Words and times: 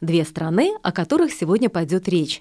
две 0.00 0.24
страны, 0.24 0.72
о 0.82 0.92
которых 0.92 1.32
сегодня 1.32 1.68
пойдет 1.68 2.08
речь. 2.08 2.40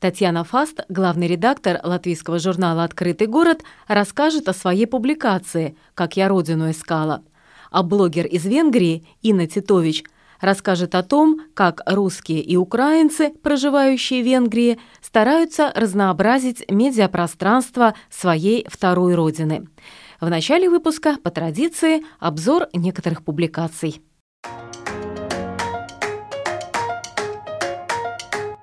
Татьяна 0.00 0.42
Фаст, 0.44 0.80
главный 0.88 1.28
редактор 1.28 1.80
латвийского 1.82 2.38
журнала 2.38 2.84
«Открытый 2.84 3.26
город», 3.26 3.62
расскажет 3.86 4.48
о 4.48 4.54
своей 4.54 4.86
публикации 4.86 5.76
«Как 5.94 6.16
я 6.16 6.28
родину 6.28 6.70
искала». 6.70 7.22
А 7.70 7.82
блогер 7.82 8.26
из 8.26 8.44
Венгрии 8.44 9.06
Инна 9.22 9.46
Титович 9.46 10.04
расскажет 10.40 10.94
о 10.94 11.02
том, 11.02 11.40
как 11.54 11.82
русские 11.86 12.40
и 12.40 12.56
украинцы, 12.56 13.30
проживающие 13.42 14.22
в 14.22 14.26
Венгрии, 14.26 14.78
стараются 15.00 15.72
разнообразить 15.74 16.68
медиапространство 16.70 17.94
своей 18.10 18.66
второй 18.68 19.14
родины– 19.14 19.68
в 20.22 20.30
начале 20.30 20.70
выпуска, 20.70 21.16
по 21.24 21.32
традиции, 21.32 22.04
обзор 22.20 22.68
некоторых 22.72 23.24
публикаций. 23.24 24.00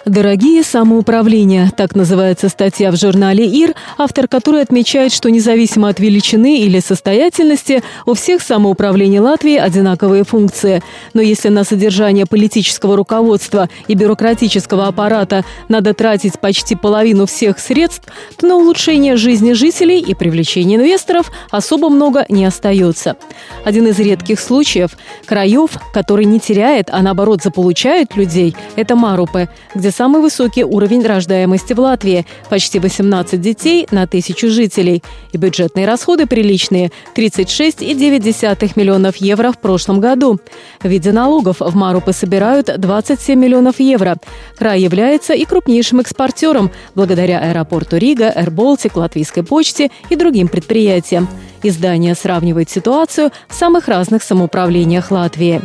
«Дорогие 0.05 0.64
самоуправления»– 0.64 1.73
так 1.78 1.94
называется 1.94 2.47
статья 2.47 2.89
в 2.89 2.95
журнале 2.95 3.45
«ИР», 3.45 3.75
автор 3.97 4.30
которой 4.30 4.61
отмечает, 4.61 5.11
что 5.11 5.30
независимо 5.30 5.89
от 5.89 6.00
величины 6.00 6.59
или 6.59 6.80
состоятельности, 6.80 7.83
у 8.06 8.14
всех 8.14 8.41
самоуправлений 8.41 9.19
Латвии 9.19 9.58
одинаковые 9.58 10.23
функции. 10.23 10.81
Но 11.14 11.22
если 11.22 11.50
на 11.50 11.66
содержание 11.66 12.25
политического 12.25 12.95
руководства 12.95 13.67
и 13.89 13.94
бюрократического 13.94 14.88
аппарата 14.88 15.44
надо 15.67 15.94
тратить 15.94 16.39
почти 16.39 16.75
половину 16.75 17.25
всех 17.25 17.59
средств, 17.59 18.08
то 18.38 18.47
на 18.47 18.56
улучшение 18.56 19.17
жизни 19.17 19.52
жителей 19.52 20.00
и 20.00 20.16
привлечение 20.16 20.78
инвесторов 20.78 21.30
особо 21.52 21.89
много 21.89 22.25
не 22.30 22.45
остается. 22.45 23.17
Один 23.66 23.88
из 23.88 24.00
редких 24.00 24.39
случаев– 24.39 24.91
краев, 25.25 25.72
который 25.94 26.23
не 26.23 26.39
теряет, 26.39 26.89
а 26.89 27.02
наоборот 27.02 27.44
заполучает 27.44 28.16
людей– 28.16 28.56
это 28.78 28.95
Марупы, 28.95 29.50
где 29.75 29.89
самый 29.92 30.22
высокий 30.22 30.64
уровень 30.64 31.06
рождаемости 31.06 31.73
в 31.73 31.80
Латвии– 31.80 32.26
почти 32.50 32.80
18 32.80 33.40
детей 33.40 33.88
на 33.92 34.08
тысячу 34.08 34.50
жителей. 34.50 35.04
И 35.31 35.38
бюджетные 35.38 35.86
расходы 35.86 36.26
приличные– 36.26 36.92
36,9 37.16 38.72
миллионов 38.76 39.18
евро 39.18 39.52
в 39.52 39.59
прошлом 39.59 40.00
году. 40.00 40.40
В 40.81 40.88
виде 40.88 41.12
налогов 41.12 41.58
в 41.59 41.76
Марупы 41.76 42.14
собирают 42.14 42.72
27 42.78 43.40
миллионов 43.40 43.80
евро. 43.80 44.18
Край 44.58 44.81
является 44.81 45.34
и 45.34 45.46
крупнейшим 45.46 46.00
экспортером 46.00 46.72
благодаря 46.96 47.40
аэропорту 47.40 47.98
Рига, 47.98 48.30
Air 48.30 48.92
Латвийской 48.96 49.44
почте 49.44 49.92
и 50.09 50.16
другим 50.16 50.48
предприятиям. 50.48 51.28
Издание 51.64 52.16
сравнивает 52.16 52.70
ситуацию 52.70 53.31
в 53.48 53.53
самых 53.53 53.88
разных 53.88 54.24
самоуправлениях 54.24 55.12
Латвии. 55.12 55.62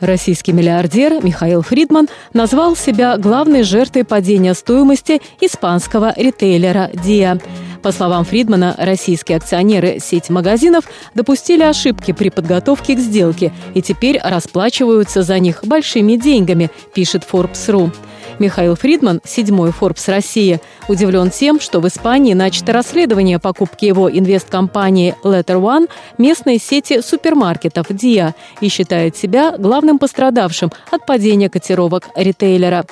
Российский 0.00 0.52
миллиардер 0.52 1.24
Михаил 1.24 1.62
Фридман 1.62 2.08
назвал 2.32 2.76
себя 2.76 3.16
главной 3.16 3.62
жертвой 3.62 4.04
падения 4.04 4.54
стоимости 4.54 5.20
испанского 5.40 6.12
ритейлера 6.16 6.90
«Диа». 6.94 7.38
По 7.82 7.92
словам 7.92 8.24
Фридмана, 8.24 8.74
российские 8.76 9.38
акционеры 9.38 9.98
сети 10.00 10.32
магазинов 10.32 10.84
допустили 11.14 11.62
ошибки 11.62 12.12
при 12.12 12.28
подготовке 12.28 12.94
к 12.96 12.98
сделке 12.98 13.52
и 13.74 13.82
теперь 13.82 14.20
расплачиваются 14.22 15.22
за 15.22 15.38
них 15.38 15.64
большими 15.64 16.16
деньгами, 16.16 16.70
пишет 16.92 17.24
Forbes.ru. 17.30 17.92
Михаил 18.38 18.76
Фридман, 18.76 19.20
седьмой 19.24 19.70
Forbes 19.70 20.10
России, 20.10 20.60
удивлен 20.88 21.30
тем, 21.30 21.60
что 21.60 21.80
в 21.80 21.88
Испании 21.88 22.34
начато 22.34 22.72
расследование 22.72 23.38
покупки 23.38 23.84
его 23.84 24.10
инвесткомпании 24.10 25.14
Letter 25.24 25.60
One 25.60 25.88
местной 26.18 26.58
сети 26.58 27.00
супермаркетов 27.00 27.90
Dia 27.90 28.34
и 28.60 28.68
считает 28.68 29.16
себя 29.16 29.56
главным 29.58 29.98
пострадавшим 29.98 30.72
от 30.90 31.06
падения 31.06 31.50
котировок 31.50 32.08
ритейлера. 32.14 32.84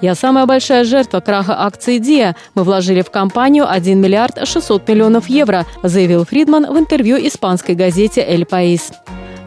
«Я 0.00 0.14
самая 0.14 0.44
большая 0.46 0.84
жертва 0.84 1.20
краха 1.20 1.64
акций 1.64 1.98
Dia. 1.98 2.34
Мы 2.54 2.64
вложили 2.64 3.02
в 3.02 3.10
компанию 3.10 3.70
1 3.70 4.00
миллиард 4.00 4.46
600 4.46 4.88
миллионов 4.88 5.28
евро», 5.28 5.64
заявил 5.82 6.24
Фридман 6.24 6.66
в 6.72 6.78
интервью 6.78 7.16
испанской 7.16 7.74
газете 7.74 8.20
«Эль 8.20 8.44
Паис». 8.44 8.92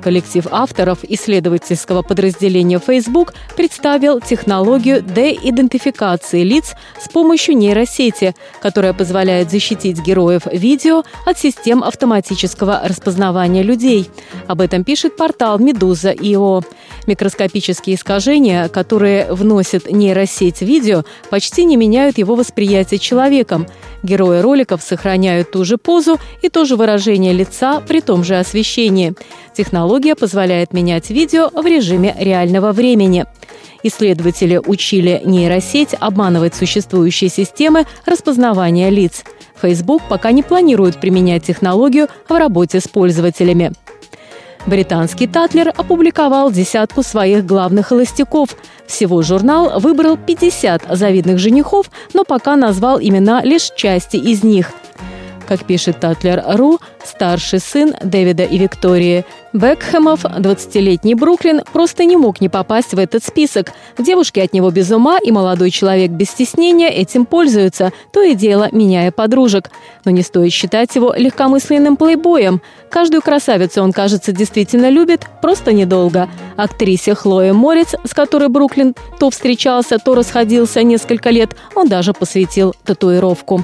Коллектив 0.01 0.47
авторов 0.51 0.99
исследовательского 1.03 2.01
подразделения 2.01 2.79
Facebook 2.79 3.33
представил 3.55 4.21
технологию 4.21 5.01
деидентификации 5.01 6.43
лиц 6.43 6.75
с 6.99 7.09
помощью 7.09 7.57
нейросети, 7.57 8.35
которая 8.61 8.93
позволяет 8.93 9.51
защитить 9.51 9.99
героев 9.99 10.43
видео 10.51 11.03
от 11.25 11.39
систем 11.39 11.83
автоматического 11.83 12.81
распознавания 12.83 13.63
людей. 13.63 14.09
Об 14.47 14.61
этом 14.61 14.83
пишет 14.83 15.17
портал 15.17 15.59
Медуза.io. 15.59 16.63
Микроскопические 17.07 17.95
искажения, 17.95 18.67
которые 18.67 19.31
вносят 19.31 19.89
нейросеть 19.89 20.61
видео, 20.61 21.05
почти 21.29 21.63
не 21.63 21.77
меняют 21.77 22.17
его 22.17 22.35
восприятие 22.35 22.99
человеком. 22.99 23.65
Герои 24.03 24.41
роликов 24.41 24.81
сохраняют 24.83 25.51
ту 25.51 25.63
же 25.63 25.77
позу 25.77 26.19
и 26.41 26.49
то 26.49 26.65
же 26.65 26.75
выражение 26.75 27.31
лица 27.31 27.79
при 27.79 28.01
том 28.01 28.25
же 28.25 28.37
освещении. 28.37 29.15
Технология 29.55 30.15
позволяет 30.15 30.73
менять 30.73 31.09
видео 31.09 31.49
в 31.49 31.65
режиме 31.65 32.13
реального 32.19 32.73
времени. 32.73 33.25
Исследователи 33.83 34.59
учили 34.63 35.21
нейросеть 35.23 35.95
обманывать 35.97 36.55
существующие 36.55 37.29
системы 37.29 37.85
распознавания 38.05 38.89
лиц. 38.89 39.23
Facebook 39.61 40.01
пока 40.09 40.31
не 40.31 40.43
планирует 40.43 40.99
применять 40.99 41.45
технологию 41.45 42.09
в 42.27 42.37
работе 42.37 42.81
с 42.81 42.87
пользователями. 42.89 43.71
Британский 44.67 45.27
Татлер 45.27 45.69
опубликовал 45.69 46.51
десятку 46.51 47.01
своих 47.01 47.45
главных 47.45 47.87
холостяков. 47.87 48.49
Всего 48.85 49.21
журнал 49.21 49.79
выбрал 49.79 50.17
50 50.17 50.83
завидных 50.89 51.39
женихов, 51.39 51.89
но 52.13 52.25
пока 52.25 52.57
назвал 52.57 52.99
имена 52.99 53.41
лишь 53.43 53.71
части 53.75 54.17
из 54.17 54.43
них– 54.43 54.71
как 55.47 55.63
пишет 55.63 55.99
Татлер.ру, 55.99 56.79
старший 57.03 57.59
сын 57.59 57.95
Дэвида 58.03 58.43
и 58.43 58.57
Виктории 58.57 59.25
Бекхэмов, 59.53 60.25
20-летний 60.25 61.15
Бруклин, 61.15 61.61
просто 61.73 62.03
не 62.05 62.17
мог 62.17 62.41
не 62.41 62.49
попасть 62.49 62.93
в 62.93 62.99
этот 62.99 63.23
список. 63.23 63.71
Девушки 63.97 64.39
от 64.39 64.53
него 64.53 64.69
без 64.69 64.91
ума, 64.91 65.17
и 65.17 65.31
молодой 65.31 65.71
человек 65.71 66.11
без 66.11 66.29
стеснения 66.29 66.89
этим 66.89 67.25
пользуются, 67.25 67.91
то 68.11 68.21
и 68.21 68.35
дело 68.35 68.67
меняя 68.71 69.11
подружек. 69.11 69.71
Но 70.05 70.11
не 70.11 70.21
стоит 70.21 70.51
считать 70.51 70.95
его 70.95 71.13
легкомысленным 71.15 71.97
плейбоем. 71.97 72.61
Каждую 72.89 73.21
красавицу 73.21 73.81
он, 73.81 73.93
кажется, 73.93 74.31
действительно 74.31 74.89
любит, 74.89 75.25
просто 75.41 75.73
недолго. 75.73 76.29
Актрисе 76.55 77.15
Хлое 77.15 77.53
Морец, 77.53 77.95
с 78.03 78.13
которой 78.13 78.49
Бруклин 78.49 78.95
то 79.19 79.29
встречался, 79.29 79.97
то 79.97 80.13
расходился 80.13 80.83
несколько 80.83 81.29
лет, 81.29 81.55
он 81.73 81.87
даже 81.87 82.13
посвятил 82.13 82.75
татуировку. 82.85 83.63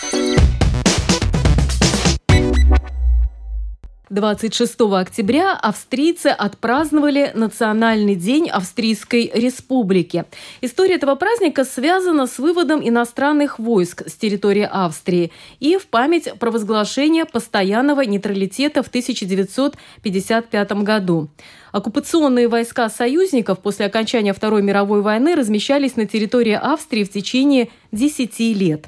26 4.11 4.81
октября 4.81 5.53
австрийцы 5.53 6.27
отпраздновали 6.27 7.31
Национальный 7.33 8.15
день 8.15 8.49
Австрийской 8.49 9.31
Республики. 9.33 10.25
История 10.59 10.95
этого 10.95 11.15
праздника 11.15 11.63
связана 11.63 12.27
с 12.27 12.37
выводом 12.37 12.85
иностранных 12.85 13.57
войск 13.57 14.03
с 14.05 14.13
территории 14.15 14.67
Австрии 14.69 15.31
и 15.61 15.77
в 15.77 15.87
память 15.87 16.33
провозглашения 16.39 17.23
постоянного 17.23 18.01
нейтралитета 18.01 18.83
в 18.83 18.89
1955 18.89 20.71
году. 20.83 21.29
Оккупационные 21.71 22.49
войска 22.49 22.89
союзников 22.89 23.59
после 23.59 23.85
окончания 23.85 24.33
Второй 24.33 24.61
мировой 24.61 25.01
войны 25.01 25.35
размещались 25.35 25.95
на 25.95 26.05
территории 26.05 26.59
Австрии 26.61 27.05
в 27.05 27.11
течение 27.11 27.69
10 27.93 28.39
лет. 28.57 28.87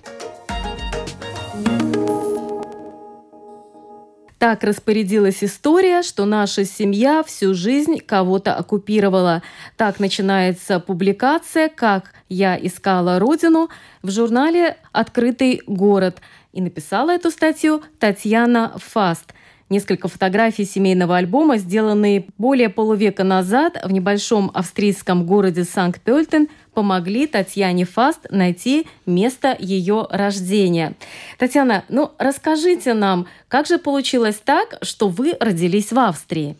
Так 4.44 4.66
распорядилась 4.66 5.42
история, 5.42 6.02
что 6.02 6.26
наша 6.26 6.66
семья 6.66 7.24
всю 7.24 7.54
жизнь 7.54 8.00
кого-то 8.00 8.54
оккупировала. 8.54 9.42
Так 9.78 10.02
начинается 10.02 10.82
публикация 10.82 11.70
«Как 11.70 12.12
я 12.28 12.58
искала 12.58 13.20
родину» 13.20 13.70
в 14.02 14.12
журнале 14.12 14.76
«Открытый 14.92 15.62
город». 15.66 16.18
И 16.52 16.60
написала 16.60 17.12
эту 17.12 17.32
статью 17.32 17.84
Татьяна 18.00 18.74
Фаст– 18.80 19.34
Несколько 19.74 20.08
фотографий 20.08 20.66
семейного 20.66 21.18
альбома, 21.18 21.58
сделанные 21.58 22.28
более 22.38 22.70
полувека 22.70 23.24
назад 23.24 23.82
в 23.84 23.92
небольшом 23.92 24.52
австрийском 24.54 25.26
городе 25.26 25.64
Санкт-Пельтен, 25.64 26.50
помогли 26.74 27.28
Татьяне 27.28 27.86
Фаст 27.86 28.28
найти 28.30 28.88
место 29.06 29.56
ее 29.60 30.08
рождения. 30.10 30.96
Татьяна, 31.38 31.84
ну 31.90 32.12
расскажите 32.18 32.94
нам, 32.94 33.28
как 33.48 33.68
же 33.68 33.78
получилось 33.78 34.42
так, 34.44 34.78
что 34.82 35.10
вы 35.10 35.36
родились 35.40 35.92
в 35.92 36.00
Австрии? 36.00 36.56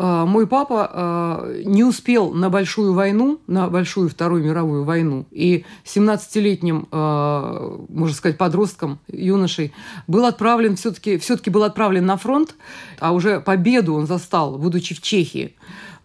А, 0.00 0.26
мой 0.26 0.46
папа 0.46 0.90
а, 0.92 1.52
не 1.64 1.82
успел 1.82 2.30
на 2.32 2.50
большую 2.50 2.94
войну, 2.94 3.40
на 3.48 3.68
большую 3.68 4.08
Вторую 4.08 4.44
мировую 4.44 4.84
войну, 4.84 5.26
и 5.32 5.64
17-летним, 5.84 6.86
а, 6.92 7.84
можно 7.88 8.14
сказать, 8.14 8.38
подростком, 8.38 9.00
юношей, 9.08 9.72
был 10.06 10.24
отправлен 10.24 10.76
все-таки 10.76 11.18
все 11.18 11.36
был 11.46 11.64
отправлен 11.64 12.06
на 12.06 12.16
фронт, 12.16 12.54
а 13.00 13.12
уже 13.12 13.40
победу 13.40 13.94
он 13.94 14.06
застал, 14.06 14.56
будучи 14.56 14.94
в 14.94 15.02
Чехии, 15.02 15.56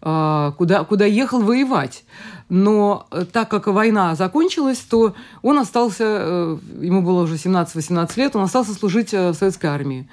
куда, 0.04 0.84
куда 0.84 1.06
ехал 1.06 1.40
воевать. 1.40 2.04
Но 2.48 3.06
так 3.32 3.48
как 3.48 3.66
война 3.68 4.14
закончилась, 4.14 4.78
то 4.78 5.14
он 5.42 5.58
остался, 5.58 6.04
э, 6.04 6.58
ему 6.82 7.02
было 7.02 7.22
уже 7.22 7.36
17-18 7.36 8.12
лет, 8.16 8.36
он 8.36 8.42
остался 8.42 8.74
служить 8.74 9.14
э, 9.14 9.30
в 9.30 9.34
советской 9.34 9.66
армии. 9.66 10.08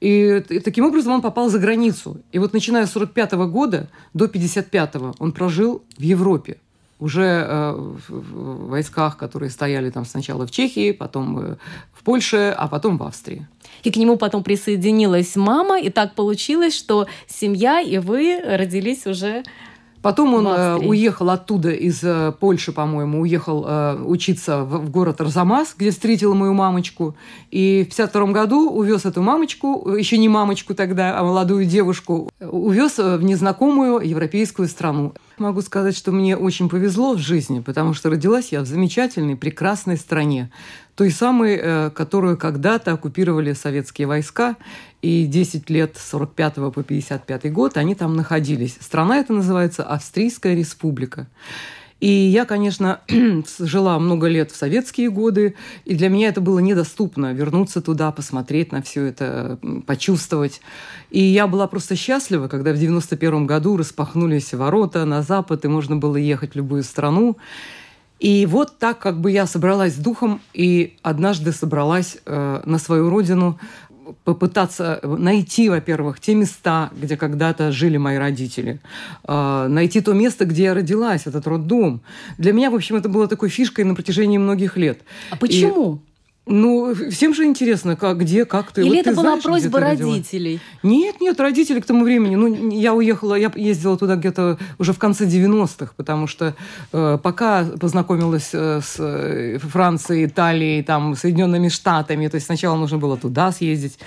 И 0.00 0.40
таким 0.64 0.84
образом 0.84 1.14
он 1.14 1.22
попал 1.22 1.48
за 1.48 1.58
границу. 1.58 2.20
И 2.32 2.38
вот 2.38 2.52
начиная 2.52 2.86
с 2.86 2.92
45 2.92 3.32
года 3.32 3.88
до 4.14 4.28
55 4.28 4.96
он 5.18 5.32
прожил 5.32 5.82
в 5.96 6.02
Европе 6.02 6.58
уже 7.00 7.46
э, 7.48 7.72
в 8.08 8.68
войсках, 8.68 9.16
которые 9.16 9.50
стояли 9.50 9.90
там 9.90 10.04
сначала 10.04 10.46
в 10.46 10.50
Чехии, 10.50 10.92
потом 10.92 11.38
э, 11.38 11.56
в 11.92 12.02
Польше, 12.04 12.54
а 12.56 12.68
потом 12.68 12.98
в 12.98 13.02
Австрии. 13.02 13.46
И 13.82 13.90
к 13.90 13.96
нему 13.96 14.16
потом 14.16 14.44
присоединилась 14.44 15.34
мама, 15.36 15.80
и 15.80 15.90
так 15.90 16.14
получилось, 16.14 16.76
что 16.76 17.06
семья 17.26 17.80
и 17.80 17.98
вы 17.98 18.40
родились 18.44 19.06
уже 19.06 19.42
Потом 20.02 20.32
он 20.32 20.46
э, 20.46 20.76
уехал 20.76 21.28
оттуда, 21.28 21.70
из 21.70 22.02
э, 22.02 22.32
Польши, 22.38 22.72
по-моему, 22.72 23.20
уехал 23.20 23.64
э, 23.66 24.02
учиться 24.02 24.64
в, 24.64 24.86
в 24.86 24.90
город 24.90 25.20
Арзамас, 25.20 25.74
где 25.76 25.90
встретил 25.90 26.34
мою 26.34 26.54
мамочку. 26.54 27.14
И 27.50 27.84
в 27.84 27.88
52 27.88 28.26
году 28.28 28.70
увез 28.70 29.04
эту 29.04 29.20
мамочку, 29.20 29.94
еще 29.94 30.16
не 30.16 30.30
мамочку 30.30 30.74
тогда, 30.74 31.18
а 31.18 31.22
молодую 31.22 31.66
девушку, 31.66 32.30
увез 32.40 32.96
в 32.96 33.22
незнакомую 33.22 34.00
европейскую 34.08 34.68
страну. 34.68 35.12
Могу 35.36 35.60
сказать, 35.60 35.96
что 35.96 36.12
мне 36.12 36.36
очень 36.36 36.70
повезло 36.70 37.14
в 37.14 37.18
жизни, 37.18 37.60
потому 37.60 37.92
что 37.92 38.08
родилась 38.08 38.52
я 38.52 38.62
в 38.62 38.66
замечательной, 38.66 39.36
прекрасной 39.36 39.98
стране. 39.98 40.50
Той 41.00 41.10
самой, 41.10 41.58
э, 41.58 41.90
которую 41.94 42.36
когда-то 42.36 42.92
оккупировали 42.92 43.54
советские 43.54 44.06
войска. 44.06 44.56
И 45.00 45.24
10 45.24 45.70
лет 45.70 45.96
с 45.96 46.10
45 46.10 46.70
по 46.70 46.82
55 46.82 47.50
год 47.50 47.78
они 47.78 47.94
там 47.94 48.16
находились. 48.16 48.76
Страна 48.80 49.16
эта 49.16 49.32
называется 49.32 49.82
Австрийская 49.82 50.54
республика. 50.54 51.26
И 52.00 52.10
я, 52.10 52.44
конечно, 52.44 53.00
жила 53.58 53.98
много 53.98 54.26
лет 54.26 54.50
в 54.50 54.56
советские 54.56 55.08
годы, 55.08 55.54
и 55.86 55.94
для 55.94 56.10
меня 56.10 56.28
это 56.28 56.42
было 56.42 56.58
недоступно 56.58 57.32
вернуться 57.32 57.80
туда, 57.80 58.12
посмотреть 58.12 58.70
на 58.70 58.82
все 58.82 59.06
это, 59.06 59.58
почувствовать. 59.86 60.60
И 61.10 61.22
я 61.22 61.46
была 61.46 61.66
просто 61.66 61.96
счастлива, 61.96 62.48
когда 62.48 62.74
в 62.74 62.78
91 62.78 63.46
году 63.46 63.78
распахнулись 63.78 64.52
ворота 64.52 65.06
на 65.06 65.22
запад, 65.22 65.64
и 65.64 65.68
можно 65.68 65.96
было 65.96 66.16
ехать 66.16 66.52
в 66.52 66.56
любую 66.56 66.82
страну. 66.82 67.38
И 68.20 68.46
вот 68.46 68.78
так 68.78 68.98
как 68.98 69.20
бы 69.20 69.30
я 69.32 69.46
собралась 69.46 69.94
с 69.94 69.98
духом 69.98 70.40
и 70.52 70.94
однажды 71.02 71.52
собралась 71.52 72.18
э, 72.26 72.62
на 72.64 72.78
свою 72.78 73.10
родину 73.10 73.58
попытаться 74.24 75.00
найти, 75.02 75.68
во-первых, 75.68 76.20
те 76.20 76.34
места, 76.34 76.90
где 77.00 77.16
когда-то 77.16 77.72
жили 77.72 77.96
мои 77.96 78.16
родители, 78.16 78.80
а, 79.24 79.68
найти 79.68 80.00
то 80.00 80.12
место, 80.12 80.44
где 80.44 80.64
я 80.64 80.74
родилась, 80.74 81.26
этот 81.26 81.46
роддом. 81.46 82.00
Для 82.36 82.52
меня, 82.52 82.70
в 82.70 82.74
общем, 82.74 82.96
это 82.96 83.08
было 83.08 83.28
такой 83.28 83.48
фишкой 83.48 83.84
на 83.84 83.94
протяжении 83.94 84.38
многих 84.38 84.76
лет. 84.76 85.00
А 85.30 85.36
почему? 85.36 85.94
И 85.94 86.09
ну, 86.50 86.94
всем 87.10 87.32
же 87.32 87.44
интересно, 87.44 87.94
как, 87.94 88.18
где, 88.18 88.44
как 88.44 88.72
ты. 88.72 88.80
Или 88.80 88.88
вот 88.88 88.98
это 88.98 89.10
ты 89.10 89.16
была 89.16 89.22
знаешь, 89.22 89.44
просьба 89.44 89.80
родителей? 89.80 90.60
Нет, 90.82 91.20
нет, 91.20 91.38
родители 91.38 91.78
к 91.78 91.86
тому 91.86 92.04
времени. 92.04 92.34
Ну, 92.34 92.70
я 92.70 92.92
уехала, 92.92 93.36
я 93.36 93.52
ездила 93.54 93.96
туда 93.96 94.16
где-то 94.16 94.58
уже 94.78 94.92
в 94.92 94.98
конце 94.98 95.26
90-х, 95.26 95.92
потому 95.96 96.26
что 96.26 96.56
э, 96.92 97.18
пока 97.22 97.64
познакомилась 97.64 98.50
э, 98.52 98.80
с 98.82 98.96
э, 98.98 99.58
Францией, 99.58 100.26
Италией, 100.26 100.82
там, 100.82 101.14
Соединенными 101.14 101.68
Штатами, 101.68 102.26
то 102.26 102.34
есть 102.34 102.46
сначала 102.46 102.76
нужно 102.76 102.98
было 102.98 103.16
туда 103.16 103.52
съездить. 103.52 103.98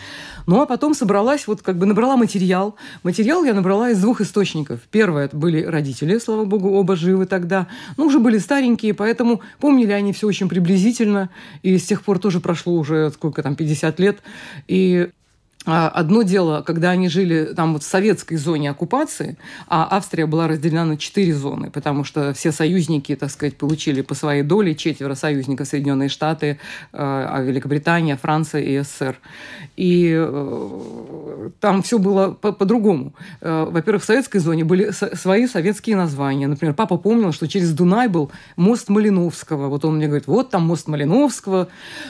Ну, 0.45 0.62
а 0.62 0.66
потом 0.66 0.94
собралась, 0.94 1.48
вот 1.48 1.62
как 1.62 1.78
бы 1.78 1.86
набрала 1.86 2.18
материал. 2.18 2.75
Материал 3.04 3.44
я 3.44 3.54
набрала 3.54 3.90
из 3.92 4.01
двух 4.01 4.22
источников. 4.22 4.81
Первое, 4.92 5.25
это 5.25 5.38
были 5.38 5.63
родители, 5.63 6.18
слава 6.18 6.45
богу, 6.45 6.72
оба 6.72 6.95
живы 6.95 7.25
тогда. 7.25 7.68
Ну, 7.98 8.06
уже 8.06 8.19
были 8.19 8.38
старенькие, 8.38 8.94
поэтому 8.94 9.42
помнили 9.60 9.92
они 9.92 10.13
все 10.13 10.28
очень 10.28 10.50
приблизительно. 10.50 11.30
И 11.62 11.78
с 11.78 11.86
тех 11.86 12.04
пор 12.04 12.19
тоже 12.19 12.40
прошло 12.40 12.74
уже 12.74 13.12
сколько 13.12 13.42
там, 13.44 13.56
50 13.56 14.00
лет. 14.00 14.19
И 14.68 15.10
Одно 15.65 16.24
дело, 16.24 16.62
когда 16.62 16.92
они 16.92 17.07
жили 17.07 17.54
там 17.56 17.74
вот 17.74 17.83
в 17.83 17.86
советской 17.86 18.36
зоне 18.36 18.71
оккупации, 18.71 19.38
а 19.68 19.88
Австрия 19.89 20.25
была 20.25 20.48
разделена 20.48 20.83
на 20.83 20.98
четыре 20.98 21.33
зоны, 21.33 21.71
потому 21.71 22.04
что 22.04 22.33
все 22.33 22.51
союзники, 22.51 23.15
так 23.15 23.31
сказать, 23.31 23.56
получили 23.56 24.01
по 24.01 24.13
своей 24.13 24.44
доле, 24.44 24.75
четверо 24.75 25.15
союзников 25.15 25.68
Соединенные 25.68 26.10
Штаты, 26.10 26.60
а 26.92 27.42
Великобритания, 27.42 28.18
Франция 28.18 28.62
и 28.62 28.80
СССР. 28.80 29.18
И 29.75 30.13
э, 30.15 31.50
там 31.60 31.81
все 31.81 31.98
было 31.98 32.31
по-другому. 32.31 33.13
Э, 33.42 33.65
во-первых, 33.69 34.04
в 34.04 34.06
советской 34.06 34.39
зоне 34.39 34.63
были 34.63 34.92
свои 34.92 35.48
советские 35.48 35.95
названия. 35.95 36.48
Например, 36.48 36.74
папа 36.75 36.98
помнил, 36.98 37.31
что 37.31 37.48
через 37.48 37.74
Дунай 37.74 38.07
был 38.07 38.31
мост 38.56 38.89
Малиновского. 38.89 39.69
Вот 39.69 39.86
он 39.86 39.98
мне 39.98 40.07
говорит, 40.07 40.27
вот 40.27 40.50
там 40.50 40.68
мост 40.68 40.88
Малиновского. 40.88 41.69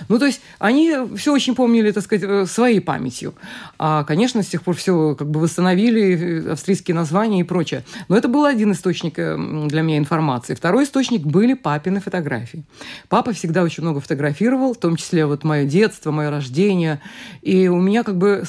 Ну, 0.09 0.19
то 0.19 0.25
есть 0.25 0.41
они 0.59 0.95
все 1.15 1.33
очень 1.33 1.55
помнили, 1.55 1.91
так 1.91 2.03
сказать, 2.03 2.23
э, 2.27 2.45
своей 2.45 2.79
памятью. 2.79 3.33
А, 3.77 4.03
конечно, 4.03 4.43
с 4.43 4.47
тех 4.47 4.63
пор 4.63 4.75
все 4.75 5.15
как 5.15 5.29
бы 5.29 5.39
восстановили, 5.39 6.49
австрийские 6.51 6.95
названия 6.95 7.41
и 7.41 7.43
прочее. 7.43 7.83
Но 8.07 8.17
это 8.17 8.27
был 8.27 8.45
один 8.45 8.71
источник 8.71 9.17
э, 9.17 9.37
для 9.67 9.81
меня 9.81 9.97
информации. 9.97 10.55
Второй 10.55 10.85
источник 10.85 11.21
были 11.21 11.53
папины 11.53 11.99
фотографии. 11.99 12.63
Папа 13.09 13.33
всегда 13.33 13.63
очень 13.63 13.83
много 13.83 13.99
фотографировал, 13.99 14.73
в 14.73 14.77
том 14.77 14.95
числе 14.95 15.25
вот 15.25 15.43
мое 15.43 15.65
детство, 15.65 16.11
мое 16.11 16.29
рождение. 16.29 17.01
И 17.41 17.67
у 17.67 17.79
меня 17.79 18.03
как 18.03 18.17
бы 18.17 18.43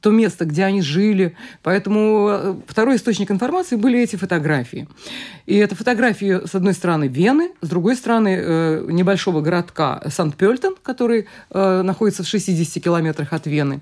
то 0.00 0.10
место, 0.10 0.44
где 0.44 0.64
они 0.64 0.82
жили. 0.82 1.36
Поэтому 1.62 2.28
э, 2.30 2.54
второй 2.66 2.96
источник 2.96 3.30
информации 3.30 3.76
были 3.76 4.00
эти 4.00 4.16
фотографии. 4.16 4.88
И 5.46 5.56
это 5.56 5.74
фотографии, 5.74 6.46
с 6.46 6.54
одной 6.54 6.74
стороны, 6.74 7.08
Вены, 7.08 7.50
с 7.60 7.68
другой 7.68 7.96
стороны, 7.96 8.36
э, 8.38 8.86
небольшого 8.90 9.40
городка 9.40 10.02
Санкт-Пельтен, 10.06 10.74
который 10.82 11.26
находится 11.52 12.22
в 12.22 12.26
60 12.26 12.82
километрах 12.82 13.32
от 13.32 13.46
Вены. 13.46 13.80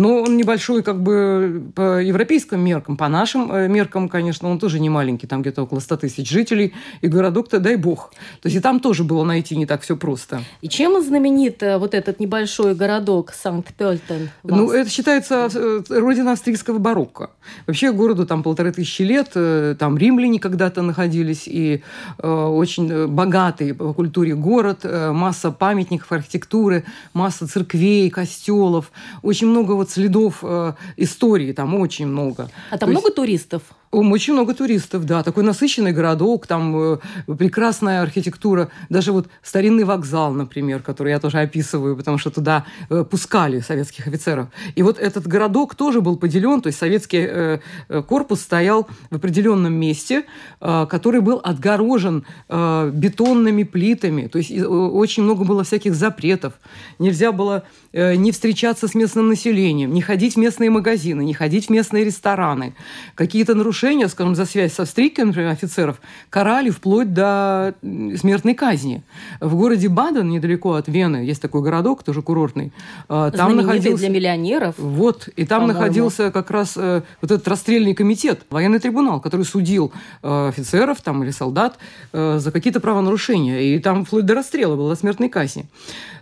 Но 0.00 0.22
он 0.22 0.38
небольшой 0.38 0.82
как 0.82 1.02
бы 1.02 1.62
по 1.74 2.00
европейским 2.00 2.58
меркам, 2.58 2.96
по 2.96 3.08
нашим 3.08 3.52
э, 3.52 3.68
меркам, 3.68 4.08
конечно, 4.08 4.48
он 4.48 4.58
тоже 4.58 4.80
не 4.80 4.88
маленький, 4.88 5.26
там 5.26 5.42
где-то 5.42 5.62
около 5.64 5.80
100 5.80 5.96
тысяч 5.98 6.30
жителей, 6.30 6.72
и 7.02 7.06
городок-то 7.06 7.60
дай 7.60 7.76
бог. 7.76 8.10
То 8.40 8.46
есть 8.46 8.56
и 8.56 8.60
там 8.60 8.80
тоже 8.80 9.04
было 9.04 9.24
найти 9.24 9.56
не 9.56 9.66
так 9.66 9.82
все 9.82 9.96
просто. 9.96 10.40
И 10.62 10.68
чем 10.70 11.02
знаменит 11.02 11.62
э, 11.62 11.76
вот 11.76 11.92
этот 11.92 12.18
небольшой 12.18 12.74
городок 12.74 13.34
Санкт-Пельтен? 13.34 14.30
Ну, 14.42 14.70
это 14.70 14.88
считается 14.88 15.50
э, 15.54 15.82
родина 15.90 16.32
австрийского 16.32 16.78
барокко. 16.78 17.28
Вообще 17.66 17.92
городу 17.92 18.24
там 18.24 18.42
полторы 18.42 18.72
тысячи 18.72 19.02
лет, 19.02 19.32
там 19.78 19.98
римляне 19.98 20.40
когда-то 20.40 20.80
находились, 20.80 21.42
и 21.46 21.82
э, 22.18 22.26
очень 22.26 23.06
богатый 23.06 23.74
по 23.74 23.92
культуре 23.92 24.34
город, 24.34 24.84
масса 24.84 25.50
памятников 25.50 26.10
архитектуры, 26.10 26.84
масса 27.12 27.46
церквей, 27.46 28.08
костелов, 28.08 28.92
очень 29.22 29.46
много 29.46 29.72
вот 29.72 29.89
следов 29.90 30.38
э, 30.42 30.74
истории, 30.96 31.52
там 31.52 31.74
очень 31.74 32.06
много. 32.06 32.50
А 32.70 32.78
там 32.78 32.88
То 32.88 32.92
много 32.92 33.08
есть... 33.08 33.16
туристов? 33.16 33.62
Очень 33.92 34.34
много 34.34 34.54
туристов, 34.54 35.04
да. 35.04 35.24
Такой 35.24 35.42
насыщенный 35.42 35.90
городок, 35.90 36.46
там 36.46 36.76
э, 36.76 36.98
прекрасная 37.26 38.02
архитектура. 38.02 38.70
Даже 38.88 39.10
вот 39.10 39.26
старинный 39.42 39.82
вокзал, 39.82 40.32
например, 40.32 40.80
который 40.80 41.10
я 41.10 41.18
тоже 41.18 41.40
описываю, 41.40 41.96
потому 41.96 42.16
что 42.16 42.30
туда 42.30 42.64
э, 42.88 43.04
пускали 43.04 43.58
советских 43.58 44.06
офицеров. 44.06 44.46
И 44.76 44.84
вот 44.84 44.96
этот 44.96 45.26
городок 45.26 45.74
тоже 45.74 46.00
был 46.02 46.16
поделен, 46.16 46.60
то 46.60 46.68
есть 46.68 46.78
советский 46.78 47.26
э, 47.28 47.58
э 47.88 48.02
корпус 48.02 48.42
стоял 48.42 48.86
в 49.10 49.16
определенном 49.16 49.72
месте, 49.72 50.24
э, 50.60 50.86
который 50.88 51.20
был 51.20 51.40
отгорожен 51.42 52.24
э, 52.48 52.90
бетонными 52.94 53.64
плитами. 53.64 54.28
То 54.28 54.38
есть 54.38 54.52
э, 54.52 54.64
очень 54.64 55.24
много 55.24 55.44
было 55.44 55.64
всяких 55.64 55.96
запретов. 55.96 56.52
Нельзя 57.00 57.32
было 57.32 57.64
э, 57.92 58.14
не 58.14 58.30
встречаться 58.30 58.86
с 58.86 58.94
местным 58.94 59.28
населением 59.28 59.69
населением, 59.70 59.94
не 59.94 60.02
ходить 60.02 60.34
в 60.34 60.38
местные 60.38 60.70
магазины, 60.70 61.24
не 61.24 61.34
ходить 61.34 61.66
в 61.66 61.70
местные 61.70 62.04
рестораны. 62.04 62.74
Какие-то 63.14 63.54
нарушения, 63.54 64.08
скажем, 64.08 64.34
за 64.34 64.44
связь 64.44 64.72
со 64.72 64.82
австрийскими, 64.82 65.26
например, 65.26 65.50
офицеров, 65.50 66.00
карали 66.30 66.70
вплоть 66.70 67.12
до 67.12 67.74
смертной 67.82 68.54
казни. 68.54 69.02
В 69.40 69.56
городе 69.56 69.88
Баден, 69.88 70.28
недалеко 70.28 70.74
от 70.74 70.88
Вены, 70.88 71.18
есть 71.18 71.42
такой 71.42 71.62
городок, 71.62 72.02
тоже 72.02 72.22
курортный. 72.22 72.72
Там 73.08 73.30
Знаменитый 73.30 73.64
находился... 73.64 73.98
для 73.98 74.08
миллионеров. 74.08 74.74
Вот. 74.78 75.28
И 75.36 75.44
там 75.46 75.66
находился 75.66 76.30
как 76.30 76.50
раз 76.50 76.74
э, 76.76 77.02
вот 77.22 77.30
этот 77.30 77.46
расстрельный 77.48 77.94
комитет, 77.94 78.40
военный 78.50 78.78
трибунал, 78.78 79.20
который 79.20 79.44
судил 79.44 79.92
э, 80.22 80.48
офицеров 80.48 81.00
там, 81.00 81.22
или 81.22 81.30
солдат 81.30 81.78
э, 82.12 82.38
за 82.38 82.50
какие-то 82.50 82.80
правонарушения. 82.80 83.60
И 83.60 83.78
там 83.78 84.04
вплоть 84.04 84.26
до 84.26 84.34
расстрела 84.34 84.76
было 84.76 84.94
смертной 84.94 85.28
казни. 85.28 85.66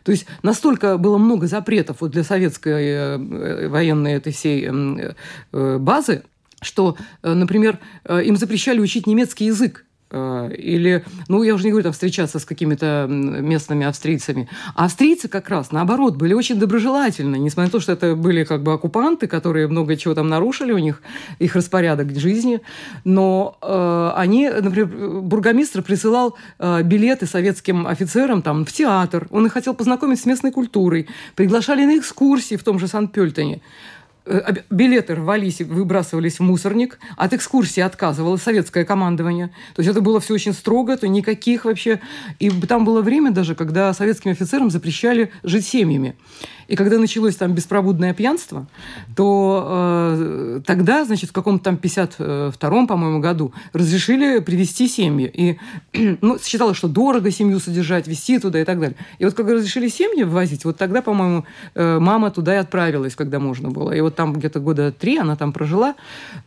То 0.08 0.12
есть 0.12 0.26
настолько 0.42 0.96
было 0.96 1.18
много 1.18 1.46
запретов 1.46 1.98
вот 2.00 2.12
для 2.12 2.24
советской 2.24 2.72
э, 2.72 3.18
э, 3.18 3.37
военной 3.68 4.14
этой 4.14 4.32
всей 4.32 4.66
э, 4.66 5.78
базы, 5.78 6.22
что, 6.60 6.96
например, 7.22 7.78
им 8.08 8.36
запрещали 8.36 8.80
учить 8.80 9.06
немецкий 9.06 9.44
язык. 9.44 9.84
Э, 10.10 10.50
или, 10.56 11.04
ну, 11.28 11.42
я 11.42 11.54
уже 11.54 11.64
не 11.64 11.70
говорю 11.70 11.84
там 11.84 11.92
встречаться 11.92 12.38
с 12.38 12.44
какими-то 12.44 13.06
местными 13.08 13.86
австрийцами. 13.86 14.48
А 14.74 14.86
австрийцы 14.86 15.28
как 15.28 15.48
раз, 15.50 15.70
наоборот, 15.72 16.16
были 16.16 16.34
очень 16.34 16.58
доброжелательны, 16.58 17.36
несмотря 17.36 17.66
на 17.68 17.72
то, 17.72 17.80
что 17.80 17.92
это 17.92 18.14
были 18.14 18.44
как 18.44 18.62
бы 18.62 18.72
оккупанты, 18.72 19.26
которые 19.26 19.68
много 19.68 19.96
чего 19.96 20.14
там 20.14 20.28
нарушили 20.28 20.72
у 20.72 20.78
них, 20.78 21.02
их 21.38 21.54
распорядок 21.54 22.10
жизни. 22.18 22.60
Но 23.04 23.58
э, 23.60 24.12
они, 24.16 24.48
например, 24.48 24.86
бургомистр 25.22 25.82
присылал 25.82 26.36
э, 26.58 26.82
билеты 26.82 27.26
советским 27.26 27.86
офицерам 27.86 28.42
там 28.42 28.64
в 28.64 28.72
театр. 28.72 29.26
Он 29.30 29.46
их 29.46 29.52
хотел 29.52 29.74
познакомить 29.74 30.20
с 30.20 30.26
местной 30.26 30.52
культурой. 30.52 31.06
Приглашали 31.34 31.84
на 31.84 31.98
экскурсии 31.98 32.56
в 32.56 32.64
том 32.64 32.78
же 32.78 32.88
Сан-Пельтоне. 32.88 33.60
Э, 34.30 34.52
билеты 34.68 35.14
рвались 35.14 35.60
и 35.60 35.64
выбрасывались 35.64 36.38
в 36.38 36.42
мусорник, 36.42 36.98
от 37.16 37.32
экскурсии 37.32 37.80
отказывалось 37.80 38.42
советское 38.42 38.84
командование. 38.84 39.48
То 39.74 39.80
есть 39.80 39.90
это 39.90 40.02
было 40.02 40.20
все 40.20 40.34
очень 40.34 40.52
строго, 40.52 40.96
то 40.98 41.08
никаких 41.08 41.64
вообще... 41.64 42.00
И 42.38 42.50
там 42.50 42.84
было 42.84 43.00
время 43.00 43.30
даже, 43.30 43.54
когда 43.54 43.92
советским 43.94 44.30
офицерам 44.30 44.70
запрещали 44.70 45.32
жить 45.42 45.66
семьями. 45.66 46.14
И 46.68 46.76
когда 46.76 46.98
началось 46.98 47.34
там 47.34 47.54
беспробудное 47.54 48.12
пьянство, 48.12 48.66
то 49.16 49.66
э, 49.66 50.60
тогда, 50.66 51.06
значит, 51.06 51.30
в 51.30 51.32
каком-то 51.32 51.64
там 51.64 51.76
52-м, 51.76 52.86
по-моему, 52.86 53.20
году 53.20 53.54
разрешили 53.72 54.40
привести 54.40 54.86
семьи. 54.86 55.30
И 55.32 55.58
ну, 56.20 56.38
считалось, 56.38 56.76
что 56.76 56.88
дорого 56.88 57.30
семью 57.30 57.58
содержать, 57.60 58.06
вести 58.06 58.38
туда 58.38 58.60
и 58.60 58.64
так 58.64 58.78
далее. 58.78 58.96
И 59.18 59.24
вот 59.24 59.32
когда 59.32 59.54
разрешили 59.54 59.88
семьи 59.88 60.24
ввозить, 60.24 60.66
вот 60.66 60.76
тогда, 60.76 61.00
по-моему, 61.00 61.46
э, 61.74 61.98
мама 61.98 62.30
туда 62.30 62.54
и 62.54 62.58
отправилась, 62.58 63.16
когда 63.16 63.38
можно 63.38 63.70
было. 63.70 63.92
И 63.92 64.02
вот 64.02 64.14
там 64.18 64.32
где-то 64.32 64.58
года 64.58 64.90
три 64.90 65.16
она 65.16 65.36
там 65.36 65.52
прожила. 65.52 65.94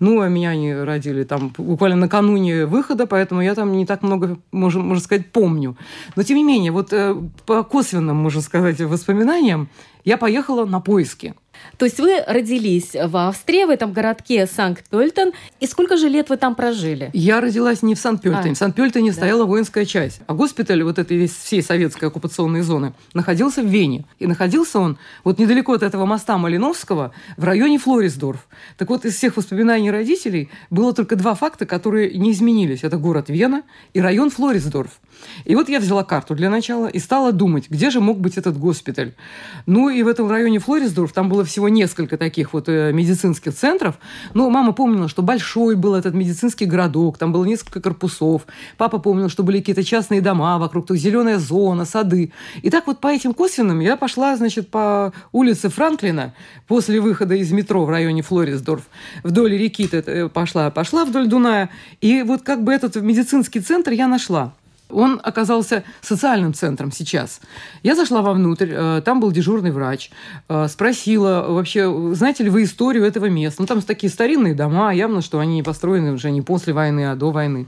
Ну, 0.01 0.19
а 0.19 0.27
меня 0.27 0.49
они 0.49 0.73
родили 0.73 1.23
там 1.23 1.53
буквально 1.57 1.95
накануне 1.95 2.65
выхода, 2.65 3.07
поэтому 3.07 3.41
я 3.41 3.55
там 3.55 3.71
не 3.71 3.85
так 3.85 4.03
много, 4.03 4.37
можно, 4.51 4.81
можно 4.81 5.01
сказать, 5.01 5.31
помню. 5.31 5.77
Но, 6.17 6.23
тем 6.23 6.35
не 6.35 6.43
менее, 6.43 6.73
вот 6.73 6.91
э, 6.91 7.15
по 7.45 7.63
косвенным, 7.63 8.17
можно 8.17 8.41
сказать, 8.41 8.81
воспоминаниям, 8.81 9.69
я 10.03 10.17
поехала 10.17 10.65
на 10.65 10.81
поиски. 10.81 11.33
То 11.77 11.86
есть 11.86 12.00
вы 12.00 12.22
родились 12.27 12.91
в 12.94 13.18
Австрии, 13.18 13.65
в 13.65 13.70
этом 13.70 13.94
городке 13.94 14.46
Санкт-Пельтон. 14.46 15.32
И 15.60 15.68
сколько 15.68 15.98
же 15.98 16.10
лет 16.10 16.30
вы 16.30 16.38
там 16.38 16.56
прожили? 16.56 17.10
Я 17.13 17.41
родилась 17.41 17.82
не 17.82 17.96
в 17.96 18.00
Санкт-Пельтоне. 18.00 18.51
А, 18.51 18.53
в 18.53 18.58
Санкт-Пельтоне 18.58 19.10
да. 19.12 19.15
стояла 19.15 19.46
воинская 19.46 19.86
часть. 19.86 20.22
А 20.27 20.34
госпиталь 20.34 20.84
вот 20.84 21.00
этой 21.00 21.18
весь, 21.18 21.36
всей 21.36 21.62
советской 21.62 22.06
оккупационной 22.06 22.62
зоны 22.62 22.94
находился 23.13 23.62
в 23.62 23.68
Вене. 23.68 24.06
И 24.20 24.27
находился 24.27 24.80
он 24.80 24.98
вот 25.24 25.39
недалеко 25.39 25.74
от 25.74 25.84
этого 25.84 26.06
моста 26.06 26.38
Малиновского 26.38 27.13
в 27.38 27.44
районе 27.44 27.77
Флорисдорф. 27.77 28.48
Так 28.77 28.89
вот, 28.89 29.06
из 29.06 29.15
всех 29.15 29.38
воспоминаний 29.38 29.91
родителей 29.91 30.50
было 30.70 30.94
только 30.94 31.15
два 31.15 31.34
факта, 31.34 31.65
которые 31.65 32.13
не 32.18 32.32
изменились. 32.32 32.84
Это 32.84 32.98
город 32.98 33.30
Вена 33.30 33.63
и 33.94 34.01
район 34.01 34.30
Флорисдорф. 34.30 35.00
И 35.45 35.55
вот 35.55 35.69
я 35.69 35.79
взяла 35.79 36.03
карту 36.03 36.35
для 36.35 36.49
начала 36.49 36.87
и 36.87 36.99
стала 36.99 37.31
думать, 37.31 37.69
где 37.69 37.89
же 37.89 37.99
мог 37.99 38.19
быть 38.19 38.37
этот 38.37 38.57
госпиталь. 38.57 39.13
Ну 39.65 39.89
и 39.89 40.03
в 40.03 40.07
этом 40.07 40.29
районе 40.29 40.59
Флорисдорф 40.59 41.11
там 41.13 41.29
было 41.29 41.43
всего 41.43 41.69
несколько 41.69 42.17
таких 42.17 42.53
вот 42.53 42.69
э, 42.69 42.91
медицинских 42.91 43.53
центров. 43.53 43.95
Но 44.33 44.49
мама 44.49 44.73
помнила, 44.73 45.07
что 45.07 45.21
большой 45.21 45.75
был 45.75 45.95
этот 45.95 46.13
медицинский 46.13 46.65
городок, 46.65 47.17
там 47.17 47.31
было 47.31 47.45
несколько 47.45 47.81
корпусов. 47.81 48.43
Папа 48.77 48.99
помнил, 48.99 49.29
что 49.29 49.43
были 49.43 49.59
какие-то 49.59 49.83
частные 49.83 50.21
дома 50.21 50.57
вокруг, 50.57 50.87
то 50.87 50.95
зеленая 50.95 51.39
зона, 51.39 51.85
сады. 51.85 52.31
И 52.61 52.69
так 52.69 52.87
вот 52.87 52.99
по 52.99 53.07
этим 53.07 53.33
косвенным 53.33 53.79
я 53.79 53.97
пошла, 53.97 54.35
значит, 54.35 54.69
по 54.69 55.13
улице 55.31 55.69
Франклина 55.69 56.33
после 56.67 57.01
выхода 57.01 57.35
из 57.35 57.51
метро 57.51 57.85
в 57.85 57.89
районе 57.89 58.21
Флорисдорф 58.21 58.83
вдоль 59.23 59.57
реки 59.57 59.89
э, 59.91 60.29
пошла, 60.29 60.69
пошла 60.69 61.05
вдоль 61.05 61.27
Дуная. 61.27 61.69
И 62.01 62.23
вот 62.23 62.41
как 62.41 62.63
бы 62.63 62.73
этот 62.73 62.95
медицинский 62.95 63.59
центр 63.59 63.91
я 63.91 64.07
нашла. 64.07 64.53
Он 64.91 65.19
оказался 65.24 65.83
социальным 66.01 66.53
центром 66.53 66.91
сейчас. 66.91 67.41
Я 67.83 67.95
зашла 67.95 68.21
вовнутрь, 68.21 68.69
э, 68.71 69.01
там 69.03 69.19
был 69.19 69.31
дежурный 69.31 69.71
врач, 69.71 70.12
э, 70.50 70.67
спросила 70.67 71.45
вообще, 71.50 72.13
знаете 72.13 72.43
ли 72.43 72.50
вы 72.50 72.63
историю 72.63 73.05
этого 73.05 73.27
места? 73.27 73.62
Ну, 73.62 73.67
там 73.67 73.81
такие 73.81 74.12
старинные 74.12 74.53
дома, 74.53 74.93
явно, 74.93 75.21
что 75.21 75.39
они 75.39 75.63
построены 75.63 76.12
уже 76.12 76.31
не 76.31 76.41
после 76.41 76.74
войны, 76.74 77.12
а 77.12 77.15
до 77.15 77.31
войны. 77.31 77.67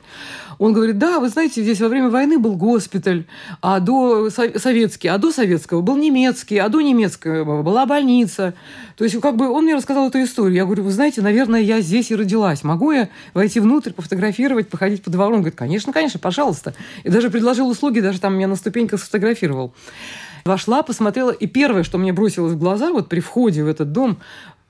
Он 0.59 0.73
говорит, 0.73 0.97
да, 0.97 1.19
вы 1.19 1.29
знаете, 1.29 1.61
здесь 1.63 1.81
во 1.81 1.87
время 1.87 2.09
войны 2.09 2.37
был 2.37 2.55
госпиталь, 2.55 3.25
а 3.61 3.79
до 3.79 4.29
советский, 4.29 5.07
а 5.07 5.17
до 5.17 5.31
советского 5.31 5.81
был 5.81 5.97
немецкий, 5.97 6.57
а 6.57 6.69
до 6.69 6.81
немецкого 6.81 7.63
была 7.63 7.85
больница. 7.85 8.53
То 8.95 9.03
есть, 9.03 9.19
как 9.19 9.35
бы 9.35 9.49
он 9.49 9.63
мне 9.63 9.75
рассказал 9.75 10.07
эту 10.07 10.21
историю. 10.21 10.55
Я 10.55 10.65
говорю, 10.65 10.83
вы 10.83 10.91
знаете, 10.91 11.21
наверное, 11.21 11.61
я 11.61 11.81
здесь 11.81 12.11
и 12.11 12.15
родилась. 12.15 12.63
Могу 12.63 12.91
я 12.91 13.09
войти 13.33 13.59
внутрь, 13.59 13.91
пофотографировать, 13.91 14.69
походить 14.69 15.03
по 15.03 15.09
двору? 15.09 15.35
Он 15.35 15.41
говорит, 15.41 15.57
конечно, 15.57 15.91
конечно, 15.91 16.19
пожалуйста. 16.19 16.73
И 17.03 17.09
даже 17.13 17.29
предложил 17.29 17.69
услуги, 17.69 17.99
даже 17.99 18.19
там 18.19 18.35
меня 18.35 18.47
на 18.47 18.55
ступеньках 18.55 18.99
сфотографировал. 18.99 19.73
Вошла, 20.45 20.83
посмотрела, 20.83 21.31
и 21.31 21.47
первое, 21.47 21.83
что 21.83 21.97
мне 21.97 22.11
бросилось 22.11 22.53
в 22.53 22.57
глаза 22.57 22.91
вот 22.91 23.07
при 23.07 23.21
входе 23.21 23.63
в 23.63 23.67
этот 23.67 23.93
дом, 23.93 24.17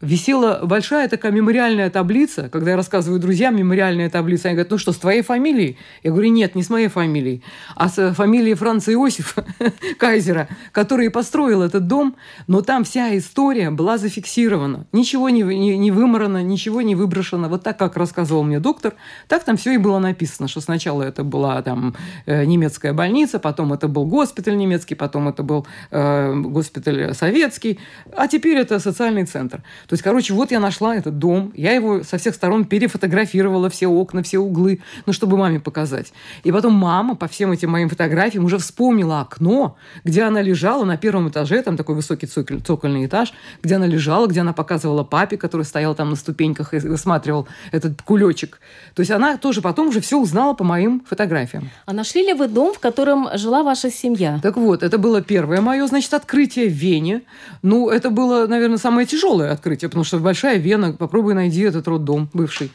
висела 0.03 0.59
большая 0.63 1.07
такая 1.07 1.31
мемориальная 1.31 1.89
таблица. 1.89 2.49
Когда 2.49 2.71
я 2.71 2.77
рассказываю 2.77 3.19
друзьям 3.19 3.55
мемориальная 3.55 4.09
таблица, 4.09 4.49
они 4.49 4.55
говорят, 4.55 4.71
ну 4.71 4.77
что, 4.77 4.91
с 4.91 4.97
твоей 4.97 5.21
фамилией? 5.21 5.77
Я 6.03 6.11
говорю, 6.11 6.29
нет, 6.29 6.55
не 6.55 6.63
с 6.63 6.69
моей 6.69 6.89
фамилией, 6.89 7.41
а 7.75 7.89
с 7.89 8.13
фамилией 8.13 8.55
Франца 8.55 8.91
Иосифа 8.91 9.45
Кайзера, 9.97 10.49
который 10.71 11.09
построил 11.09 11.61
этот 11.61 11.87
дом. 11.87 12.15
Но 12.47 12.61
там 12.61 12.83
вся 12.83 13.17
история 13.17 13.71
была 13.71 13.97
зафиксирована. 13.97 14.85
Ничего 14.91 15.29
не, 15.29 15.41
не, 15.41 15.77
не 15.77 15.91
выморано, 15.91 16.43
ничего 16.43 16.81
не 16.81 16.95
выброшено. 16.95 17.47
Вот 17.47 17.63
так, 17.63 17.79
как 17.79 17.95
рассказывал 17.95 18.43
мне 18.43 18.59
доктор, 18.59 18.93
так 19.27 19.43
там 19.43 19.55
все 19.57 19.73
и 19.73 19.77
было 19.77 19.99
написано, 19.99 20.47
что 20.47 20.59
сначала 20.59 21.03
это 21.03 21.23
была 21.23 21.61
там 21.61 21.95
э, 22.25 22.43
немецкая 22.45 22.93
больница, 22.93 23.39
потом 23.39 23.71
это 23.71 23.87
был 23.87 24.05
госпиталь 24.05 24.57
немецкий, 24.57 24.95
потом 24.95 25.29
это 25.29 25.43
был 25.43 25.65
э, 25.91 26.33
госпиталь 26.35 27.13
советский, 27.13 27.79
а 28.11 28.27
теперь 28.27 28.57
это 28.57 28.79
социальный 28.79 29.25
центр. 29.25 29.63
То 29.93 29.95
есть, 29.95 30.03
короче, 30.03 30.33
вот 30.33 30.49
я 30.49 30.59
нашла 30.59 30.95
этот 30.95 31.19
дом, 31.19 31.53
я 31.55 31.73
его 31.73 32.01
со 32.01 32.17
всех 32.17 32.33
сторон 32.33 32.65
перефотографировала, 32.65 33.69
все 33.69 33.85
окна, 33.85 34.23
все 34.23 34.39
углы, 34.39 34.81
ну, 35.05 35.13
чтобы 35.13 35.37
маме 35.37 35.59
показать. 35.59 36.13
И 36.43 36.51
потом 36.51 36.73
мама 36.73 37.13
по 37.13 37.27
всем 37.27 37.51
этим 37.51 37.69
моим 37.69 37.89
фотографиям 37.89 38.43
уже 38.43 38.57
вспомнила 38.57 39.21
окно, 39.21 39.77
где 40.03 40.23
она 40.23 40.41
лежала 40.41 40.83
на 40.83 40.97
первом 40.97 41.29
этаже, 41.29 41.61
там 41.61 41.77
такой 41.77 41.93
высокий 41.93 42.25
цоколь, 42.25 42.59
цокольный 42.61 43.05
этаж, 43.05 43.35
где 43.61 43.75
она 43.75 43.85
лежала, 43.85 44.25
где 44.25 44.41
она 44.41 44.51
показывала 44.51 45.03
папе, 45.03 45.37
который 45.37 45.61
стоял 45.61 45.93
там 45.93 46.09
на 46.09 46.15
ступеньках 46.15 46.73
и 46.73 46.79
высматривал 46.79 47.47
этот 47.71 48.01
кулечек. 48.01 48.61
То 48.95 49.01
есть 49.01 49.11
она 49.11 49.37
тоже 49.37 49.61
потом 49.61 49.89
уже 49.89 50.01
все 50.01 50.17
узнала 50.19 50.55
по 50.55 50.63
моим 50.63 51.03
фотографиям. 51.07 51.69
А 51.85 51.93
нашли 51.93 52.25
ли 52.25 52.33
вы 52.33 52.47
дом, 52.47 52.73
в 52.73 52.79
котором 52.79 53.29
жила 53.35 53.61
ваша 53.61 53.91
семья? 53.91 54.39
Так 54.41 54.57
вот, 54.57 54.81
это 54.81 54.97
было 54.97 55.21
первое 55.21 55.61
мое, 55.61 55.85
значит, 55.85 56.15
открытие 56.15 56.67
в 56.67 56.73
Вене. 56.73 57.21
Ну, 57.61 57.89
это 57.89 58.09
было, 58.09 58.47
наверное, 58.47 58.79
самое 58.79 59.05
тяжелое 59.05 59.51
открытие 59.51 59.72
открытие, 59.73 59.89
потому 59.89 60.03
что 60.03 60.19
Большая 60.19 60.57
Вена, 60.57 60.93
попробуй 60.93 61.33
найди 61.33 61.61
этот 61.61 61.87
роддом 61.87 62.29
бывший. 62.33 62.71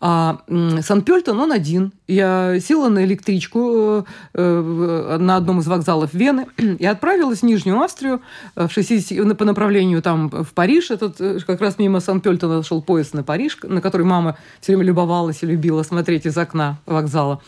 А 0.00 0.38
Сан-Пельтон, 0.48 1.40
он 1.40 1.52
один. 1.52 1.92
Я 2.08 2.60
села 2.60 2.88
на 2.88 3.04
электричку 3.04 3.60
э, 3.70 4.02
э, 4.34 5.16
на 5.18 5.36
одном 5.36 5.60
из 5.60 5.66
вокзалов 5.66 6.14
Вены 6.14 6.46
и 6.58 6.86
отправилась 6.86 7.40
в 7.40 7.44
Нижнюю 7.44 7.80
Австрию 7.80 8.20
э, 8.56 8.66
в 8.68 8.72
60, 8.72 9.36
по 9.36 9.44
направлению 9.44 10.02
там 10.02 10.28
в 10.28 10.52
Париж. 10.52 10.90
Этот, 10.90 11.18
как 11.46 11.60
раз 11.60 11.78
мимо 11.78 12.00
Сан-Пельтона 12.00 12.62
шел 12.62 12.82
поезд 12.82 13.14
на 13.14 13.22
Париж, 13.22 13.58
на 13.62 13.80
который 13.80 14.06
мама 14.06 14.36
все 14.60 14.72
время 14.72 14.84
любовалась 14.84 15.42
и 15.42 15.46
любила 15.46 15.82
смотреть 15.82 16.26
из 16.26 16.36
окна 16.36 16.78
вокзала. 16.86 17.40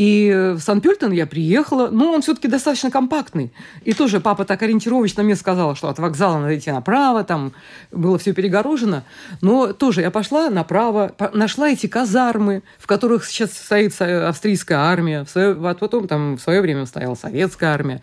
И 0.00 0.54
в 0.56 0.60
Сан-Пельтон 0.60 1.12
я 1.12 1.26
приехала, 1.26 1.88
но 1.90 2.14
он 2.14 2.22
все-таки 2.22 2.48
достаточно 2.48 2.90
компактный. 2.90 3.52
И 3.84 3.92
тоже 3.92 4.18
папа 4.18 4.46
так 4.46 4.62
ориентировочно 4.62 5.22
мне 5.22 5.36
сказал, 5.36 5.76
что 5.76 5.90
от 5.90 5.98
вокзала 5.98 6.38
надо 6.38 6.56
идти 6.56 6.70
направо, 6.72 7.22
там 7.22 7.52
было 7.92 8.18
все 8.18 8.32
перегорожено. 8.32 9.04
Но 9.42 9.74
тоже 9.74 10.00
я 10.00 10.10
пошла 10.10 10.48
направо, 10.48 11.14
нашла 11.34 11.68
эти 11.68 11.86
казармы, 11.86 12.62
в 12.78 12.86
которых 12.86 13.26
сейчас 13.26 13.52
стоит 13.52 14.00
австрийская 14.00 14.78
армия, 14.78 15.26
свое, 15.26 15.54
потом 15.54 16.08
там 16.08 16.38
в 16.38 16.40
свое 16.40 16.62
время 16.62 16.86
стояла 16.86 17.14
советская 17.14 17.74
армия. 17.74 18.00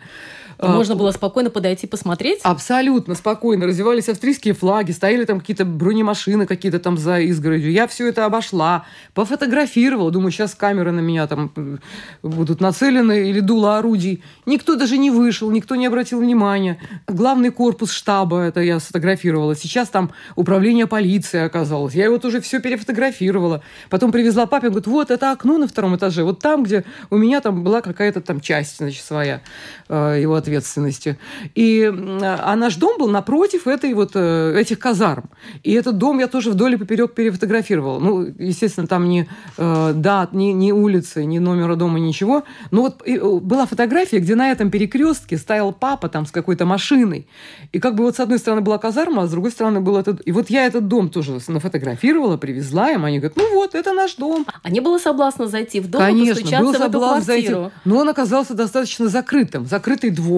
А, 0.58 0.72
можно 0.72 0.96
было 0.96 1.12
спокойно 1.12 1.50
подойти 1.50 1.86
посмотреть? 1.86 2.40
Абсолютно 2.42 3.14
спокойно. 3.14 3.66
Развивались 3.66 4.08
австрийские 4.08 4.54
флаги, 4.54 4.90
стояли 4.90 5.24
там 5.24 5.38
какие-то 5.38 5.64
бронемашины 5.64 6.46
какие-то 6.46 6.80
там 6.80 6.98
за 6.98 7.20
изгородью. 7.20 7.70
Я 7.70 7.86
все 7.86 8.08
это 8.08 8.24
обошла, 8.24 8.84
пофотографировала. 9.14 10.10
Думаю, 10.10 10.32
сейчас 10.32 10.54
камеры 10.54 10.90
на 10.90 11.00
меня 11.00 11.26
там 11.28 11.52
э, 11.54 11.76
будут 12.22 12.60
нацелены 12.60 13.30
или 13.30 13.38
дуло 13.40 13.78
орудий. 13.78 14.24
Никто 14.46 14.74
даже 14.74 14.98
не 14.98 15.10
вышел, 15.10 15.50
никто 15.50 15.76
не 15.76 15.86
обратил 15.86 16.20
внимания. 16.20 16.80
Главный 17.06 17.50
корпус 17.50 17.92
штаба, 17.92 18.40
это 18.40 18.60
я 18.60 18.80
сфотографировала. 18.80 19.54
Сейчас 19.54 19.88
там 19.88 20.10
управление 20.34 20.88
полиции 20.88 21.40
оказалось. 21.40 21.94
Я 21.94 22.06
его 22.06 22.18
тоже 22.18 22.40
все 22.40 22.60
перефотографировала. 22.60 23.62
Потом 23.90 24.10
привезла 24.10 24.46
папе, 24.46 24.66
он 24.66 24.72
говорит, 24.72 24.88
вот 24.88 25.10
это 25.12 25.30
окно 25.30 25.58
на 25.58 25.68
втором 25.68 25.94
этаже, 25.94 26.24
вот 26.24 26.40
там, 26.40 26.64
где 26.64 26.84
у 27.10 27.16
меня 27.16 27.40
там 27.40 27.62
была 27.62 27.80
какая-то 27.80 28.20
там 28.20 28.40
часть, 28.40 28.78
значит, 28.78 29.04
своя 29.04 29.40
э, 29.88 30.18
его 30.20 30.34
ответственности. 30.48 31.18
И, 31.54 31.84
а 32.22 32.56
наш 32.56 32.76
дом 32.76 32.98
был 32.98 33.08
напротив 33.08 33.66
этой 33.66 33.94
вот, 33.94 34.12
э, 34.14 34.58
этих 34.58 34.78
казарм. 34.78 35.30
И 35.62 35.72
этот 35.72 35.98
дом 35.98 36.18
я 36.18 36.26
тоже 36.26 36.50
вдоль 36.50 36.74
и 36.74 36.76
поперек 36.76 37.14
перефотографировала. 37.14 37.98
Ну, 37.98 38.26
естественно, 38.38 38.86
там 38.86 39.08
ни 39.08 39.28
э, 39.56 39.92
дат, 39.94 40.32
ни, 40.32 40.46
ни 40.46 40.72
улицы, 40.72 41.24
ни 41.24 41.38
номера 41.38 41.76
дома, 41.76 41.98
ничего. 41.98 42.44
Но 42.70 42.82
вот 42.82 43.02
была 43.42 43.66
фотография, 43.66 44.18
где 44.18 44.34
на 44.34 44.50
этом 44.50 44.70
перекрестке 44.70 45.36
стоял 45.36 45.72
папа 45.72 46.08
там 46.08 46.26
с 46.26 46.30
какой-то 46.30 46.64
машиной. 46.66 47.26
И 47.72 47.78
как 47.78 47.94
бы 47.94 48.04
вот 48.04 48.16
с 48.16 48.20
одной 48.20 48.38
стороны 48.38 48.62
была 48.62 48.78
казарма, 48.78 49.22
а 49.22 49.26
с 49.26 49.30
другой 49.30 49.50
стороны 49.50 49.80
был 49.80 49.96
этот... 49.96 50.26
И 50.26 50.32
вот 50.32 50.50
я 50.50 50.66
этот 50.66 50.88
дом 50.88 51.10
тоже 51.10 51.38
нафотографировала, 51.48 52.36
привезла 52.36 52.90
им. 52.92 53.04
Они 53.04 53.18
говорят, 53.18 53.36
ну 53.36 53.54
вот, 53.54 53.74
это 53.74 53.92
наш 53.92 54.16
дом. 54.16 54.46
А 54.62 54.70
не 54.70 54.80
было 54.80 54.98
соблазна 54.98 55.46
зайти 55.46 55.80
в 55.80 55.88
дом 55.88 56.00
Конечно, 56.00 56.40
и 56.40 56.42
постучаться 56.42 56.64
был 56.64 56.72
в 56.72 56.74
эту 56.74 56.98
квартиру? 56.98 57.60
Зайти. 57.62 57.74
Но 57.84 57.98
он 57.98 58.08
оказался 58.08 58.54
достаточно 58.54 59.08
закрытым. 59.08 59.66
Закрытый 59.66 60.10
двор 60.10 60.37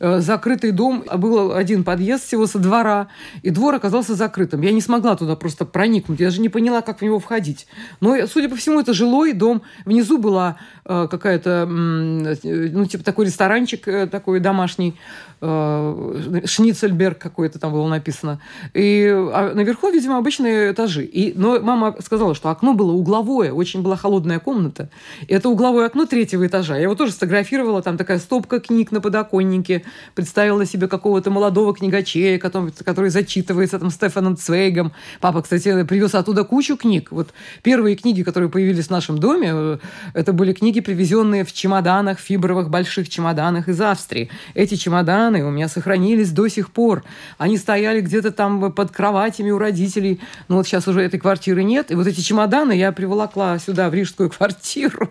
закрытый 0.00 0.70
дом, 0.70 1.04
а 1.06 1.16
был 1.16 1.52
один 1.52 1.84
подъезд 1.84 2.26
всего 2.26 2.46
со 2.46 2.58
двора, 2.58 3.08
и 3.42 3.50
двор 3.50 3.74
оказался 3.74 4.14
закрытым. 4.14 4.60
Я 4.62 4.72
не 4.72 4.80
смогла 4.80 5.16
туда 5.16 5.36
просто 5.36 5.64
проникнуть, 5.64 6.20
я 6.20 6.26
даже 6.26 6.40
не 6.40 6.48
поняла, 6.48 6.82
как 6.82 7.00
в 7.00 7.02
него 7.02 7.18
входить. 7.18 7.66
Но, 8.00 8.26
судя 8.26 8.48
по 8.48 8.56
всему, 8.56 8.80
это 8.80 8.92
жилой 8.92 9.32
дом. 9.32 9.62
Внизу 9.84 10.18
была 10.18 10.56
э, 10.84 11.08
какая-то, 11.10 11.66
ну, 11.66 12.86
типа 12.86 13.04
такой 13.04 13.26
ресторанчик 13.26 13.88
э, 13.88 14.06
такой 14.06 14.40
домашний, 14.40 14.94
э, 15.40 16.42
Шницельберг 16.44 17.18
какой-то 17.18 17.58
там 17.58 17.72
было 17.72 17.88
написано. 17.88 18.40
И 18.74 19.06
а 19.08 19.52
наверху, 19.54 19.90
видимо, 19.90 20.18
обычные 20.18 20.72
этажи. 20.72 21.04
И, 21.04 21.32
но 21.36 21.60
мама 21.60 21.96
сказала, 22.00 22.34
что 22.34 22.50
окно 22.50 22.74
было 22.74 22.92
угловое, 22.92 23.52
очень 23.52 23.82
была 23.82 23.96
холодная 23.96 24.38
комната. 24.38 24.90
И 25.26 25.34
это 25.34 25.48
угловое 25.48 25.86
окно 25.86 26.06
третьего 26.06 26.46
этажа. 26.46 26.76
Я 26.76 26.82
его 26.82 26.94
тоже 26.94 27.12
сфотографировала, 27.12 27.82
там 27.82 27.96
такая 27.96 28.18
стопка 28.18 28.60
книг 28.60 28.92
на 28.92 29.00
подоконнике, 29.00 29.84
представила 30.14 30.64
себе 30.66 30.88
какого-то 30.88 31.30
молодого 31.30 31.74
книгачея, 31.74 32.38
который, 32.38 32.72
который 32.84 33.10
зачитывается 33.10 33.78
там 33.78 33.90
Стефаном 33.90 34.36
Цвейгом. 34.36 34.92
Папа, 35.20 35.42
кстати, 35.42 35.84
привез 35.84 36.14
оттуда 36.14 36.44
кучу 36.44 36.76
книг. 36.76 37.08
Вот 37.10 37.30
первые 37.62 37.96
книги, 37.96 38.22
которые 38.22 38.50
появились 38.50 38.86
в 38.86 38.90
нашем 38.90 39.18
доме, 39.18 39.50
э, 39.52 39.78
это 40.14 40.32
были 40.32 40.52
книги, 40.52 40.80
привезенные 40.80 41.44
в 41.44 41.52
чемоданах, 41.52 42.18
фибровых 42.18 42.70
больших 42.70 43.08
чемоданах 43.08 43.68
из 43.68 43.80
Австрии. 43.80 44.30
Эти 44.54 44.74
чемоданы 44.74 45.44
у 45.44 45.50
меня 45.50 45.68
сохранились 45.68 46.30
до 46.30 46.48
сих 46.48 46.70
пор. 46.70 47.04
Они 47.38 47.56
стояли 47.56 48.00
где-то 48.00 48.30
там 48.30 48.72
под 48.72 48.90
кроватями 48.90 49.50
у 49.50 49.58
родителей. 49.58 50.20
Но 50.48 50.56
вот 50.56 50.66
сейчас 50.66 50.88
уже 50.88 51.02
этой 51.02 51.18
квартиры 51.18 51.62
нет. 51.62 51.90
И 51.90 51.94
вот 51.94 52.06
эти 52.06 52.20
чемоданы 52.20 52.72
я 52.72 52.92
приволокла 52.92 53.58
сюда, 53.58 53.90
в 53.90 53.94
рижскую 53.94 54.30
квартиру. 54.30 55.10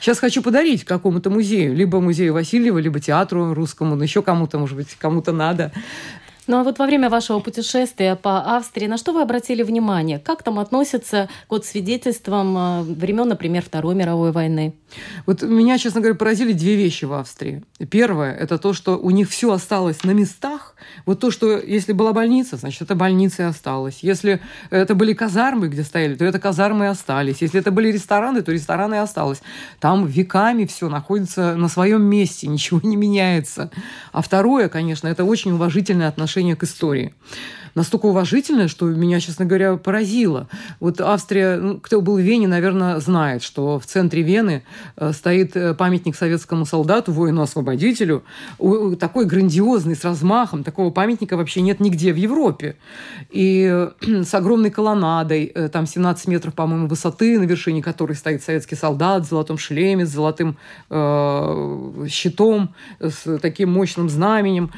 Сейчас 0.00 0.18
хочу 0.18 0.42
подарить 0.42 0.84
какому-то 0.84 1.30
музею. 1.30 1.74
Либо 1.74 2.00
музею 2.00 2.34
Васильева, 2.34 2.78
либо 2.78 3.00
театру 3.00 3.54
русскому. 3.54 3.96
Но 3.96 4.06
еще 4.16 4.22
кому-то, 4.22 4.58
может 4.58 4.76
быть, 4.76 4.94
кому-то 4.94 5.32
надо. 5.32 5.72
Ну 6.46 6.58
а 6.58 6.62
вот 6.62 6.78
во 6.78 6.86
время 6.86 7.10
вашего 7.10 7.40
путешествия 7.40 8.14
по 8.14 8.56
Австрии 8.56 8.86
на 8.86 8.98
что 8.98 9.12
вы 9.12 9.22
обратили 9.22 9.64
внимание? 9.64 10.20
Как 10.20 10.44
там 10.44 10.60
относятся 10.60 11.28
к 11.48 11.64
свидетельствам 11.64 12.56
э, 12.56 12.82
времен, 12.82 13.28
например, 13.28 13.64
Второй 13.64 13.96
мировой 13.96 14.30
войны? 14.30 14.72
Вот 15.26 15.42
меня, 15.42 15.76
честно 15.76 16.00
говоря, 16.00 16.16
поразили 16.16 16.52
две 16.52 16.76
вещи 16.76 17.04
в 17.04 17.12
Австрии. 17.14 17.64
Первое– 17.90 18.32
это 18.40 18.58
то, 18.58 18.72
что 18.72 18.96
у 18.96 19.10
них 19.10 19.28
все 19.28 19.50
осталось 19.50 20.04
на 20.04 20.12
местах. 20.12 20.76
Вот 21.04 21.18
то, 21.18 21.32
что 21.32 21.58
если 21.58 21.92
была 21.92 22.12
больница, 22.12 22.56
значит, 22.56 22.82
это 22.82 22.94
больница 22.94 23.42
и 23.42 23.46
осталась. 23.46 23.98
Если 24.02 24.40
это 24.70 24.94
были 24.94 25.14
казармы, 25.14 25.66
где 25.66 25.82
стояли, 25.82 26.14
то 26.14 26.24
это 26.24 26.38
казармы 26.38 26.84
и 26.84 26.88
остались. 26.88 27.38
Если 27.40 27.58
это 27.58 27.72
были 27.72 27.90
рестораны, 27.90 28.42
то 28.42 28.52
рестораны 28.52 28.94
и 28.94 28.98
осталось. 28.98 29.42
Там 29.80 30.06
веками 30.06 30.64
все 30.64 30.88
находится 30.88 31.56
на 31.56 31.68
своем 31.68 32.02
месте, 32.02 32.46
ничего 32.46 32.80
не 32.84 32.94
меняется. 32.94 33.70
А 34.12 34.22
второе, 34.22 34.68
конечно, 34.68 35.08
это 35.08 35.24
очень 35.24 35.50
уважительное 35.50 36.06
отношение 36.06 36.35
отношение 36.36 36.56
к 36.56 36.64
истории 36.64 37.14
настолько 37.76 38.06
уважительное, 38.06 38.68
что 38.68 38.86
меня, 38.86 39.20
честно 39.20 39.44
говоря, 39.44 39.76
поразило. 39.76 40.48
Вот 40.80 41.00
Австрия, 41.00 41.58
ну, 41.58 41.78
кто 41.78 42.00
был 42.00 42.16
в 42.16 42.20
Вене, 42.20 42.48
наверное, 42.48 42.98
знает, 43.00 43.42
что 43.42 43.78
в 43.78 43.84
центре 43.84 44.22
Вены 44.22 44.62
э, 44.96 45.12
стоит 45.12 45.54
э, 45.56 45.74
памятник 45.74 46.16
советскому 46.16 46.64
солдату, 46.64 47.12
воину-освободителю, 47.12 48.24
такой 48.98 49.26
грандиозный, 49.26 49.94
с 49.94 50.04
размахом. 50.04 50.64
Такого 50.64 50.90
памятника 50.90 51.36
вообще 51.36 51.60
нет 51.60 51.78
нигде 51.78 52.12
в 52.12 52.16
Европе. 52.16 52.76
И 53.30 53.88
с 54.00 54.34
огромной 54.34 54.70
колоннадой, 54.70 55.52
э, 55.54 55.68
там 55.68 55.86
17 55.86 56.28
метров, 56.28 56.54
по-моему, 56.54 56.88
высоты, 56.88 57.38
на 57.38 57.44
вершине 57.44 57.82
которой 57.82 58.14
стоит 58.14 58.42
советский 58.42 58.76
солдат 58.76 59.24
в 59.24 59.28
золотом 59.28 59.58
шлеме, 59.58 60.06
с 60.06 60.10
золотым 60.10 60.56
э, 60.88 62.06
щитом, 62.08 62.74
с 63.00 63.38
таким 63.38 63.70
мощным 63.70 64.08
знаменем. 64.08 64.70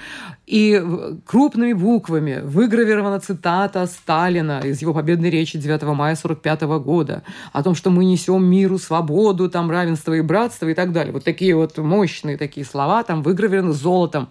И 0.49 0.83
крупными 1.27 1.75
буквами 1.75 2.41
выгравирована 2.43 3.21
цитата 3.21 3.85
Сталина 3.85 4.63
из 4.65 4.81
его 4.81 4.95
победной 4.95 5.29
речи 5.29 5.59
9 5.59 5.83
мая 5.83 6.15
1945 6.15 6.63
года 6.83 7.23
о 7.53 7.63
том, 7.63 7.75
что 7.75 7.91
мы 7.91 8.07
несем 8.07 8.47
миру 8.47 8.79
свободу, 8.79 9.51
там 9.51 9.71
равенство 9.71 10.15
и 10.15 10.23
братство 10.23 10.67
и 10.67 10.73
так 10.73 10.93
далее. 10.93 11.13
Вот 11.13 11.25
такие 11.25 11.55
вот 11.55 11.77
мощные 11.77 12.39
такие 12.39 12.65
слова 12.65 13.03
там 13.03 13.23
выгравированы 13.23 13.75
золотом. 13.75 14.31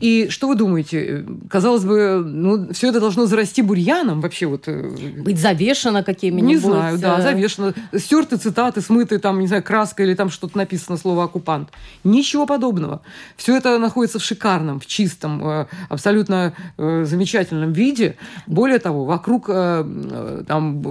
И 0.00 0.28
что 0.28 0.48
вы 0.48 0.54
думаете? 0.54 1.24
Казалось 1.48 1.84
бы, 1.84 2.22
ну, 2.24 2.72
все 2.72 2.88
это 2.88 3.00
должно 3.00 3.26
зарасти 3.26 3.62
бурьяном 3.62 4.20
вообще 4.20 4.46
вот. 4.46 4.64
Э, 4.66 4.90
Быть 5.22 5.40
завешено 5.40 6.02
какими-нибудь. 6.02 6.48
Не 6.48 6.56
знаю, 6.56 6.98
да, 6.98 7.18
э, 7.18 7.22
завешено. 7.22 7.74
Стерты 7.96 8.36
цитаты, 8.36 8.80
смыты 8.80 9.18
там, 9.18 9.40
не 9.40 9.46
знаю, 9.46 9.62
краской 9.62 10.06
или 10.06 10.14
там 10.14 10.30
что-то 10.30 10.58
написано 10.58 10.96
слово 10.98 11.24
«оккупант». 11.24 11.70
Ничего 12.04 12.46
подобного. 12.46 13.00
Все 13.36 13.56
это 13.56 13.78
находится 13.78 14.18
в 14.18 14.22
шикарном, 14.22 14.78
в 14.78 14.86
чистом, 14.86 15.46
э, 15.46 15.66
абсолютно 15.88 16.52
замечательном 16.76 17.72
виде. 17.72 18.16
Более 18.46 18.78
того, 18.78 19.04
вокруг 19.04 19.46
там 19.46 20.82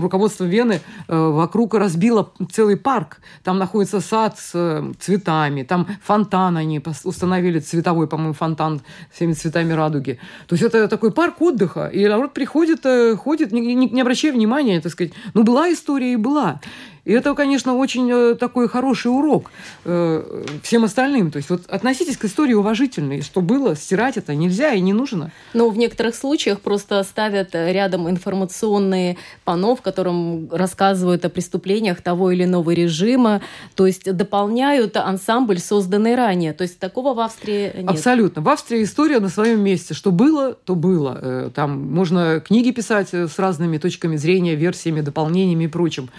руководство 0.00 0.44
Вены 0.44 0.80
вокруг 1.06 1.74
разбило 1.74 2.30
целый 2.52 2.76
парк. 2.76 3.18
Там 3.44 3.58
находится 3.58 4.00
сад 4.00 4.38
с 4.38 4.84
цветами, 4.98 5.62
там 5.62 5.86
фонтан 6.02 6.56
они 6.56 6.82
установили 7.04 7.60
цветовой 7.60 8.07
по-моему, 8.08 8.32
фонтан 8.32 8.80
всеми 9.12 9.32
цветами 9.32 9.72
радуги. 9.72 10.18
То 10.46 10.54
есть 10.54 10.64
это 10.64 10.88
такой 10.88 11.12
парк 11.12 11.40
отдыха, 11.40 11.86
и 11.86 12.06
народ 12.08 12.32
приходит, 12.32 12.84
э, 12.84 13.16
ходит, 13.16 13.52
не, 13.52 13.74
не, 13.74 13.86
не 13.88 14.00
обращая 14.00 14.32
внимания, 14.32 14.80
так 14.80 14.92
сказать. 14.92 15.12
Ну, 15.34 15.44
была 15.44 15.72
история 15.72 16.12
и 16.12 16.16
была. 16.16 16.60
И 17.08 17.12
это, 17.12 17.34
конечно, 17.34 17.74
очень 17.74 18.10
э, 18.12 18.34
такой 18.34 18.68
хороший 18.68 19.06
урок 19.06 19.50
э, 19.86 20.44
всем 20.62 20.84
остальным. 20.84 21.30
То 21.30 21.38
есть 21.38 21.48
вот 21.48 21.64
относитесь 21.66 22.18
к 22.18 22.26
истории 22.26 22.52
уважительно. 22.52 23.14
И 23.14 23.22
что 23.22 23.40
было, 23.40 23.74
стирать 23.76 24.18
это 24.18 24.34
нельзя 24.34 24.74
и 24.74 24.80
не 24.82 24.92
нужно. 24.92 25.32
Но 25.54 25.70
в 25.70 25.78
некоторых 25.78 26.14
случаях 26.14 26.60
просто 26.60 27.02
ставят 27.04 27.54
рядом 27.54 28.10
информационные 28.10 29.16
панно, 29.44 29.74
в 29.74 29.80
котором 29.80 30.50
рассказывают 30.50 31.24
о 31.24 31.30
преступлениях 31.30 32.02
того 32.02 32.30
или 32.30 32.44
иного 32.44 32.72
режима. 32.72 33.40
То 33.74 33.86
есть 33.86 34.04
дополняют 34.14 34.98
ансамбль, 34.98 35.60
созданный 35.60 36.14
ранее. 36.14 36.52
То 36.52 36.60
есть 36.60 36.78
такого 36.78 37.14
в 37.14 37.20
Австрии 37.20 37.72
нет. 37.74 37.88
Абсолютно. 37.88 38.42
В 38.42 38.48
Австрии 38.50 38.82
история 38.82 39.20
на 39.20 39.30
своем 39.30 39.62
месте. 39.62 39.94
Что 39.94 40.10
было, 40.10 40.52
то 40.52 40.74
было. 40.74 41.18
Э, 41.22 41.50
там 41.54 41.90
можно 41.90 42.40
книги 42.40 42.70
писать 42.70 43.14
с 43.14 43.38
разными 43.38 43.78
точками 43.78 44.16
зрения, 44.16 44.56
версиями, 44.56 45.00
дополнениями 45.00 45.64
и 45.64 45.68
прочим. 45.68 46.10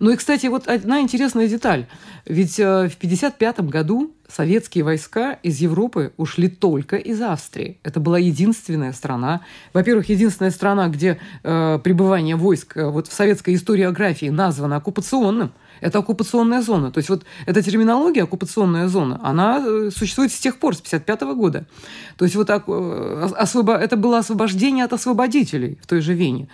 Ну 0.00 0.10
и, 0.10 0.16
кстати, 0.16 0.37
кстати, 0.38 0.52
вот 0.52 0.68
одна 0.68 1.00
интересная 1.00 1.48
деталь. 1.48 1.86
Ведь 2.24 2.60
э, 2.60 2.62
в 2.62 2.94
1955 2.94 3.60
году 3.62 4.12
советские 4.28 4.84
войска 4.84 5.32
из 5.42 5.58
Европы 5.58 6.12
ушли 6.16 6.46
только 6.48 6.94
из 6.94 7.20
Австрии. 7.20 7.78
Это 7.82 7.98
была 7.98 8.20
единственная 8.20 8.92
страна, 8.92 9.40
во-первых, 9.72 10.08
единственная 10.08 10.52
страна, 10.52 10.86
где 10.86 11.18
э, 11.42 11.80
пребывание 11.82 12.36
войск 12.36 12.76
э, 12.76 12.88
вот 12.88 13.08
в 13.08 13.12
советской 13.12 13.56
историографии 13.56 14.26
названо 14.26 14.76
оккупационным. 14.76 15.50
Это 15.80 15.98
оккупационная 15.98 16.62
зона. 16.62 16.90
То 16.90 16.98
есть 16.98 17.08
вот 17.08 17.24
эта 17.46 17.62
терминология 17.62 18.24
оккупационная 18.24 18.88
зона, 18.88 19.20
она 19.22 19.64
э, 19.66 19.90
существует 19.94 20.32
с 20.32 20.38
тех 20.38 20.58
пор, 20.58 20.74
с 20.74 20.80
1955 20.80 21.36
года. 21.36 21.66
То 22.16 22.24
есть 22.24 22.36
вот 22.36 22.50
э, 22.50 22.54
освобо... 23.36 23.74
это 23.74 23.96
было 23.96 24.18
освобождение 24.18 24.84
от 24.84 24.92
освободителей 24.92 25.78
в 25.82 25.86
той 25.86 26.00
же 26.00 26.14
Вене. 26.14 26.48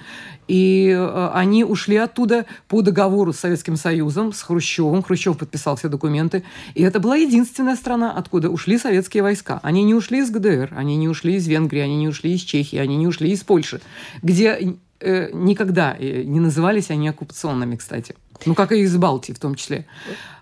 И 0.49 0.89
э, 0.89 1.31
они 1.33 1.65
ушли 1.65 1.97
оттуда 1.97 2.47
по 2.69 2.83
договору 2.83 3.33
с 3.33 3.39
Советским 3.39 3.77
Союзом, 3.77 4.33
с 4.33 4.43
Хрущевым. 4.43 5.03
Хрущев 5.03 5.39
подписал 5.39 5.77
все 5.77 5.89
документы. 5.89 6.45
И 6.75 6.83
это 6.83 7.01
была 7.01 7.17
единственная 7.17 7.77
страна, 7.77 8.13
откуда 8.13 8.51
ушли 8.51 8.79
советские 8.79 9.23
войска. 9.23 9.61
Они 9.63 9.83
не 9.85 9.95
ушли 9.95 10.19
из 10.19 10.31
ГДР, 10.31 10.75
они 10.77 10.97
не 10.97 11.09
ушли 11.09 11.37
из 11.37 11.47
Венгрии, 11.47 11.81
они 11.81 11.97
не 11.97 12.09
ушли 12.09 12.35
из 12.35 12.41
Чехии, 12.41 12.79
они 12.79 12.97
не 12.97 13.07
ушли 13.07 13.31
из 13.31 13.43
Польши, 13.43 13.81
где 14.23 14.77
никогда 15.01 15.97
не 15.99 16.41
назывались 16.41 16.91
они 16.91 17.09
оккупационными, 17.09 17.77
кстати. 17.77 18.15
Ну, 18.47 18.55
как 18.55 18.73
и 18.73 18.81
из 18.81 18.97
Балтии 18.97 19.33
в 19.33 19.38
том 19.38 19.55
числе. 19.55 19.87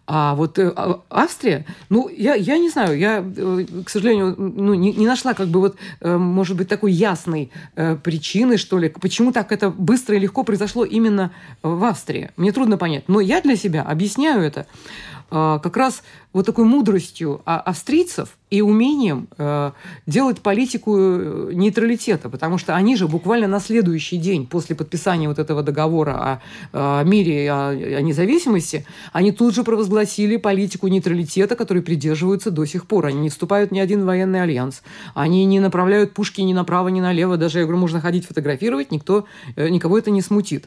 А 0.06 0.34
вот 0.34 0.58
э, 0.58 0.72
а, 0.74 1.00
Австрия, 1.10 1.64
ну, 1.88 2.08
я, 2.08 2.34
я 2.34 2.58
не 2.58 2.68
знаю, 2.68 2.98
я, 2.98 3.24
э, 3.24 3.64
к 3.84 3.88
сожалению, 3.88 4.34
ну, 4.36 4.74
не, 4.74 4.92
не 4.92 5.06
нашла 5.06 5.32
как 5.32 5.48
бы 5.48 5.60
вот, 5.60 5.76
э, 6.00 6.16
может 6.16 6.56
быть, 6.56 6.68
такой 6.68 6.92
ясной 6.92 7.50
причины, 8.02 8.56
что 8.56 8.78
ли, 8.78 8.88
почему 8.88 9.32
так 9.32 9.52
это 9.52 9.70
быстро 9.70 10.16
и 10.16 10.18
легко 10.18 10.42
произошло 10.42 10.84
именно 10.84 11.30
в 11.62 11.84
Австрии. 11.84 12.30
Мне 12.36 12.52
трудно 12.52 12.76
понять. 12.76 13.04
Но 13.08 13.20
я 13.20 13.40
для 13.40 13.56
себя 13.56 13.82
объясняю 13.82 14.42
это 14.42 14.66
как 15.30 15.76
раз 15.78 16.02
вот 16.32 16.46
такой 16.46 16.64
мудростью 16.64 17.42
а, 17.44 17.60
австрийцев 17.60 18.36
и 18.52 18.60
умением 18.60 19.28
э, 19.38 19.72
делать 20.06 20.40
политику 20.40 20.94
э, 20.98 21.50
нейтралитета, 21.54 22.28
потому 22.28 22.58
что 22.58 22.76
они 22.76 22.96
же 22.96 23.08
буквально 23.08 23.48
на 23.48 23.60
следующий 23.60 24.18
день 24.18 24.46
после 24.46 24.76
подписания 24.76 25.26
вот 25.26 25.38
этого 25.38 25.62
договора 25.62 26.40
о, 26.74 27.00
о 27.00 27.02
мире, 27.02 27.50
о, 27.50 27.68
о 27.70 28.02
независимости, 28.02 28.84
они 29.14 29.32
тут 29.32 29.54
же 29.54 29.64
провозгласили 29.64 30.36
политику 30.36 30.88
нейтралитета, 30.88 31.56
которой 31.56 31.82
придерживаются 31.82 32.50
до 32.50 32.66
сих 32.66 32.86
пор. 32.86 33.06
Они 33.06 33.20
не 33.20 33.30
вступают 33.30 33.70
ни 33.70 33.80
один 33.80 34.04
военный 34.04 34.42
альянс, 34.42 34.82
они 35.14 35.46
не 35.46 35.58
направляют 35.58 36.12
пушки 36.12 36.42
ни 36.42 36.52
направо, 36.52 36.88
ни 36.88 37.00
налево, 37.00 37.38
даже, 37.38 37.60
я 37.60 37.64
говорю, 37.64 37.80
можно 37.80 38.02
ходить 38.02 38.26
фотографировать, 38.26 38.90
никто, 38.90 39.24
э, 39.56 39.70
никого 39.70 39.96
это 39.96 40.10
не 40.10 40.20
смутит. 40.20 40.66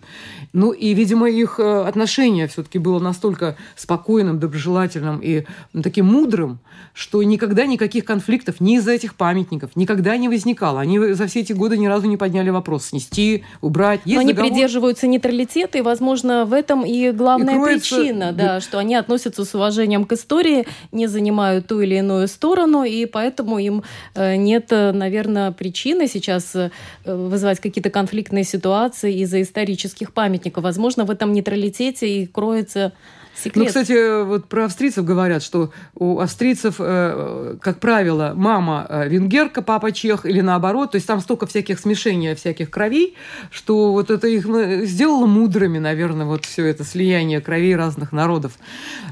Ну 0.54 0.72
и, 0.72 0.96
видимо, 0.96 1.30
их 1.30 1.60
э, 1.60 1.82
отношение 1.82 2.48
все-таки 2.48 2.80
было 2.80 2.98
настолько 2.98 3.58
спокойным, 3.76 4.40
доброжелательным 4.40 5.20
и 5.20 5.46
таким 5.84 6.06
мудрым, 6.06 6.60
что 6.94 7.22
никогда 7.24 7.66
никаких 7.66 8.06
конфликтов 8.06 8.62
ни 8.62 8.78
из-за 8.78 8.92
этих 8.92 9.16
памятников 9.16 9.76
никогда 9.76 10.16
не 10.18 10.30
возникало. 10.30 10.80
Они 10.80 10.98
за 11.00 11.28
все 11.28 11.42
эти 11.42 11.54
годы 11.54 11.78
ни 11.78 11.88
разу 11.88 12.08
не 12.08 12.18
подняли 12.18 12.50
вопрос 12.50 12.86
снести, 12.86 13.44
убрать. 13.62 14.02
Есть 14.06 14.16
Но 14.16 14.22
они 14.22 14.34
договор... 14.34 14.52
придерживаются 14.52 15.08
нейтралитета, 15.08 15.78
и, 15.78 15.82
возможно, 15.82 16.46
в 16.46 16.54
этом 16.54 16.86
и 16.86 17.12
главная 17.12 17.56
и 17.56 17.58
кроется... 17.58 17.96
причина, 17.96 18.32
да, 18.32 18.62
что 18.62 18.80
они 18.80 18.96
относятся 18.96 19.46
с 19.46 19.54
уважением 19.56 20.06
к 20.06 20.14
истории, 20.14 20.66
не 20.92 21.08
занимают 21.08 21.68
ту 21.68 21.82
или 21.82 21.96
иную 21.96 22.28
сторону, 22.28 22.84
и 22.84 23.06
поэтому 23.06 23.60
им 23.60 23.84
э, 24.14 24.36
нет, 24.36 24.72
наверное, 24.72 25.52
причины 25.52 26.08
сейчас 26.08 26.56
э, 26.56 26.72
вызывать 27.06 27.60
какие-то 27.60 27.90
конфликтные 27.90 28.44
ситуации 28.44 29.20
из-за 29.20 29.42
исторических 29.42 30.14
памятников. 30.14 30.64
Возможно, 30.64 31.06
в 31.06 31.12
этом 31.12 31.34
нейтралитете 31.34 32.08
и 32.08 32.26
кроется 32.26 32.94
Секрет. 33.36 33.56
Ну, 33.56 33.66
кстати, 33.66 34.24
вот 34.24 34.46
про 34.46 34.66
австрийцев 34.66 35.04
говорят, 35.04 35.44
что 35.44 35.72
у 35.94 36.20
австрийцев, 36.20 36.76
э, 36.80 37.58
как 37.62 37.80
правило, 37.80 38.32
мама 38.34 38.86
э, 38.88 39.10
венгерка, 39.10 39.62
папа 39.62 39.92
чех 39.92 40.26
или 40.26 40.40
наоборот. 40.40 40.92
То 40.92 40.96
есть 40.96 41.08
там 41.08 41.20
столько 41.20 41.46
всяких 41.46 41.80
смешений, 41.80 42.34
всяких 42.34 42.70
кровей, 42.70 43.16
что 43.52 43.92
вот 43.92 44.10
это 44.10 44.28
их 44.28 44.46
ну, 44.46 44.86
сделало 44.86 45.26
мудрыми, 45.26 45.80
наверное, 45.80 46.26
вот 46.26 46.46
все 46.46 46.66
это 46.66 46.86
слияние 46.86 47.42
кровей 47.42 47.76
разных 47.76 48.14
народов. 48.14 48.54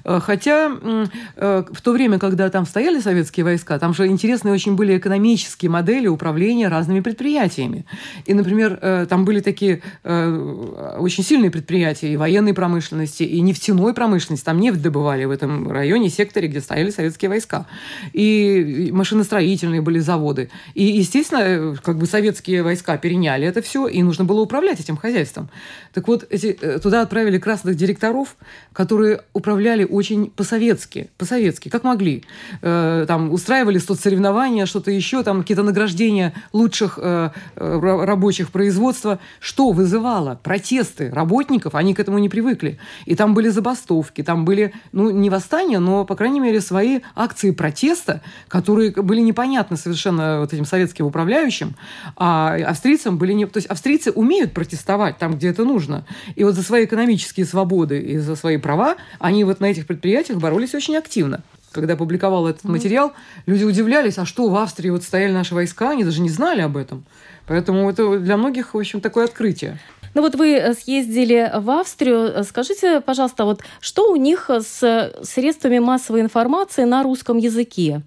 Э, 0.05 0.21
хотя 0.21 0.69
в 0.69 1.81
то 1.81 1.91
время, 1.91 2.17
когда 2.17 2.49
там 2.49 2.65
стояли 2.65 2.99
советские 2.99 3.43
войска, 3.43 3.77
там 3.77 3.93
же 3.93 4.07
интересные 4.07 4.53
очень 4.53 4.75
были 4.75 4.97
экономические 4.97 5.69
модели 5.69 6.07
управления 6.07 6.69
разными 6.69 7.01
предприятиями. 7.01 7.85
И, 8.25 8.33
например, 8.33 9.07
там 9.07 9.25
были 9.25 9.41
такие 9.41 9.81
очень 10.03 11.23
сильные 11.23 11.51
предприятия 11.51 12.13
и 12.13 12.17
военной 12.17 12.53
промышленности, 12.53 13.23
и 13.23 13.41
нефтяной 13.41 13.93
промышленности, 13.93 14.12
промышленность, 14.13 14.45
там 14.45 14.59
нефть 14.59 14.81
добывали 14.81 15.25
в 15.25 15.31
этом 15.31 15.71
районе, 15.71 16.09
секторе, 16.09 16.47
где 16.47 16.61
стояли 16.61 16.91
советские 16.91 17.29
войска. 17.29 17.65
И 18.13 18.89
машиностроительные 18.93 19.81
были 19.81 19.99
заводы. 19.99 20.49
И, 20.75 20.83
естественно, 20.83 21.75
как 21.83 21.97
бы 21.97 22.05
советские 22.05 22.61
войска 22.61 22.97
переняли 22.97 23.47
это 23.47 23.61
все, 23.61 23.87
и 23.87 24.03
нужно 24.03 24.25
было 24.25 24.41
управлять 24.41 24.79
этим 24.79 24.97
хозяйством. 24.97 25.49
Так 25.93 26.07
вот, 26.07 26.25
эти, 26.29 26.57
э, 26.61 26.79
туда 26.79 27.01
отправили 27.01 27.39
красных 27.39 27.75
директоров, 27.75 28.35
которые 28.73 29.21
управляли 29.33 29.83
очень 29.83 30.29
по-советски, 30.29 31.09
по-советски, 31.17 31.69
как 31.69 31.83
могли. 31.83 32.23
Э, 32.61 33.05
там 33.07 33.31
устраивали 33.31 33.79
соцсоревнования, 33.79 34.65
что-то 34.65 34.91
еще, 34.91 35.23
там 35.23 35.41
какие-то 35.41 35.63
награждения 35.63 36.33
лучших 36.53 36.99
э, 37.01 37.29
рабочих 37.55 38.51
производства, 38.51 39.17
что 39.39 39.71
вызывало 39.71 40.39
протесты 40.43 41.09
работников, 41.09 41.75
они 41.75 41.93
к 41.93 41.99
этому 41.99 42.19
не 42.19 42.29
привыкли. 42.29 42.77
И 43.05 43.15
там 43.15 43.33
были 43.33 43.49
забастовки, 43.49 44.02
забастовки, 44.03 44.23
там 44.23 44.45
были, 44.45 44.73
ну, 44.91 45.09
не 45.11 45.29
восстания, 45.29 45.79
но, 45.79 46.05
по 46.05 46.15
крайней 46.15 46.39
мере, 46.39 46.61
свои 46.61 46.99
акции 47.15 47.51
протеста, 47.51 48.21
которые 48.47 48.91
были 48.91 49.21
непонятны 49.21 49.77
совершенно 49.77 50.39
вот 50.39 50.53
этим 50.53 50.65
советским 50.65 51.05
управляющим, 51.05 51.75
а 52.15 52.55
австрийцам 52.67 53.17
были 53.17 53.33
не... 53.33 53.45
То 53.45 53.57
есть 53.57 53.67
австрийцы 53.67 54.11
умеют 54.11 54.53
протестовать 54.53 55.17
там, 55.17 55.35
где 55.35 55.49
это 55.49 55.63
нужно. 55.63 56.05
И 56.35 56.43
вот 56.43 56.55
за 56.55 56.63
свои 56.63 56.85
экономические 56.85 57.45
свободы 57.45 57.99
и 57.99 58.17
за 58.17 58.35
свои 58.35 58.57
права 58.57 58.95
они 59.19 59.43
вот 59.43 59.59
на 59.59 59.65
этих 59.65 59.87
предприятиях 59.87 60.39
боролись 60.39 60.75
очень 60.75 60.97
активно 60.97 61.43
когда 61.71 61.95
публиковал 61.95 62.47
этот 62.47 62.65
материал, 62.65 63.13
люди 63.47 63.63
удивлялись, 63.63 64.19
а 64.19 64.25
что 64.25 64.47
в 64.47 64.55
Австрии 64.55 64.91
вот 64.91 65.01
стояли 65.01 65.31
наши 65.31 65.55
войска, 65.55 65.89
они 65.89 66.03
даже 66.03 66.21
не 66.21 66.29
знали 66.29 66.61
об 66.61 66.77
этом. 66.77 67.03
Поэтому 67.47 67.89
это 67.89 68.19
для 68.19 68.37
многих, 68.37 68.75
в 68.75 68.77
общем, 68.77 69.01
такое 69.01 69.25
открытие. 69.25 69.79
Ну 70.13 70.21
вот 70.21 70.35
вы 70.35 70.53
э, 70.53 70.73
съездили 70.73 71.51
в 71.55 71.69
Австрию. 71.69 72.43
Скажите, 72.43 73.01
пожалуйста, 73.01 73.45
вот 73.45 73.61
что 73.79 74.11
у 74.11 74.15
них 74.15 74.49
с 74.49 75.11
средствами 75.23 75.79
массовой 75.79 76.21
информации 76.21 76.83
на 76.83 77.03
русском 77.03 77.37
языке? 77.37 78.01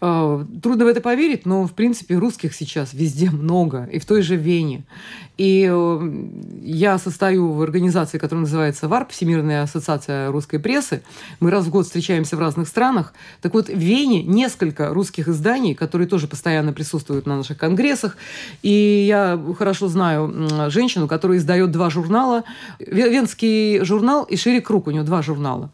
А, 0.00 0.44
трудно 0.62 0.84
в 0.84 0.88
это 0.88 1.00
поверить, 1.00 1.46
но, 1.46 1.66
в 1.66 1.72
принципе, 1.72 2.16
русских 2.16 2.54
сейчас 2.54 2.92
везде 2.92 3.30
много, 3.30 3.88
и 3.90 3.98
в 3.98 4.04
той 4.04 4.22
же 4.22 4.36
Вене. 4.36 4.84
И 5.36 5.68
э, 5.68 6.24
я 6.62 6.98
состою 6.98 7.52
в 7.52 7.62
организации, 7.62 8.18
которая 8.18 8.42
называется 8.42 8.86
ВАРП, 8.86 9.10
Всемирная 9.10 9.62
ассоциация 9.62 10.30
русской 10.30 10.58
прессы. 10.58 11.02
Мы 11.40 11.50
раз 11.50 11.64
в 11.64 11.70
год 11.70 11.86
встречаемся 11.86 12.36
в 12.36 12.38
разных 12.38 12.68
странах. 12.68 13.14
Так 13.40 13.54
вот, 13.54 13.68
в 13.68 13.76
Вене 13.76 14.22
несколько 14.22 14.90
русских 14.90 15.26
изданий, 15.28 15.74
которые 15.74 16.06
тоже 16.06 16.28
постоянно 16.28 16.72
присутствуют 16.72 17.26
на 17.26 17.38
наших 17.38 17.58
конгрессах. 17.58 18.16
И 18.62 19.06
я 19.08 19.40
хорошо 19.58 19.88
знаю 19.88 20.70
женщину, 20.70 21.08
которая 21.08 21.38
издает 21.44 21.70
два 21.70 21.90
журнала. 21.90 22.44
Венский 22.78 23.84
журнал 23.84 24.24
и 24.24 24.36
«Шире 24.36 24.60
круг» 24.60 24.86
у 24.86 24.90
нее 24.90 25.02
два 25.02 25.22
журнала. 25.22 25.70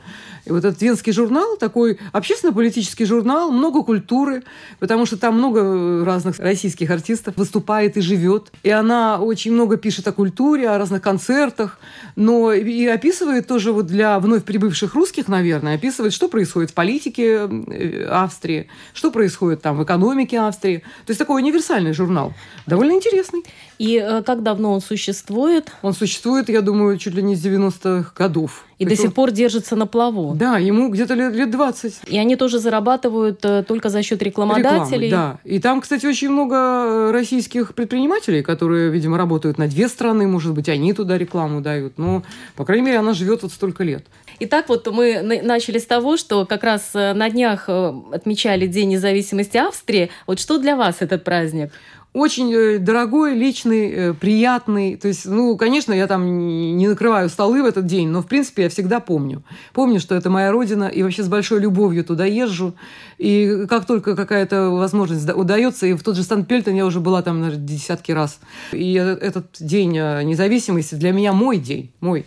И 0.50 0.52
вот 0.52 0.64
этот 0.64 0.82
венский 0.82 1.12
журнал, 1.12 1.56
такой 1.56 2.00
общественно-политический 2.10 3.04
журнал, 3.04 3.52
много 3.52 3.84
культуры, 3.84 4.42
потому 4.80 5.06
что 5.06 5.16
там 5.16 5.38
много 5.38 6.04
разных 6.04 6.40
российских 6.40 6.90
артистов 6.90 7.36
выступает 7.36 7.96
и 7.96 8.00
живет. 8.00 8.50
И 8.64 8.70
она 8.70 9.20
очень 9.20 9.52
много 9.52 9.76
пишет 9.76 10.08
о 10.08 10.12
культуре, 10.12 10.68
о 10.68 10.76
разных 10.76 11.02
концертах, 11.02 11.78
но 12.16 12.52
и 12.52 12.84
описывает 12.86 13.46
тоже 13.46 13.70
вот 13.70 13.86
для 13.86 14.18
вновь 14.18 14.42
прибывших 14.42 14.94
русских, 14.96 15.28
наверное, 15.28 15.76
описывает, 15.76 16.12
что 16.12 16.26
происходит 16.26 16.70
в 16.70 16.74
политике 16.74 17.48
э, 17.48 18.06
Австрии, 18.10 18.66
что 18.92 19.12
происходит 19.12 19.62
там 19.62 19.78
в 19.78 19.84
экономике 19.84 20.40
Австрии. 20.40 20.78
То 21.06 21.10
есть 21.10 21.20
такой 21.20 21.40
универсальный 21.42 21.92
журнал, 21.92 22.34
довольно 22.66 22.94
интересный. 22.94 23.44
И 23.78 24.02
э, 24.04 24.24
как 24.24 24.42
давно 24.42 24.72
он 24.72 24.80
существует? 24.80 25.70
Он 25.82 25.92
существует, 25.92 26.48
я 26.48 26.60
думаю, 26.60 26.98
чуть 26.98 27.14
ли 27.14 27.22
не 27.22 27.36
с 27.36 27.46
90-х 27.46 28.14
годов. 28.16 28.64
И 28.80 28.86
до 28.86 28.96
сих 28.96 29.12
пор 29.12 29.30
держится 29.30 29.76
на 29.76 29.86
плаву. 29.86 30.34
Да, 30.34 30.56
ему 30.56 30.88
где-то 30.88 31.12
лет, 31.12 31.34
лет 31.34 31.50
20. 31.50 32.00
И 32.06 32.18
они 32.18 32.36
тоже 32.36 32.58
зарабатывают 32.58 33.44
э, 33.44 33.62
только 33.62 33.90
за 33.90 34.02
счет 34.02 34.22
рекламодателей. 34.22 35.08
Рекламы, 35.08 35.38
да. 35.44 35.50
И 35.50 35.58
там, 35.58 35.82
кстати, 35.82 36.06
очень 36.06 36.30
много 36.30 36.56
э, 36.56 37.10
российских 37.10 37.74
предпринимателей, 37.74 38.42
которые, 38.42 38.90
видимо, 38.90 39.18
работают 39.18 39.58
на 39.58 39.68
две 39.68 39.86
страны, 39.86 40.26
может 40.26 40.54
быть, 40.54 40.70
они 40.70 40.94
туда 40.94 41.18
рекламу 41.18 41.60
дают. 41.60 41.98
Но, 41.98 42.22
по 42.56 42.64
крайней 42.64 42.86
мере, 42.86 42.98
она 42.98 43.12
живет 43.12 43.42
вот 43.42 43.52
столько 43.52 43.84
лет. 43.84 44.06
Итак, 44.38 44.70
вот 44.70 44.86
мы 44.90 45.20
начали 45.20 45.78
с 45.78 45.84
того, 45.84 46.16
что 46.16 46.46
как 46.46 46.64
раз 46.64 46.94
на 46.94 47.28
днях 47.28 47.68
отмечали 47.68 48.66
День 48.66 48.88
независимости 48.88 49.58
Австрии. 49.58 50.08
Вот 50.26 50.40
что 50.40 50.56
для 50.56 50.76
вас 50.76 50.96
этот 51.00 51.22
праздник? 51.22 51.70
Очень 52.12 52.52
э, 52.52 52.78
дорогой, 52.78 53.34
личный, 53.34 53.90
э, 53.90 54.14
приятный. 54.14 54.96
То 54.96 55.08
есть, 55.08 55.26
ну, 55.26 55.56
конечно, 55.56 55.92
я 55.92 56.06
там 56.06 56.76
не 56.76 56.88
накрываю 56.88 57.28
столы 57.28 57.62
в 57.62 57.66
этот 57.66 57.86
день, 57.86 58.08
но, 58.08 58.22
в 58.22 58.26
принципе, 58.26 58.64
я 58.64 58.68
всегда 58.68 58.98
помню. 58.98 59.44
Помню, 59.72 60.00
что 60.00 60.14
это 60.16 60.28
моя 60.28 60.50
родина, 60.50 60.84
и 60.84 61.02
вообще 61.02 61.22
с 61.22 61.28
большой 61.28 61.60
любовью 61.60 62.04
туда 62.04 62.24
езжу. 62.24 62.74
И 63.18 63.66
как 63.68 63.86
только 63.86 64.16
какая-то 64.16 64.70
возможность 64.70 65.28
удается, 65.28 65.86
и 65.86 65.92
в 65.94 66.02
тот 66.02 66.16
же 66.16 66.24
Сан-Пельтон 66.24 66.74
я 66.74 66.84
уже 66.84 66.98
была 67.00 67.22
там, 67.22 67.40
наверное, 67.40 67.64
десятки 67.64 68.10
раз. 68.10 68.40
И 68.72 68.94
этот 68.94 69.46
день 69.60 69.96
э, 69.96 70.22
независимости 70.24 70.96
для 70.96 71.12
меня 71.12 71.32
мой 71.32 71.58
день, 71.58 71.92
мой. 72.00 72.26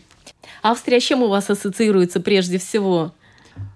Австрия 0.62 1.02
с 1.02 1.04
чем 1.04 1.24
у 1.24 1.28
вас 1.28 1.50
ассоциируется 1.50 2.22
прежде 2.22 2.58
всего? 2.58 3.14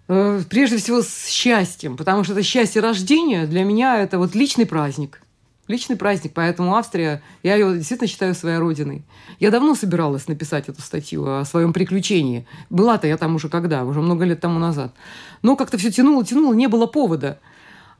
Э, 0.07 0.41
прежде 0.49 0.77
всего 0.77 1.01
с 1.01 1.27
счастьем, 1.27 1.97
потому 1.97 2.23
что 2.23 2.31
это 2.31 2.43
счастье 2.43 2.81
рождения 2.81 3.45
для 3.45 3.65
меня 3.65 3.99
это 3.99 4.19
вот 4.19 4.35
личный 4.35 4.65
праздник. 4.65 5.21
Личный 5.67 5.97
праздник, 5.97 6.31
поэтому 6.33 6.75
Австрия, 6.75 7.21
я 7.43 7.55
ее 7.55 7.75
действительно 7.75 8.07
считаю 8.07 8.33
своей 8.33 8.57
родиной. 8.57 9.03
Я 9.39 9.51
давно 9.51 9.75
собиралась 9.75 10.27
написать 10.27 10.69
эту 10.69 10.81
статью 10.81 11.27
о 11.27 11.43
своем 11.43 11.73
приключении. 11.73 12.47
Была-то 12.69 13.05
я 13.07 13.17
там 13.17 13.35
уже 13.35 13.49
когда, 13.49 13.83
уже 13.83 14.01
много 14.01 14.23
лет 14.23 14.39
тому 14.39 14.59
назад. 14.59 14.93
Но 15.41 15.57
как-то 15.57 15.77
все 15.77 15.91
тянуло, 15.91 16.23
тянуло, 16.23 16.53
не 16.53 16.67
было 16.67 16.87
повода. 16.87 17.39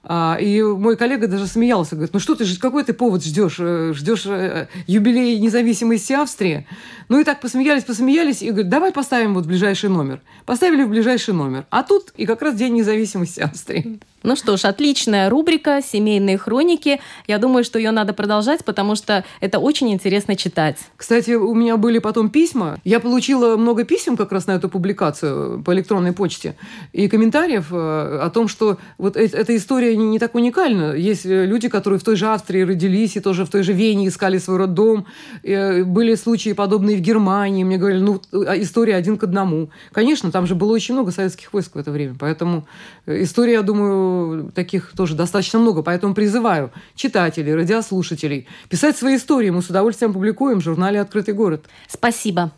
А, 0.09 0.37
и 0.39 0.61
мой 0.61 0.95
коллега 0.95 1.27
даже 1.27 1.47
смеялся, 1.47 1.95
говорит, 1.95 2.13
ну 2.13 2.21
что 2.21 2.35
ты, 2.35 2.45
какой 2.57 2.85
ты 2.85 2.93
повод 2.93 3.25
ждешь? 3.25 3.57
Э, 3.59 3.91
ждешь 3.93 4.25
э, 4.25 4.69
юбилей 4.85 5.37
независимости 5.37 6.13
Австрии? 6.13 6.65
Ну 7.09 7.19
и 7.19 7.25
так 7.25 7.41
посмеялись, 7.41 7.83
посмеялись, 7.83 8.41
и 8.41 8.51
говорит, 8.51 8.69
давай 8.69 8.93
поставим 8.93 9.33
вот 9.33 9.45
ближайший 9.45 9.89
номер. 9.89 10.21
Поставили 10.45 10.83
в 10.83 10.89
ближайший 10.89 11.33
номер. 11.33 11.65
А 11.71 11.83
тут 11.83 12.13
и 12.15 12.25
как 12.25 12.41
раз 12.41 12.55
День 12.55 12.75
независимости 12.75 13.41
Австрии. 13.41 13.99
Ну 14.27 14.35
что 14.35 14.57
ж, 14.57 14.65
отличная 14.65 15.29
рубрика 15.29 15.81
«Семейные 15.81 16.37
хроники». 16.37 16.99
Я 17.27 17.37
думаю, 17.37 17.63
что 17.63 17.79
ее 17.79 17.91
надо 17.91 18.11
продолжать, 18.11 18.65
потому 18.65 18.95
что 18.97 19.23
это 19.39 19.59
очень 19.59 19.89
интересно 19.93 20.35
читать. 20.35 20.75
Кстати, 20.97 21.31
у 21.31 21.53
меня 21.53 21.77
были 21.77 21.99
потом 21.99 22.29
письма. 22.29 22.77
Я 22.83 22.99
получила 22.99 23.55
много 23.55 23.85
писем 23.85 24.17
как 24.17 24.33
раз 24.33 24.45
на 24.45 24.51
эту 24.51 24.67
публикацию 24.67 25.63
по 25.63 25.73
электронной 25.73 26.11
почте 26.11 26.57
и 26.91 27.07
комментариев 27.07 27.67
э, 27.71 28.19
о 28.21 28.29
том, 28.29 28.49
что 28.49 28.79
вот 28.97 29.15
эта 29.15 29.55
история 29.55 29.95
не 29.95 30.19
так 30.19 30.35
уникальна. 30.35 30.91
Есть 30.91 31.25
э, 31.25 31.45
люди, 31.45 31.69
которые 31.69 31.97
в 31.97 32.03
той 32.03 32.17
же 32.17 32.27
Австрии 32.27 32.63
родились 32.63 33.15
и 33.15 33.21
тоже 33.21 33.45
в 33.45 33.49
той 33.49 33.63
же 33.63 33.71
Вене 33.71 34.09
искали 34.09 34.39
свой 34.39 34.57
роддом. 34.57 35.05
Э, 35.43 35.85
были 35.85 36.15
случаи 36.15 36.51
подобные 36.51 36.97
в 36.97 36.99
Германии. 36.99 37.63
Мне 37.63 37.77
говорили, 37.77 38.01
ну, 38.01 38.21
история 38.33 38.95
один 38.97 39.15
к 39.17 39.23
одному. 39.23 39.69
Конечно, 39.93 40.33
там 40.33 40.47
же 40.47 40.55
было 40.55 40.73
очень 40.73 40.95
много 40.95 41.11
советских 41.11 41.53
войск 41.53 41.75
в 41.75 41.79
это 41.79 41.91
время. 41.91 42.17
Поэтому 42.19 42.67
история, 43.05 43.53
я 43.53 43.61
думаю, 43.61 44.16
таких 44.53 44.93
тоже 44.95 45.15
достаточно 45.15 45.59
много, 45.59 45.81
поэтому 45.81 46.13
призываю 46.13 46.71
читателей, 46.95 47.53
радиослушателей 47.55 48.47
писать 48.69 48.97
свои 48.97 49.17
истории. 49.17 49.49
Мы 49.49 49.61
с 49.61 49.69
удовольствием 49.69 50.13
публикуем 50.13 50.59
в 50.59 50.63
журнале 50.63 50.99
«Открытый 51.01 51.33
город». 51.33 51.65
Спасибо. 51.87 52.51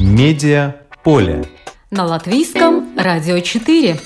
Медиа 0.00 0.76
поле. 1.04 1.44
На 1.90 2.04
латвийском 2.04 2.96
радио 2.96 3.40
4. 3.40 3.98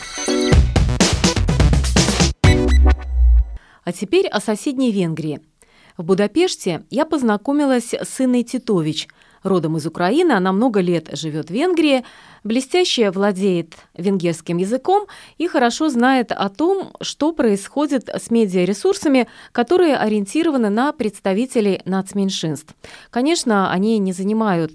А 3.85 3.93
теперь 3.93 4.27
о 4.27 4.41
соседней 4.41 4.91
Венгрии. 4.91 5.41
В 5.97 6.05
Будапеште 6.05 6.83
я 6.91 7.07
познакомилась 7.07 7.95
с 7.95 8.21
Инной 8.21 8.43
Титович– 8.43 9.09
Родом 9.47 9.77
из 9.77 9.87
Украины, 9.87 10.33
она 10.33 10.53
много 10.53 10.81
лет 10.81 11.09
живет 11.13 11.49
в 11.49 11.53
Венгрии, 11.53 12.05
блестяще 12.43 13.11
владеет 13.11 13.75
венгерским 13.97 14.57
языком 14.57 15.07
и 15.39 15.47
хорошо 15.47 15.89
знает 15.89 16.33
о 16.33 16.49
том, 16.49 16.93
что 17.01 17.33
происходит 17.33 18.09
с 18.09 18.31
медиаресурсами, 18.31 19.29
которые 19.53 19.97
ориентированы 19.97 20.69
на 20.69 20.93
представителей 20.93 21.81
нацменьшинств. 21.85 22.75
Конечно, 23.11 23.71
они 23.71 23.99
не 23.99 24.13
занимают 24.13 24.73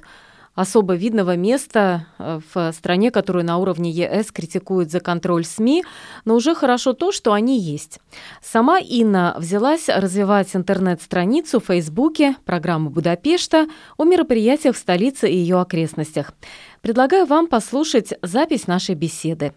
особо 0.55 0.95
видного 0.95 1.35
места 1.35 2.07
э, 2.17 2.39
в 2.53 2.71
стране, 2.73 3.11
которую 3.11 3.45
на 3.45 3.57
уровне 3.57 3.89
ЕС 3.89 4.31
критикуют 4.31 4.91
за 4.91 4.99
контроль 4.99 5.45
СМИ, 5.45 5.83
но 6.25 6.35
уже 6.35 6.55
хорошо 6.55 6.93
то, 6.93 7.11
что 7.11 7.33
они 7.33 7.59
есть. 7.59 7.99
Сама 8.41 8.79
Инна 8.79 9.35
взялась 9.37 9.87
развивать 9.87 10.55
интернет-страницу 10.55 11.59
в 11.59 11.65
Фейсбуке, 11.65 12.35
программу 12.45 12.89
Будапешта 12.89 13.67
о 13.97 14.03
мероприятиях 14.03 14.75
в 14.75 14.79
столице 14.79 15.29
и 15.29 15.37
ее 15.37 15.59
окрестностях. 15.59 16.33
Предлагаю 16.81 17.25
вам 17.25 17.47
послушать 17.47 18.13
запись 18.21 18.67
нашей 18.67 18.95
беседы. 18.95 19.53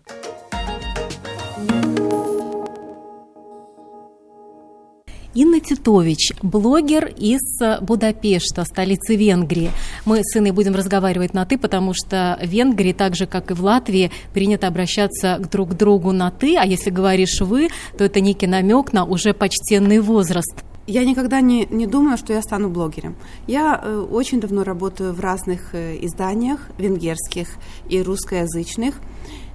Инна 5.34 5.58
Титович, 5.58 6.32
блогер 6.42 7.06
из 7.06 7.40
Будапешта, 7.80 8.64
столицы 8.64 9.16
Венгрии. 9.16 9.72
Мы 10.04 10.20
с 10.22 10.36
Инной 10.36 10.52
будем 10.52 10.76
разговаривать 10.76 11.34
на 11.34 11.44
«ты», 11.44 11.58
потому 11.58 11.92
что 11.92 12.38
в 12.40 12.46
Венгрии, 12.46 12.92
так 12.92 13.16
же, 13.16 13.26
как 13.26 13.50
и 13.50 13.54
в 13.54 13.60
Латвии, 13.60 14.12
принято 14.32 14.68
обращаться 14.68 15.38
к 15.40 15.50
друг 15.50 15.76
другу 15.76 16.12
на 16.12 16.30
«ты», 16.30 16.56
а 16.56 16.64
если 16.64 16.90
говоришь 16.90 17.40
«вы», 17.40 17.70
то 17.98 18.04
это 18.04 18.20
некий 18.20 18.46
намек 18.46 18.92
на 18.92 19.04
уже 19.04 19.34
почтенный 19.34 19.98
возраст. 19.98 20.62
Я 20.86 21.04
никогда 21.04 21.40
не, 21.40 21.66
не 21.66 21.88
думаю, 21.88 22.16
что 22.16 22.32
я 22.32 22.40
стану 22.40 22.68
блогером. 22.68 23.16
Я 23.48 23.80
э, 23.82 24.06
очень 24.10 24.40
давно 24.40 24.62
работаю 24.62 25.14
в 25.14 25.20
разных 25.20 25.74
э, 25.74 25.96
изданиях, 26.02 26.60
венгерских 26.78 27.48
и 27.88 28.02
русскоязычных. 28.02 29.00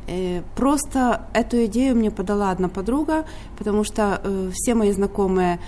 Э, 0.10 0.42
просто 0.56 1.28
эту 1.34 1.66
идею 1.66 1.96
мне 1.96 2.10
подала 2.10 2.50
одна 2.50 2.68
подруга, 2.68 3.26
потому 3.58 3.84
что 3.84 4.20
э, 4.24 4.50
все 4.54 4.74
мои 4.74 4.92
знакомые 4.92 5.60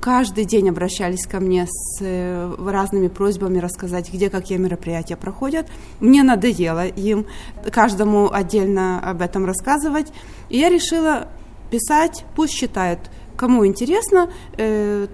каждый 0.00 0.44
день 0.44 0.68
обращались 0.68 1.26
ко 1.26 1.40
мне 1.40 1.66
с 1.66 1.98
э, 2.02 2.54
разными 2.58 3.08
просьбами 3.08 3.58
рассказать, 3.58 4.12
где 4.12 4.28
какие 4.28 4.58
мероприятия 4.58 5.16
проходят. 5.16 5.66
Мне 5.98 6.22
надоело 6.22 6.86
им 6.86 7.26
каждому 7.72 8.30
отдельно 8.30 9.00
об 9.00 9.22
этом 9.22 9.46
рассказывать. 9.46 10.12
И 10.50 10.58
я 10.58 10.68
решила 10.68 11.28
писать, 11.70 12.26
пусть 12.36 12.52
считают, 12.52 12.98
кому 13.36 13.64
интересно, 13.64 14.28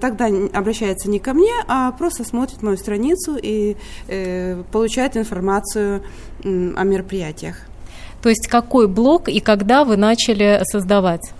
тогда 0.01 0.27
обращается 0.53 1.09
не 1.09 1.21
ко 1.21 1.33
мне, 1.35 1.53
а 1.69 1.93
просто 1.93 2.25
смотрит 2.25 2.63
мою 2.63 2.77
страницу 2.77 3.37
и 3.41 3.77
получает 4.73 5.17
информацию 5.17 6.03
о 6.43 6.83
мероприятиях. 6.83 7.66
То 8.27 8.31
есть 8.31 8.49
какой 8.49 8.89
блог 8.89 9.29
и 9.29 9.39
когда 9.39 9.85
вы 9.85 9.97
начали 9.97 10.61
создавать? 10.65 11.33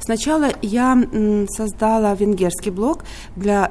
Сначала 0.00 0.48
я 0.60 1.00
создала 1.48 2.16
венгерский 2.16 2.70
блог 2.70 3.04
для 3.36 3.70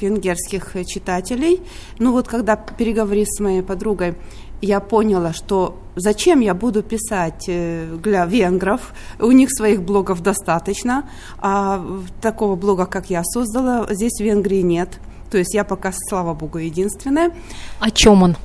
венгерских 0.00 0.76
читателей. 0.86 1.60
Ну 1.98 2.12
вот 2.12 2.28
когда 2.28 2.54
переговорив 2.54 3.26
с 3.28 3.40
моей 3.40 3.62
подругой, 3.62 4.14
я 4.60 4.78
поняла, 4.78 5.32
что 5.32 5.80
зачем 5.96 6.38
я 6.38 6.54
буду 6.54 6.84
писать 6.84 7.46
э, 7.48 7.96
для 8.00 8.26
венгров, 8.26 8.94
у 9.18 9.32
них 9.32 9.48
своих 9.50 9.82
блогов 9.82 10.22
достаточно, 10.22 11.10
а 11.38 11.84
такого 12.22 12.54
блога, 12.54 12.86
как 12.86 13.10
я 13.10 13.24
создала, 13.24 13.88
здесь 13.90 14.20
в 14.20 14.22
Венгрии 14.22 14.62
нет. 14.62 15.00
То 15.32 15.38
есть 15.38 15.52
я 15.52 15.64
пока, 15.64 15.92
слава 15.92 16.32
богу, 16.32 16.58
единственная. 16.58 17.32
О 17.80 17.90
чем 17.90 18.22
он? 18.22 18.36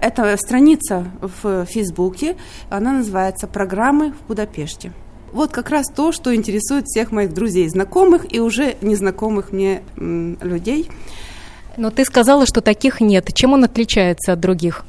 Это 0.00 0.36
страница 0.36 1.10
в 1.20 1.64
Фейсбуке, 1.66 2.36
она 2.70 2.92
называется 2.92 3.46
«Программы 3.46 4.12
в 4.12 4.28
Будапеште». 4.28 4.92
Вот 5.32 5.52
как 5.52 5.70
раз 5.70 5.86
то, 5.94 6.12
что 6.12 6.34
интересует 6.34 6.86
всех 6.86 7.12
моих 7.12 7.34
друзей, 7.34 7.68
знакомых 7.68 8.32
и 8.32 8.40
уже 8.40 8.76
незнакомых 8.80 9.52
мне 9.52 9.82
людей. 9.96 10.90
Но 11.76 11.90
ты 11.90 12.04
сказала, 12.04 12.46
что 12.46 12.60
таких 12.60 13.00
нет. 13.00 13.32
Чем 13.34 13.52
он 13.52 13.64
отличается 13.64 14.32
от 14.32 14.40
других? 14.40 14.84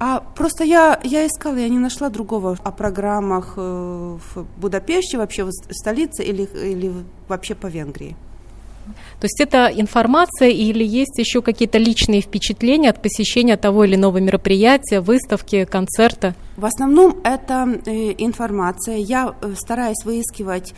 А 0.00 0.20
просто 0.20 0.64
я, 0.64 1.00
я 1.02 1.26
искала, 1.26 1.56
я 1.56 1.68
не 1.68 1.78
нашла 1.78 2.08
другого 2.08 2.56
о 2.62 2.70
программах 2.70 3.54
э, 3.56 3.60
в 3.60 4.46
Будапеште, 4.56 5.18
вообще 5.18 5.44
в 5.44 5.50
столице 5.50 6.22
или, 6.22 6.44
или 6.44 6.92
вообще 7.26 7.56
по 7.56 7.66
Венгрии. 7.66 8.16
То 9.20 9.24
есть 9.24 9.40
это 9.40 9.66
информация 9.74 10.48
или 10.48 10.84
есть 10.84 11.18
еще 11.18 11.42
какие-то 11.42 11.78
личные 11.78 12.20
впечатления 12.20 12.90
от 12.90 13.02
посещения 13.02 13.56
того 13.56 13.84
или 13.84 13.94
иного 13.94 14.18
мероприятия, 14.18 15.00
выставки, 15.00 15.64
концерта? 15.64 16.34
В 16.56 16.64
основном 16.64 17.20
это 17.24 17.80
э, 17.86 18.14
информация. 18.18 18.96
Я 18.96 19.34
э, 19.40 19.54
стараюсь 19.56 20.04
выискивать 20.04 20.74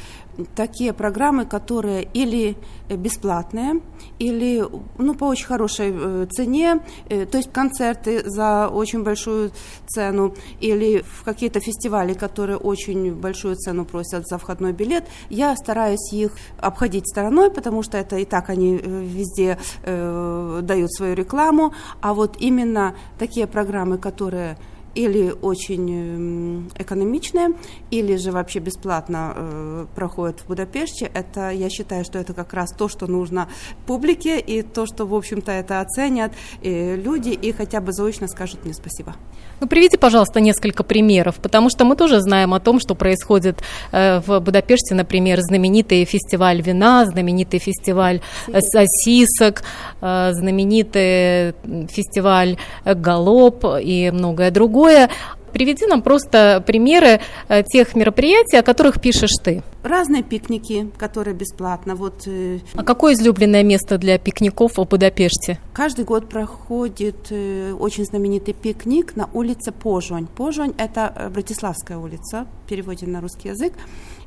такие 0.46 0.92
программы, 0.92 1.44
которые 1.44 2.08
или 2.14 2.56
бесплатные, 2.88 3.80
или 4.18 4.64
ну, 4.98 5.14
по 5.14 5.24
очень 5.24 5.46
хорошей 5.46 5.92
э, 5.92 6.26
цене, 6.30 6.80
то 7.08 7.36
есть 7.36 7.52
концерты 7.52 8.28
за 8.28 8.68
очень 8.68 9.02
большую 9.02 9.52
цену, 9.86 10.34
или 10.60 11.02
в 11.02 11.24
какие-то 11.24 11.60
фестивали, 11.60 12.14
которые 12.14 12.56
очень 12.56 13.14
большую 13.14 13.56
цену 13.56 13.84
просят 13.84 14.26
за 14.26 14.38
входной 14.38 14.72
билет, 14.72 15.04
я 15.28 15.54
стараюсь 15.56 16.12
их 16.12 16.32
обходить 16.58 17.08
стороной, 17.08 17.50
потому 17.50 17.82
что 17.82 17.98
это 17.98 18.16
и 18.16 18.24
так 18.24 18.50
они 18.50 18.76
везде 18.76 19.58
э, 19.82 20.60
дают 20.62 20.92
свою 20.92 21.14
рекламу, 21.14 21.74
а 22.00 22.14
вот 22.14 22.36
именно 22.38 22.94
такие 23.18 23.46
программы, 23.46 23.98
которые 23.98 24.56
или 24.94 25.34
очень 25.42 26.70
экономичные, 26.76 27.50
или 27.90 28.16
же 28.16 28.32
вообще 28.32 28.58
бесплатно 28.58 29.32
э, 29.34 29.86
проходят 29.94 30.40
в 30.40 30.46
Будапеште. 30.48 31.10
Это, 31.12 31.50
я 31.50 31.68
считаю, 31.70 32.04
что 32.04 32.18
это 32.18 32.34
как 32.34 32.52
раз 32.52 32.72
то, 32.72 32.88
что 32.88 33.06
нужно 33.06 33.48
публике, 33.86 34.40
и 34.40 34.62
то, 34.62 34.86
что, 34.86 35.06
в 35.06 35.14
общем-то, 35.14 35.52
это 35.52 35.80
оценят 35.80 36.32
и 36.62 36.96
люди, 36.96 37.30
и 37.30 37.52
хотя 37.52 37.80
бы 37.80 37.92
заочно 37.92 38.28
скажут 38.28 38.64
мне 38.64 38.74
спасибо. 38.74 39.14
Ну, 39.60 39.66
приведите, 39.66 39.98
пожалуйста, 39.98 40.40
несколько 40.40 40.82
примеров, 40.82 41.36
потому 41.36 41.68
что 41.68 41.84
мы 41.84 41.94
тоже 41.94 42.20
знаем 42.20 42.54
о 42.54 42.60
том, 42.60 42.80
что 42.80 42.94
происходит 42.94 43.62
э, 43.92 44.20
в 44.26 44.40
Будапеште, 44.40 44.94
например, 44.94 45.40
знаменитый 45.40 46.04
фестиваль 46.06 46.62
вина, 46.62 47.04
знаменитый 47.04 47.60
фестиваль 47.60 48.20
э, 48.48 48.60
сосисок, 48.60 49.62
э, 50.00 50.30
знаменитый 50.32 51.54
фестиваль 51.88 52.56
галоп 52.84 53.64
и 53.82 54.10
многое 54.10 54.50
другое. 54.50 55.10
Приведи 55.52 55.86
нам 55.86 56.02
просто 56.02 56.62
примеры 56.66 57.20
э, 57.48 57.62
тех 57.62 57.94
мероприятий, 57.94 58.56
о 58.56 58.62
которых 58.62 59.00
пишешь 59.00 59.36
ты. 59.42 59.62
Разные 59.82 60.22
пикники, 60.22 60.90
которые 60.98 61.34
бесплатно. 61.34 61.94
Вот, 61.94 62.26
э, 62.26 62.58
а 62.74 62.82
какое 62.82 63.14
излюбленное 63.14 63.62
место 63.62 63.98
для 63.98 64.18
пикников 64.18 64.78
в 64.78 64.84
Будапеште? 64.84 65.58
Каждый 65.72 66.04
год 66.04 66.28
проходит 66.28 67.28
э, 67.30 67.72
очень 67.72 68.04
знаменитый 68.04 68.54
пикник 68.54 69.16
на 69.16 69.28
улице 69.32 69.72
Пожонь. 69.72 70.26
Пожонь– 70.26 70.74
это 70.78 71.30
Братиславская 71.32 71.98
улица, 71.98 72.46
в 72.64 72.68
переводе 72.68 73.06
на 73.06 73.20
русский 73.20 73.48
язык. 73.48 73.72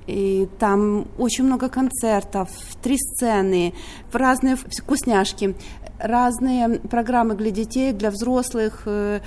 И 0.07 0.49
там 0.59 1.07
очень 1.17 1.45
много 1.45 1.69
концертов, 1.69 2.49
три 2.81 2.97
сцены, 2.97 3.73
разные 4.12 4.57
вкусняшки 4.57 5.55
разные 5.99 6.79
программы 6.79 7.36
для 7.36 7.51
детей, 7.51 7.91
для 7.93 8.12
взрослых. 8.12 8.84
Э, 8.86 9.19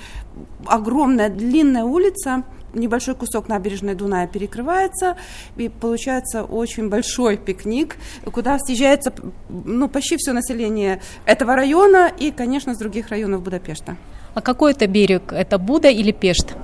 огромная 0.65 1.29
длинная 1.29 1.83
улица, 1.83 2.43
небольшой 2.73 3.15
кусок 3.15 3.47
набережной 3.47 3.95
Дуная 3.95 4.27
перекрывается, 4.27 5.17
и 5.55 5.69
получается 5.69 6.43
очень 6.43 6.89
большой 6.89 7.37
пикник, 7.37 7.97
куда 8.31 8.59
съезжается 8.59 9.13
ну, 9.49 9.87
почти 9.89 10.17
все 10.17 10.33
население 10.33 11.01
этого 11.25 11.55
района 11.55 12.11
и, 12.17 12.31
конечно, 12.31 12.75
с 12.75 12.77
других 12.77 13.09
районов 13.09 13.41
Будапешта. 13.41 13.97
А 14.33 14.41
какой 14.41 14.73
это 14.73 14.85
берег? 14.87 15.33
Это 15.33 15.57
Буда 15.57 15.89
или 15.89 16.11
Пешт? 16.11 16.55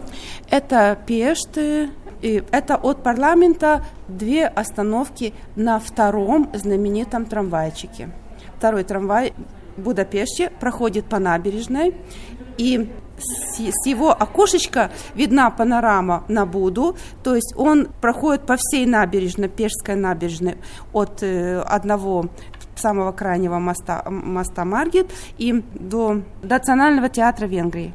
Это 0.50 0.98
Пешт, 1.08 1.58
и 1.58 2.44
это 2.52 2.76
от 2.76 3.04
парламента 3.04 3.84
две 4.08 4.46
остановки 4.46 5.34
на 5.56 5.80
втором 5.80 6.50
знаменитом 6.54 7.26
трамвайчике. 7.26 8.10
Второй 8.58 8.84
трамвай 8.84 9.34
Будапеште, 9.78 10.52
проходит 10.60 11.06
по 11.06 11.20
набережной, 11.20 11.96
и 12.58 12.90
с 13.18 13.86
его 13.86 14.12
окошечка 14.12 14.92
видна 15.16 15.50
панорама 15.50 16.24
на 16.28 16.46
Буду, 16.46 16.98
то 17.24 17.36
есть 17.36 17.54
он 17.56 17.88
проходит 18.02 18.46
по 18.46 18.56
всей 18.58 18.86
набережной, 18.86 19.50
Пешской 19.50 19.96
набережной, 19.96 20.58
от 20.92 21.24
э, 21.24 21.60
одного 21.62 22.26
самого 22.76 23.12
крайнего 23.12 23.60
моста, 23.60 24.04
моста 24.10 24.66
Маргет 24.66 25.12
и 25.38 25.64
до 25.76 26.22
Национального 26.42 27.10
театра 27.10 27.46
Венгрии. 27.46 27.94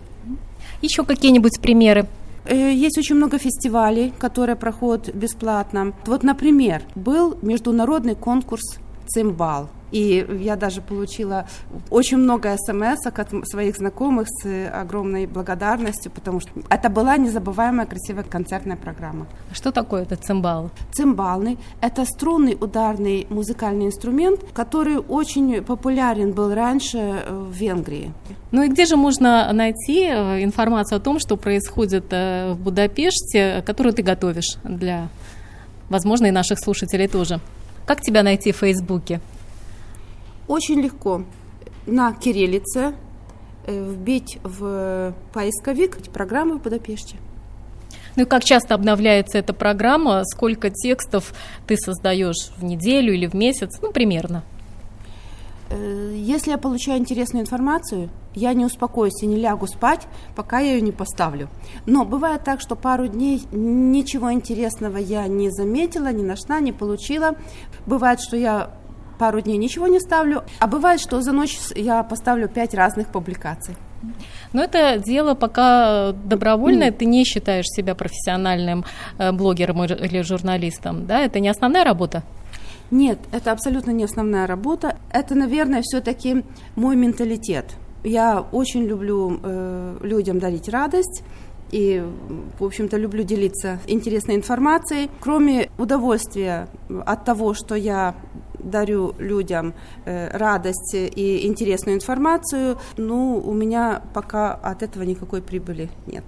Еще 0.83 1.05
какие-нибудь 1.05 1.61
примеры? 1.61 2.07
Э, 2.45 2.73
есть 2.73 2.97
очень 2.97 3.17
много 3.17 3.39
фестивалей, 3.39 4.13
которые 4.19 4.57
проходят 4.57 5.15
бесплатно. 5.15 5.93
Вот, 6.07 6.23
например, 6.23 6.83
был 6.95 7.37
международный 7.43 8.15
конкурс 8.15 8.79
«Цимбал». 9.07 9.69
И 9.91 10.27
я 10.41 10.57
даже 10.57 10.81
получила 10.81 11.47
очень 11.91 12.19
много 12.19 12.57
смс 12.57 13.07
от 13.07 13.49
своих 13.49 13.77
знакомых 13.77 14.29
с 14.29 14.69
огромной 14.73 15.27
благодарностью, 15.27 16.11
потому 16.13 16.41
что 16.41 16.51
это 16.69 16.89
была 16.89 17.17
незабываемая 17.17 17.87
красивая 17.87 18.25
концертная 18.25 18.77
программа. 18.77 19.27
Что 19.53 19.73
такое 19.73 20.03
этот 20.03 20.25
цимбал? 20.25 20.71
Цимбалный– 20.93 21.59
это 21.81 22.05
струнный 22.05 22.57
ударный 22.61 23.27
музыкальный 23.31 23.87
инструмент, 23.87 24.41
который 24.53 24.99
очень 24.99 25.63
популярен 25.63 26.33
был 26.33 26.55
раньше 26.55 26.99
э, 26.99 27.47
в 27.51 27.53
Венгрии. 27.53 28.13
Ну 28.51 28.63
и 28.63 28.69
где 28.69 28.87
же 28.87 28.97
можно 28.97 29.51
найти 29.53 30.05
э, 30.05 30.43
информацию 30.43 30.97
о 30.97 31.01
том, 31.01 31.19
что 31.19 31.37
происходит 31.37 32.07
э, 32.11 32.53
в 32.53 32.59
Будапеште, 32.59 33.63
которую 33.67 33.93
ты 33.93 34.03
готовишь 34.03 34.57
для, 34.65 35.09
возможно, 35.89 36.27
и 36.27 36.31
наших 36.31 36.59
слушателей 36.59 37.09
тоже? 37.09 37.41
Как 37.87 38.01
тебя 38.01 38.23
найти 38.23 38.53
в 38.53 38.57
Фейсбуке? 38.57 39.21
Очень 40.49 40.81
легко 40.81 41.25
на 41.87 42.13
кириллице 42.15 42.95
э, 43.67 43.93
вбить 43.93 44.39
в 44.43 45.15
поисковик 45.33 45.99
программы 46.11 46.59
в 46.59 46.63
Будапеште. 46.63 47.17
Ну 48.17 48.23
и 48.23 48.27
как 48.27 48.43
часто 48.43 48.75
обновляется 48.75 49.39
эта 49.39 49.53
программа? 49.53 50.25
Сколько 50.25 50.71
текстов 50.71 51.35
ты 51.67 51.77
создаешь 51.77 52.51
в 52.57 52.65
неделю 52.65 53.13
или 53.13 53.27
в 53.27 53.35
месяц? 53.35 53.79
Ну, 53.83 53.93
примерно. 53.93 54.43
Э, 55.71 56.15
если 56.17 56.51
я 56.51 56.59
получаю 56.59 56.99
интересную 56.99 57.43
информацию, 57.43 58.09
я 58.35 58.55
не 58.55 58.65
успокоюсь 58.65 59.23
и 59.23 59.27
не 59.27 59.37
лягу 59.37 59.67
спать, 59.67 60.07
пока 60.35 60.61
я 60.61 60.75
ее 60.75 60.81
не 60.81 60.93
поставлю. 60.93 61.49
Но 61.87 62.05
бывает 62.05 62.45
так, 62.45 62.61
что 62.61 62.75
пару 62.75 63.07
дней 63.07 63.43
ничего 63.53 64.33
интересного 64.33 64.97
я 64.97 65.27
не 65.27 65.51
заметила, 65.51 66.11
не 66.13 66.23
нашла, 66.23 66.61
не 66.61 66.73
получила. 66.73 67.37
Бывает, 67.87 68.21
что 68.21 68.37
я 68.37 68.71
пару 69.19 69.41
дней 69.41 69.57
ничего 69.57 69.87
не 69.89 70.01
ставлю, 70.01 70.43
а 70.61 70.67
бывает, 70.67 71.01
что 71.01 71.21
за 71.21 71.33
ночь 71.33 71.59
я 71.75 72.03
поставлю 72.03 72.49
пять 72.49 72.75
разных 72.75 73.09
публикаций. 73.09 73.75
Но 74.53 74.63
это 74.63 74.99
дело 74.99 75.35
пока 75.35 76.13
добровольное, 76.13 76.93
ты 76.93 77.05
не 77.05 77.25
считаешь 77.25 77.67
себя 77.67 77.95
профессиональным 77.95 78.85
э, 79.19 79.33
блогером 79.33 79.85
или 79.85 80.23
журналистом, 80.23 81.07
да? 81.07 81.21
Это 81.21 81.41
не 81.41 81.49
основная 81.49 81.85
работа? 81.85 82.23
Нет, 82.91 83.19
это 83.33 83.53
абсолютно 83.53 83.91
не 83.91 84.05
основная 84.05 84.47
работа. 84.47 84.97
Это, 85.13 85.35
наверное, 85.35 85.83
все-таки 85.83 86.45
мой 86.77 86.97
менталитет. 86.97 87.67
Я 88.05 88.45
очень 88.53 88.85
люблю 88.85 89.41
э, 89.43 89.99
людям 90.03 90.39
дарить 90.39 90.69
радость 90.69 91.23
и, 91.71 92.03
в 92.59 92.65
общем-то, 92.65 92.97
люблю 92.97 93.25
делиться 93.25 93.79
интересной 93.87 94.37
информацией. 94.37 95.11
Кроме 95.21 95.69
удовольствия 95.77 96.69
от 97.05 97.25
того, 97.25 97.53
что 97.53 97.75
я 97.75 98.15
дарю 98.69 99.15
людям 99.19 99.75
э, 100.05 100.37
радость 100.37 100.95
и 100.95 101.47
интересную 101.47 101.97
информацию, 101.97 102.79
ну, 102.97 103.43
у 103.45 103.53
меня 103.53 104.03
пока 104.15 104.55
от 104.55 104.83
этого 104.83 105.03
никакой 105.03 105.43
прибыли 105.43 105.91
нет. 106.07 106.25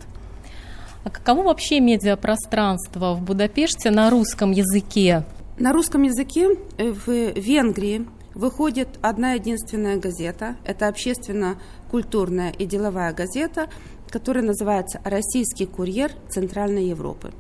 А 1.05 1.11
каково 1.11 1.44
вообще 1.44 1.81
медиапространство 1.81 3.14
в 3.14 3.22
Будапеште 3.22 3.90
на 3.90 4.11
русском 4.11 4.50
языке? 4.50 5.24
На 5.59 5.72
русском 5.72 6.03
языке 6.03 6.57
э, 6.76 6.92
в 6.92 7.09
Венгрии 7.09 8.07
выходит 8.35 8.88
одна 9.03 9.33
единственная 9.33 9.96
газета. 9.98 10.57
Это 10.64 10.88
общественно-культурная 10.88 12.50
и 12.53 12.66
деловая 12.66 13.12
газета, 13.12 13.68
которая 14.09 14.44
называется 14.44 15.00
«Российский 15.05 15.66
курьер 15.66 16.12
Центральной 16.29 16.85
Европы». 16.85 17.33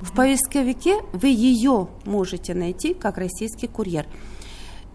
В 0.00 0.12
поисковике 0.14 0.96
вы 1.12 1.28
ее 1.28 1.88
можете 2.04 2.54
найти 2.54 2.94
как 2.94 3.18
российский 3.18 3.66
курьер. 3.66 4.06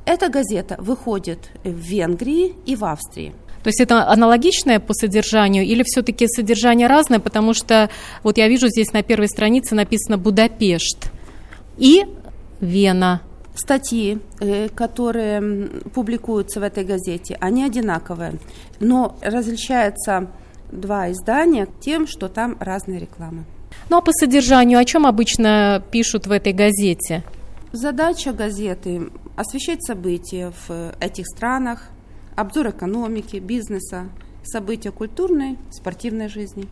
Эта 0.06 0.30
газета 0.30 0.76
выходит 0.78 1.50
в 1.64 1.70
Венгрии 1.70 2.56
и 2.66 2.76
в 2.76 2.86
Австрии. 2.86 3.34
То 3.64 3.70
есть 3.70 3.82
это 3.82 4.08
аналогичное 4.08 4.80
по 4.80 4.94
содержанию 4.94 5.64
или 5.64 5.82
все-таки 5.84 6.28
содержание 6.28 6.88
разное, 6.88 7.20
потому 7.20 7.56
что 7.56 7.90
вот 8.22 8.38
я 8.38 8.48
вижу 8.48 8.68
здесь 8.68 8.94
на 8.94 9.02
первой 9.02 9.28
странице 9.28 9.74
написано 9.74 10.20
Будапешт 10.20 11.12
и 11.78 12.06
Вена. 12.62 13.24
Статьи, 13.56 14.20
э, 14.40 14.70
которые 14.70 15.68
публикуются 15.96 16.60
в 16.60 16.64
этой 16.64 16.84
газете, 16.84 17.38
они 17.40 17.64
одинаковые, 17.64 18.34
но 18.80 19.18
различаются 19.22 20.28
два 20.72 21.12
издания 21.12 21.68
тем, 21.82 22.06
что 22.06 22.28
там 22.28 22.58
разные 22.60 23.00
рекламы. 23.00 23.46
Ну 23.90 23.98
а 23.98 24.02
по 24.02 24.12
содержанию 24.12 24.78
о 24.78 24.86
чем 24.86 25.08
обычно 25.08 25.84
пишут 25.90 26.28
в 26.28 26.32
этой 26.32 26.54
газете? 26.54 27.24
Задача 27.72 28.32
газеты– 28.32 29.10
освещать 29.36 29.84
события 29.84 30.52
в 30.68 30.96
этих 31.00 31.26
странах, 31.28 31.90
обзор 32.36 32.70
экономики, 32.70 33.38
бизнеса, 33.38 34.10
события 34.44 34.92
культурной, 34.92 35.58
спортивной 35.72 36.30
жизни. 36.30 36.68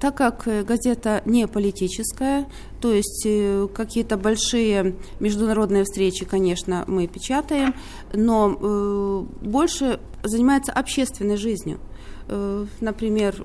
Так 0.00 0.16
как 0.16 0.46
э, 0.46 0.62
газета 0.62 1.22
не 1.24 1.48
политическая, 1.48 2.46
то 2.80 2.92
есть 2.92 3.24
э, 3.26 3.66
какие-то 3.74 4.16
большие 4.16 4.94
международные 5.18 5.82
встречи, 5.82 6.24
конечно, 6.24 6.84
мы 6.86 7.08
печатаем, 7.08 7.74
но 8.12 8.56
э, 8.60 9.24
больше 9.44 9.98
занимается 10.22 10.72
общественной 10.72 11.36
жизнью. 11.36 11.80
Э, 12.28 12.66
например, 12.80 13.42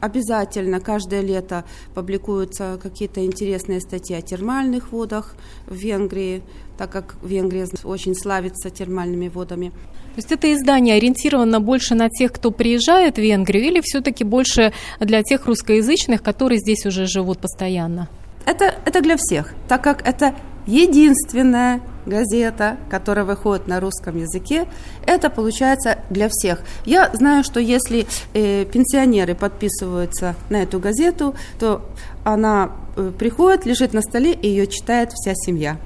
обязательно 0.00 0.80
каждое 0.80 1.20
лето 1.20 1.64
публикуются 1.94 2.78
какие-то 2.82 3.24
интересные 3.24 3.80
статьи 3.80 4.16
о 4.16 4.22
термальных 4.22 4.92
водах 4.92 5.34
в 5.66 5.74
Венгрии, 5.74 6.42
так 6.78 6.90
как 6.90 7.16
Венгрия 7.22 7.66
очень 7.84 8.14
славится 8.14 8.70
термальными 8.70 9.28
водами. 9.28 9.70
То 10.14 10.18
есть 10.18 10.32
это 10.32 10.52
издание 10.52 10.96
ориентировано 10.96 11.60
больше 11.60 11.94
на 11.94 12.08
тех, 12.08 12.32
кто 12.32 12.50
приезжает 12.50 13.16
в 13.16 13.20
Венгрию, 13.20 13.64
или 13.64 13.80
все-таки 13.82 14.24
больше 14.24 14.72
для 15.00 15.22
тех 15.22 15.46
русскоязычных, 15.46 16.22
которые 16.22 16.58
здесь 16.58 16.86
уже 16.86 17.06
живут 17.06 17.38
постоянно? 17.38 18.08
Это, 18.46 18.74
это 18.86 19.00
для 19.00 19.16
всех, 19.18 19.54
так 19.68 19.82
как 19.82 20.06
это 20.06 20.34
единственная 20.66 21.80
газета, 22.06 22.76
которая 22.90 23.24
выходит 23.24 23.66
на 23.66 23.80
русском 23.80 24.16
языке, 24.16 24.66
это 25.06 25.30
получается 25.30 25.98
для 26.10 26.28
всех. 26.30 26.60
Я 26.84 27.10
знаю, 27.12 27.44
что 27.44 27.60
если 27.60 28.06
э, 28.32 28.64
пенсионеры 28.64 29.34
подписываются 29.34 30.34
на 30.50 30.62
эту 30.62 30.80
газету, 30.80 31.34
то 31.58 31.82
она 32.24 32.72
э, 32.96 33.12
приходит, 33.18 33.66
лежит 33.66 33.92
на 33.92 34.02
столе 34.02 34.32
и 34.32 34.48
ее 34.48 34.66
читает 34.66 35.12
вся 35.12 35.32
семья. 35.34 35.78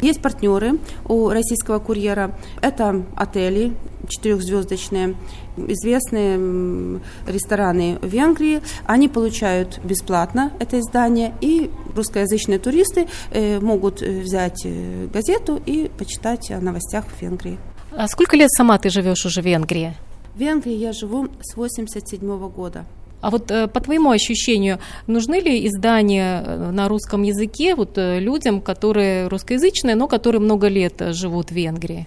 Есть 0.00 0.22
партнеры 0.22 0.78
у 1.06 1.28
российского 1.28 1.78
курьера. 1.78 2.34
Это 2.62 3.02
отели 3.16 3.74
четырехзвездочные, 4.08 5.14
известные 5.56 7.00
рестораны 7.26 7.98
в 8.00 8.06
Венгрии. 8.06 8.60
Они 8.86 9.08
получают 9.08 9.80
бесплатно 9.84 10.52
это 10.58 10.78
издание, 10.78 11.34
и 11.40 11.70
русскоязычные 11.94 12.58
туристы 12.58 13.06
э, 13.30 13.60
могут 13.60 14.02
э, 14.02 14.20
взять 14.20 14.62
э, 14.64 15.06
газету 15.12 15.60
и 15.64 15.90
почитать 15.98 16.50
о 16.50 16.60
новостях 16.60 17.04
в 17.06 17.22
Венгрии. 17.22 17.58
А 17.92 18.06
сколько 18.08 18.36
лет 18.36 18.50
сама 18.50 18.78
ты 18.78 18.90
живешь 18.90 19.26
уже 19.26 19.42
в 19.42 19.44
Венгрии? 19.44 19.94
В 20.34 20.38
Венгрии 20.38 20.74
я 20.74 20.92
живу 20.92 21.28
с 21.42 21.56
87 21.56 22.48
года. 22.48 22.84
А 23.20 23.30
вот 23.30 23.48
по 23.48 23.80
твоему 23.80 24.10
ощущению, 24.10 24.78
нужны 25.06 25.40
ли 25.40 25.66
издания 25.66 26.70
на 26.72 26.88
русском 26.88 27.22
языке 27.22 27.74
вот 27.74 27.92
людям, 27.96 28.62
которые 28.62 29.28
русскоязычные, 29.28 29.94
но 29.94 30.08
которые 30.08 30.40
много 30.40 30.68
лет 30.68 31.02
живут 31.10 31.50
в 31.50 31.54
Венгрии? 31.54 32.06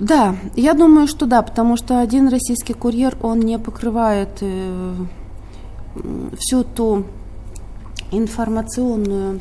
Да, 0.00 0.34
я 0.56 0.72
думаю, 0.72 1.06
что 1.06 1.26
да, 1.26 1.42
потому 1.42 1.76
что 1.76 2.00
один 2.00 2.28
российский 2.28 2.72
курьер, 2.72 3.16
он 3.22 3.40
не 3.40 3.58
покрывает 3.58 4.42
всю 6.38 6.64
ту 6.64 7.04
информационную 8.10 9.40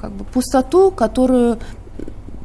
как 0.00 0.12
бы 0.12 0.24
пустоту, 0.24 0.92
которую 0.92 1.58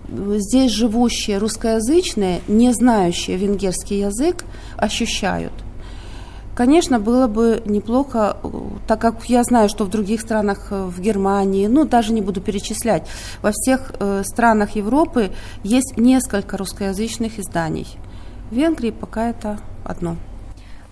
здесь 0.10 0.72
живущие 0.72 1.38
русскоязычные, 1.38 2.42
не 2.48 2.74
знающие 2.74 3.38
венгерский 3.38 4.00
язык, 4.00 4.44
ощущают. 4.76 5.54
Конечно, 6.56 7.02
было 7.02 7.28
бы 7.28 7.62
неплохо, 7.66 8.38
так 8.88 9.02
как 9.02 9.26
я 9.26 9.44
знаю, 9.44 9.68
что 9.68 9.84
в 9.84 9.90
других 9.90 10.22
странах, 10.22 10.68
э, 10.72 10.86
в 10.86 11.02
Германии, 11.02 11.68
ну, 11.68 11.86
даже 11.86 12.14
не 12.14 12.22
буду 12.22 12.40
перечислять, 12.40 13.06
во 13.42 13.52
всех 13.52 13.92
э, 14.00 14.24
странах 14.24 14.78
Европы 14.78 15.32
есть 15.64 15.98
несколько 15.98 16.56
русскоязычных 16.56 17.40
изданий. 17.40 17.88
В 18.52 18.56
Венгрии 18.56 18.92
пока 18.92 19.30
это 19.30 19.60
одно. 19.84 20.16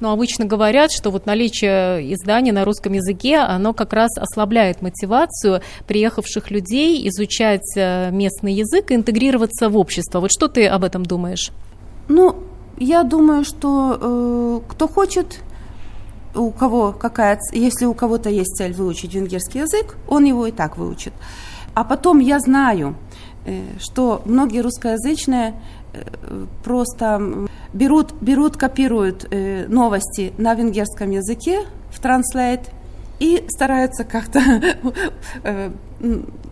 Но 0.01 0.11
обычно 0.11 0.43
говорят, 0.43 0.91
что 0.91 1.11
вот 1.11 1.25
наличие 1.25 2.13
издания 2.13 2.51
на 2.51 2.65
русском 2.65 2.91
языке, 2.91 3.37
оно 3.37 3.73
как 3.73 3.93
раз 3.93 4.09
ослабляет 4.17 4.81
мотивацию 4.81 5.61
приехавших 5.87 6.51
людей 6.51 7.07
изучать 7.07 7.77
э, 7.77 8.11
местный 8.11 8.53
язык 8.53 8.91
и 8.91 8.95
интегрироваться 8.95 9.69
в 9.69 9.77
общество. 9.77 10.19
Вот 10.19 10.29
что 10.29 10.49
ты 10.49 10.67
об 10.67 10.83
этом 10.83 11.05
думаешь? 11.05 11.51
Ну, 12.09 12.35
я 12.77 13.03
думаю, 13.03 13.45
что 13.45 13.97
э, 13.97 14.59
кто 14.67 14.89
хочет 14.89 15.39
у 16.35 16.51
кого 16.51 16.91
какая, 16.91 17.39
если 17.51 17.85
у 17.85 17.93
кого-то 17.93 18.29
есть 18.29 18.55
цель 18.55 18.73
выучить 18.73 19.13
венгерский 19.13 19.59
язык, 19.59 19.97
он 20.07 20.23
его 20.23 20.47
и 20.47 20.51
так 20.51 20.77
выучит. 20.77 21.13
А 21.73 21.83
потом 21.83 22.19
я 22.19 22.39
знаю, 22.39 22.95
э, 23.45 23.63
что 23.79 24.21
многие 24.25 24.59
русскоязычные 24.59 25.55
э, 25.93 26.45
просто 26.63 27.47
берут, 27.73 28.13
берут 28.21 28.57
копируют 28.57 29.27
э, 29.29 29.65
новости 29.67 30.33
на 30.37 30.53
венгерском 30.53 31.11
языке 31.11 31.61
в 31.91 32.03
Translate 32.03 32.67
и 33.19 33.45
стараются 33.47 34.03
как-то 34.03 34.41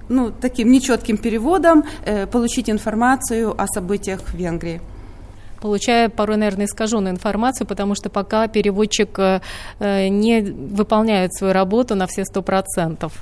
ну, 0.10 0.32
таким 0.40 0.72
нечетким 0.72 1.18
переводом 1.18 1.84
получить 2.32 2.70
информацию 2.70 3.60
о 3.60 3.68
событиях 3.68 4.22
в 4.22 4.34
Венгрии 4.36 4.80
получая 5.62 6.10
порой, 6.10 6.38
наверное, 6.38 6.66
искаженную 6.66 7.14
информацию, 7.14 7.68
потому 7.68 7.96
что 7.96 8.10
пока 8.10 8.48
переводчик 8.48 9.20
э, 9.20 9.42
э, 9.80 10.08
не 10.10 10.42
выполняет 10.42 11.34
свою 11.34 11.54
работу 11.54 11.96
на 11.96 12.08
все 12.08 12.26
сто 12.26 12.42
процентов. 12.42 13.14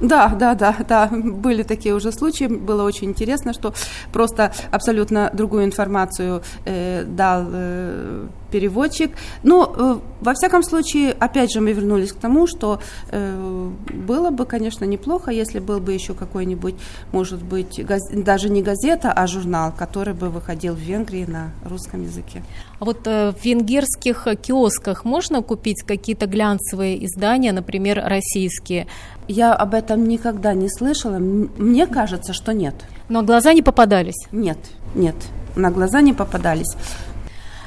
Да, 0.00 0.28
да, 0.28 0.54
да, 0.54 0.76
да, 0.86 1.08
были 1.10 1.62
такие 1.62 1.94
уже 1.94 2.12
случаи. 2.12 2.44
Было 2.44 2.82
очень 2.82 3.08
интересно, 3.08 3.52
что 3.54 3.72
просто 4.12 4.52
абсолютно 4.70 5.30
другую 5.32 5.64
информацию 5.64 6.42
э, 6.66 7.04
дал 7.04 7.46
э, 7.50 8.26
переводчик. 8.50 9.12
Но, 9.42 9.74
э, 9.76 9.98
во 10.20 10.34
всяком 10.34 10.62
случае, 10.62 11.12
опять 11.12 11.52
же, 11.52 11.60
мы 11.60 11.72
вернулись 11.72 12.12
к 12.12 12.16
тому, 12.16 12.46
что 12.46 12.80
э, 13.10 13.70
было 13.92 14.30
бы, 14.30 14.46
конечно, 14.46 14.84
неплохо, 14.84 15.30
если 15.30 15.58
был 15.58 15.80
бы 15.80 15.92
еще 15.92 16.14
какой-нибудь, 16.14 16.74
может 17.12 17.42
быть, 17.42 17.84
газ... 17.84 18.02
даже 18.12 18.48
не 18.48 18.62
газета, 18.62 19.12
а 19.12 19.26
журнал, 19.26 19.72
который 19.76 20.14
бы 20.14 20.28
выходил 20.28 20.74
в 20.74 20.78
Венгрии 20.78 21.24
на 21.24 21.50
русском 21.64 22.02
языке. 22.02 22.42
А 22.78 22.84
вот 22.84 23.06
э, 23.06 23.32
в 23.32 23.44
венгерских 23.44 24.26
киосках 24.42 25.04
можно 25.04 25.42
купить 25.42 25.82
какие-то 25.82 26.26
глянцевые 26.26 27.04
издания, 27.06 27.52
например, 27.52 28.02
российские? 28.04 28.86
Я 29.28 29.54
об 29.54 29.74
этом 29.74 30.06
никогда 30.08 30.54
не 30.54 30.68
слышала. 30.68 31.18
Мне 31.18 31.86
кажется, 31.86 32.32
что 32.32 32.52
нет. 32.52 32.74
Но 33.08 33.22
глаза 33.22 33.52
не 33.52 33.62
попадались? 33.62 34.26
Нет, 34.32 34.58
нет, 34.94 35.16
на 35.56 35.70
глаза 35.70 36.00
не 36.00 36.12
попадались. 36.12 36.76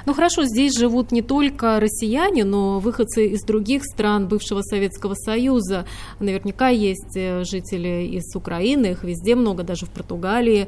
Ну 0.09 0.15
хорошо, 0.15 0.43
здесь 0.45 0.75
живут 0.75 1.11
не 1.11 1.21
только 1.21 1.79
россияне, 1.79 2.43
но 2.43 2.79
выходцы 2.79 3.27
из 3.27 3.43
других 3.43 3.83
стран 3.85 4.27
бывшего 4.27 4.63
Советского 4.63 5.13
Союза. 5.13 5.85
Наверняка 6.19 6.69
есть 6.69 7.15
э, 7.15 7.43
жители 7.43 8.07
из 8.17 8.35
Украины, 8.35 8.87
их 8.87 9.03
везде 9.03 9.35
много, 9.35 9.61
даже 9.61 9.85
в 9.85 9.91
Португалии. 9.91 10.67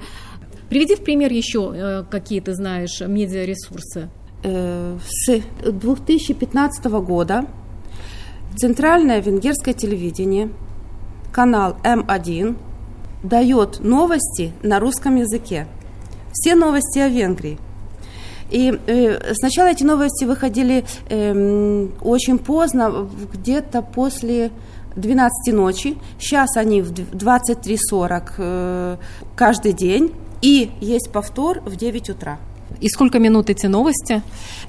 Приведи 0.69 0.93
в 0.95 1.03
пример 1.03 1.33
еще 1.33 1.73
э, 1.73 2.03
какие 2.07 2.39
ты 2.39 2.53
знаешь 2.53 3.01
медиаресурсы. 3.01 4.11
Э, 4.43 4.99
с 5.03 5.41
2015 5.65 6.85
года 7.03 7.47
Центральное 8.55 9.21
венгерское 9.21 9.73
телевидение, 9.73 10.51
канал 11.31 11.77
М1, 11.83 12.55
дает 13.23 13.79
новости 13.79 14.51
на 14.61 14.79
русском 14.79 15.15
языке. 15.15 15.65
Все 16.31 16.53
новости 16.53 16.99
о 16.99 17.09
Венгрии– 17.09 17.57
и 18.51 18.77
э, 18.85 19.33
сначала 19.33 19.69
эти 19.69 19.83
новости 19.83 20.25
выходили 20.25 20.83
э, 21.09 21.87
очень 22.01 22.37
поздно, 22.37 23.09
где-то 23.33 23.81
после 23.81 24.51
12 24.95 25.53
ночи. 25.53 25.97
Сейчас 26.19 26.57
они 26.57 26.81
в 26.81 26.91
23.40 26.91 28.33
э, 28.37 28.97
каждый 29.35 29.73
день. 29.73 30.13
И 30.41 30.71
есть 30.81 31.11
повтор 31.11 31.61
в 31.61 31.75
9 31.75 32.09
утра. 32.09 32.39
И 32.79 32.89
сколько 32.89 33.19
минут 33.19 33.49
эти 33.49 33.67
новости? 33.67 34.21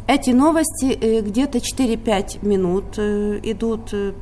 Эти 0.07 0.31
новости 0.31 0.93
э, 0.93 1.21
где-то 1.23 1.59
4-5 1.59 2.47
минут 2.47 2.85
э, 2.99 3.41
идут 3.43 3.93
э, 3.93 4.13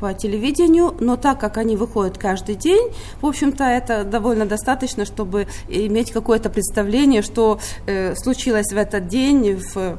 по 0.00 0.14
телевидению, 0.14 0.94
но 1.00 1.16
так 1.16 1.38
как 1.38 1.58
они 1.58 1.76
выходят 1.76 2.18
каждый 2.18 2.54
день, 2.54 2.90
в 3.20 3.26
общем-то, 3.26 3.64
это 3.64 4.04
довольно 4.04 4.46
достаточно, 4.46 5.04
чтобы 5.04 5.46
иметь 5.68 6.10
какое-то 6.10 6.48
представление, 6.50 7.22
что 7.22 7.60
э, 7.86 8.14
случилось 8.16 8.72
в 8.72 8.76
этот 8.76 9.08
день 9.08 9.56
в, 9.56 9.98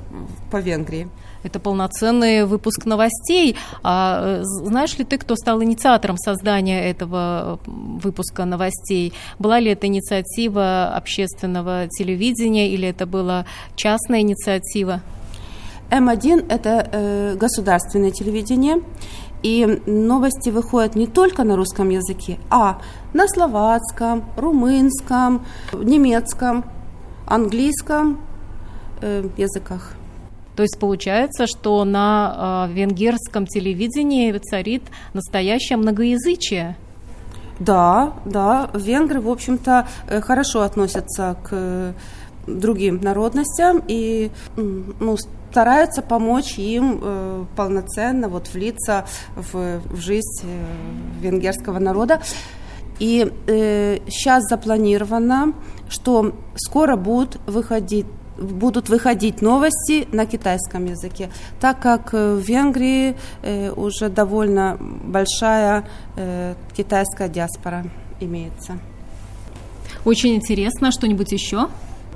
по 0.49 0.57
Венгрии. 0.57 1.07
Это 1.43 1.59
полноценный 1.59 2.45
выпуск 2.45 2.85
новостей. 2.85 3.55
А 3.83 4.41
знаешь 4.43 4.97
ли 4.97 5.05
ты, 5.05 5.17
кто 5.17 5.35
стал 5.35 5.63
инициатором 5.63 6.17
создания 6.17 6.89
этого 6.89 7.59
выпуска 7.65 8.45
новостей? 8.45 9.13
Была 9.39 9.59
ли 9.59 9.71
это 9.71 9.87
инициатива 9.87 10.93
общественного 10.95 11.87
телевидения 11.87 12.69
или 12.69 12.87
это 12.87 13.05
была 13.05 13.45
частная 13.75 14.21
инициатива? 14.21 15.01
М1– 15.89 16.45
это 16.49 16.87
э, 16.91 17.35
государственное 17.35 18.11
телевидение, 18.11 18.81
и 19.43 19.81
новости 19.85 20.49
выходят 20.49 20.95
не 20.95 21.07
только 21.07 21.43
на 21.43 21.55
русском 21.55 21.89
языке, 21.89 22.37
а 22.49 22.81
на 23.13 23.27
словацком, 23.27 24.25
румынском, 24.37 25.45
немецком, 25.73 26.65
английском 27.27 28.19
э, 29.01 29.27
языках. 29.37 29.95
То 30.55 30.63
есть 30.63 30.79
получается, 30.79 31.47
что 31.47 31.83
на 31.85 32.67
э, 32.69 32.73
венгерском 32.73 33.47
телевидении 33.47 34.31
царит 34.37 34.83
настоящее 35.13 35.77
многоязычие. 35.77 36.75
Да, 37.59 38.13
да, 38.25 38.69
венгры, 38.73 39.21
в 39.21 39.29
общем-то, 39.29 39.87
э, 40.07 40.21
хорошо 40.21 40.61
относятся 40.61 41.37
к 41.43 41.93
другим 42.47 42.99
народностям 43.01 43.83
и 43.87 44.31
ну, 44.55 45.15
стараются 45.51 46.01
помочь 46.01 46.57
им 46.57 46.99
э, 47.01 47.45
полноценно 47.55 48.29
вот 48.29 48.53
влиться 48.53 49.05
в, 49.35 49.79
в 49.79 49.99
жизнь 49.99 50.43
э, 50.43 50.65
венгерского 51.21 51.79
народа. 51.79 52.21
И 52.99 53.31
э, 53.47 53.97
сейчас 54.07 54.43
запланировано, 54.49 55.53
что 55.89 56.33
скоро 56.55 56.95
будут 56.95 57.39
выходить 57.47 58.05
будут 58.37 58.89
выходить 58.89 59.41
новости 59.41 60.07
на 60.11 60.25
китайском 60.25 60.85
языке, 60.85 61.29
так 61.59 61.79
как 61.79 62.13
в 62.13 62.39
Венгрии 62.39 63.15
э, 63.43 63.71
уже 63.71 64.09
довольно 64.09 64.77
большая 64.79 65.83
э, 66.15 66.55
китайская 66.75 67.29
диаспора 67.29 67.85
имеется. 68.19 68.79
Очень 70.05 70.33
интересно. 70.35 70.91
Что-нибудь 70.91 71.31
еще? 71.31 71.67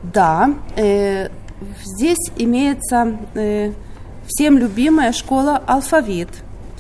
Да, 0.02 0.56
э, 0.76 1.30
здесь 1.84 2.32
имеется 2.38 3.18
э, 3.34 3.72
всем 4.28 4.58
любимая 4.58 5.12
школа 5.12 5.62
«Алфавит», 5.68 6.30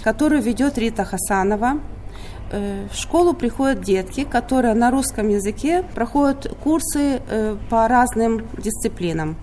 которую 0.03 0.41
ведет 0.41 0.77
Рита 0.77 1.05
Хасанова. 1.05 1.79
Э, 2.51 2.87
в 2.91 2.95
школу 2.95 3.33
приходят 3.33 3.81
детки, 3.81 4.23
которые 4.23 4.73
на 4.73 4.91
русском 4.91 5.29
языке 5.29 5.83
проходят 5.93 6.55
курсы 6.63 7.21
э, 7.27 7.57
по 7.69 7.87
разным 7.87 8.47
дисциплинам. 8.57 9.37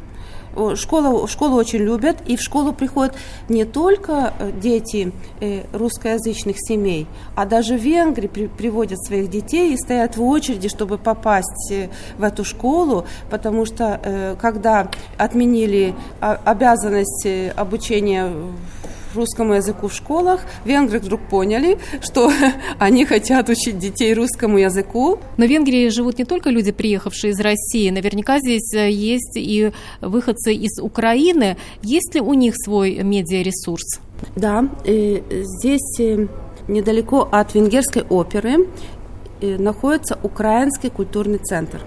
Школу, 0.76 1.26
школу 1.26 1.56
очень 1.56 1.80
любят, 1.80 2.16
и 2.26 2.36
в 2.36 2.42
школу 2.42 2.72
приходят 2.72 3.14
не 3.48 3.64
только 3.64 4.34
э, 4.38 4.52
дети 4.52 5.12
э, 5.40 5.62
русскоязычных 5.72 6.56
семей, 6.58 7.06
а 7.34 7.46
даже 7.46 7.76
венгры 7.76 8.28
при, 8.28 8.46
приводят 8.46 9.02
своих 9.02 9.30
детей 9.30 9.72
и 9.72 9.76
стоят 9.76 10.16
в 10.16 10.22
очереди, 10.22 10.68
чтобы 10.68 10.98
попасть 10.98 11.70
э, 11.70 11.88
в 12.18 12.22
эту 12.22 12.44
школу, 12.44 13.06
потому 13.30 13.64
что 13.64 14.36
когда 14.40 14.88
отменили 15.16 15.94
обязанность 16.20 17.26
обучения 17.56 18.32
русскому 19.16 19.54
языку 19.54 19.88
в 19.88 19.94
школах, 19.94 20.40
венгры 20.64 20.98
вдруг 20.98 21.20
поняли, 21.28 21.78
что 22.00 22.30
они 22.78 23.04
хотят 23.04 23.48
учить 23.48 23.78
детей 23.78 24.14
русскому 24.14 24.58
языку. 24.58 25.18
Но 25.36 25.46
в 25.46 25.48
Венгрии 25.48 25.88
живут 25.88 26.18
не 26.18 26.24
только 26.24 26.50
люди, 26.50 26.72
приехавшие 26.72 27.32
из 27.32 27.40
России, 27.40 27.90
наверняка 27.90 28.38
здесь 28.38 28.72
э, 28.74 28.90
есть 28.90 29.36
и 29.36 29.72
выходцы 30.00 30.54
из 30.54 30.80
Украины. 30.80 31.56
Есть 31.82 32.14
ли 32.14 32.20
у 32.20 32.34
них 32.34 32.54
свой 32.56 33.02
медиаресурс? 33.02 34.00
Да, 34.36 34.68
здесь 34.84 36.00
э, 36.00 36.26
недалеко 36.68 37.28
от 37.30 37.54
венгерской 37.54 38.02
оперы 38.02 38.68
э, 39.40 39.56
находится 39.58 40.18
Украинский 40.22 40.90
культурный 40.90 41.38
центр. 41.38 41.80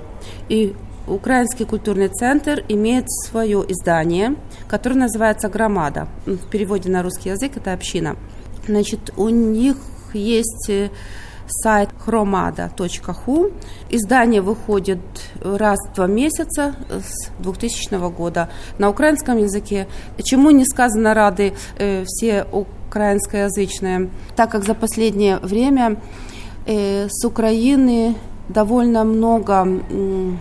И 0.49 0.73
Украинский 1.07 1.65
культурный 1.65 2.07
центр 2.07 2.63
имеет 2.67 3.11
свое 3.11 3.63
издание, 3.67 4.35
которое 4.67 4.95
называется 4.95 5.49
«Громада». 5.49 6.07
В 6.25 6.49
переводе 6.49 6.89
на 6.89 7.03
русский 7.03 7.29
язык 7.29 7.57
это 7.57 7.73
«Община». 7.73 8.15
Значит, 8.67 9.11
у 9.15 9.29
них 9.29 9.77
есть 10.13 10.69
э, 10.69 10.89
сайт 11.47 11.89
chromada.hu. 12.05 13.53
Издание 13.89 14.41
выходит 14.41 14.99
раз 15.41 15.77
в 15.89 15.95
два 15.95 16.07
месяца 16.07 16.75
с 16.89 17.29
2000 17.39 18.09
года 18.11 18.49
на 18.79 18.89
украинском 18.89 19.37
языке. 19.37 19.87
Чему 20.23 20.49
не 20.51 20.65
сказано 20.65 21.13
рады 21.13 21.53
э, 21.77 22.03
все 22.07 22.45
украинскоязычные, 22.51 24.09
так 24.35 24.51
как 24.51 24.63
за 24.63 24.73
последнее 24.73 25.37
время 25.37 25.97
э, 26.65 27.07
с 27.09 27.25
Украины 27.25 28.15
довольно 28.49 29.03
много 29.03 29.67
э, 29.89 30.31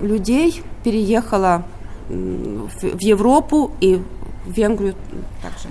людей 0.00 0.62
переехало 0.84 1.64
в 2.08 3.00
Европу 3.00 3.70
и 3.80 3.96
в 3.96 4.52
Венгрию 4.52 4.94
также. 5.42 5.68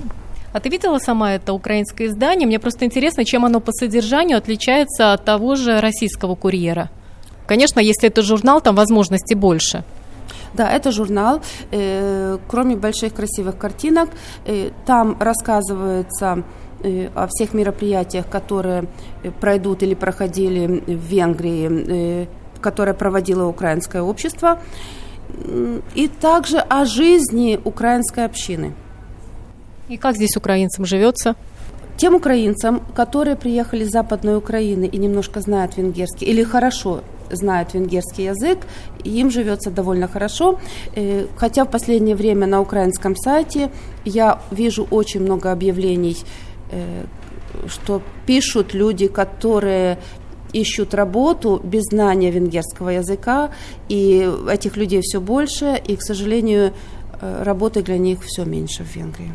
А 0.52 0.60
ты 0.60 0.70
видела 0.70 0.98
сама 1.00 1.34
это 1.34 1.54
украинское 1.54 2.08
издание? 2.08 2.48
Мне 2.48 2.60
просто 2.60 2.86
интересно, 2.86 3.24
чем 3.24 3.46
оно 3.46 3.60
по 3.60 3.72
содержанию 3.72 4.38
отличается 4.38 5.14
от 5.14 5.26
того 5.26 5.56
же 5.56 5.80
российского 5.80 6.36
курьера. 6.36 6.90
Конечно, 7.46 7.80
если 7.80 8.10
это 8.10 8.22
журнал, 8.22 8.62
там 8.62 8.76
возможностей 8.76 9.36
больше. 9.36 9.84
Да, 10.54 10.72
это 10.72 10.92
журнал. 10.92 11.42
Э, 11.72 12.38
кроме 12.48 12.76
больших 12.76 13.14
красивых 13.14 13.58
картинок, 13.58 14.10
э, 14.46 14.72
там 14.86 15.18
рассказывается 15.20 16.44
э, 16.84 17.10
о 17.14 17.28
всех 17.28 17.54
мероприятиях, 17.54 18.28
которые 18.28 18.86
пройдут 19.40 19.84
или 19.84 19.94
проходили 19.94 20.84
в 20.88 21.06
Венгрии 21.06 22.28
которое 22.62 22.94
проводило 22.94 23.46
украинское 23.46 24.02
общество, 24.02 24.60
и 25.96 26.08
также 26.08 26.58
о 26.58 26.86
жизни 26.86 27.60
украинской 27.64 28.26
общины. 28.26 28.74
И 29.88 29.98
как 29.98 30.16
здесь 30.16 30.36
украинцам 30.38 30.86
живется? 30.86 31.36
Тем 31.98 32.16
украинцам, 32.16 32.82
которые 32.96 33.36
приехали 33.36 33.84
из 33.84 33.90
Западной 33.90 34.38
Украины 34.38 34.86
и 34.86 34.98
немножко 34.98 35.42
знают 35.42 35.76
венгерский, 35.78 36.26
или 36.26 36.44
хорошо 36.44 37.02
знают 37.30 37.74
венгерский 37.74 38.24
язык, 38.24 38.60
им 39.04 39.30
живется 39.30 39.70
довольно 39.70 40.08
хорошо. 40.08 40.60
Э, 40.96 41.28
хотя 41.36 41.66
в 41.66 41.70
последнее 41.70 42.16
время 42.16 42.48
на 42.48 42.62
украинском 42.62 43.16
сайте 43.16 43.70
я 44.06 44.40
вижу 44.52 44.88
очень 44.90 45.22
много 45.22 45.52
объявлений, 45.52 46.18
э, 46.72 47.04
что 47.68 48.02
пишут 48.26 48.74
люди, 48.74 49.08
которые 49.08 50.00
ищут 50.54 50.94
работу 50.94 51.62
без 51.64 51.84
знания 51.84 52.32
венгерского 52.32 52.90
языка, 52.90 53.52
и 53.88 54.30
этих 54.50 54.78
людей 54.78 55.02
все 55.02 55.20
больше, 55.20 55.82
и, 55.88 55.96
к 55.96 56.02
сожалению, 56.02 56.74
э, 57.22 57.44
работы 57.44 57.82
для 57.82 57.98
них 57.98 58.20
все 58.24 58.46
меньше 58.46 58.84
в 58.84 58.96
Венгрии. 58.96 59.32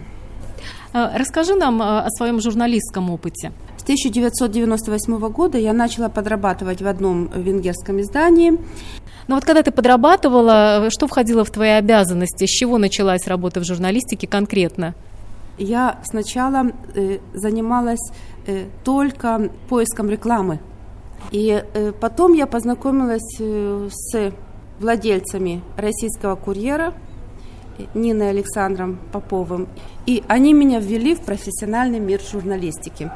Э, 0.92 1.16
расскажи 1.16 1.54
нам 1.54 1.82
э, 1.82 1.84
о 1.84 2.10
своем 2.10 2.40
журналистском 2.40 3.10
опыте. 3.10 3.52
С 3.76 3.82
1998 3.82 5.18
года 5.28 5.58
я 5.58 5.72
начала 5.72 6.08
подрабатывать 6.08 6.80
в 6.80 6.86
одном 6.86 7.28
венгерском 7.34 8.00
издании. 8.00 8.52
Но 9.26 9.34
вот 9.34 9.44
когда 9.44 9.62
ты 9.62 9.72
подрабатывала, 9.72 10.88
что 10.90 11.06
входило 11.06 11.44
в 11.44 11.50
твои 11.50 11.70
обязанности? 11.70 12.46
С 12.46 12.50
чего 12.50 12.78
началась 12.78 13.26
работа 13.26 13.60
в 13.60 13.64
журналистике 13.64 14.26
конкретно? 14.26 14.94
Я 15.58 15.98
сначала 16.04 16.72
э, 16.94 17.18
занималась 17.32 18.12
э, 18.46 18.66
только 18.84 19.50
поиском 19.68 20.10
рекламы 20.10 20.60
и 21.30 21.62
э, 21.74 21.92
потом 21.92 22.32
я 22.32 22.46
познакомилась 22.46 23.36
э, 23.40 23.88
с 23.90 24.32
владельцами 24.78 25.62
российского 25.76 26.36
курьера 26.36 26.94
Ниной 27.94 28.30
Александром 28.30 28.98
Поповым. 29.12 29.68
И 30.06 30.22
они 30.28 30.52
меня 30.52 30.80
ввели 30.80 31.14
в 31.14 31.20
профессиональный 31.20 31.98
мир 31.98 32.20
журналистики. 32.20 33.10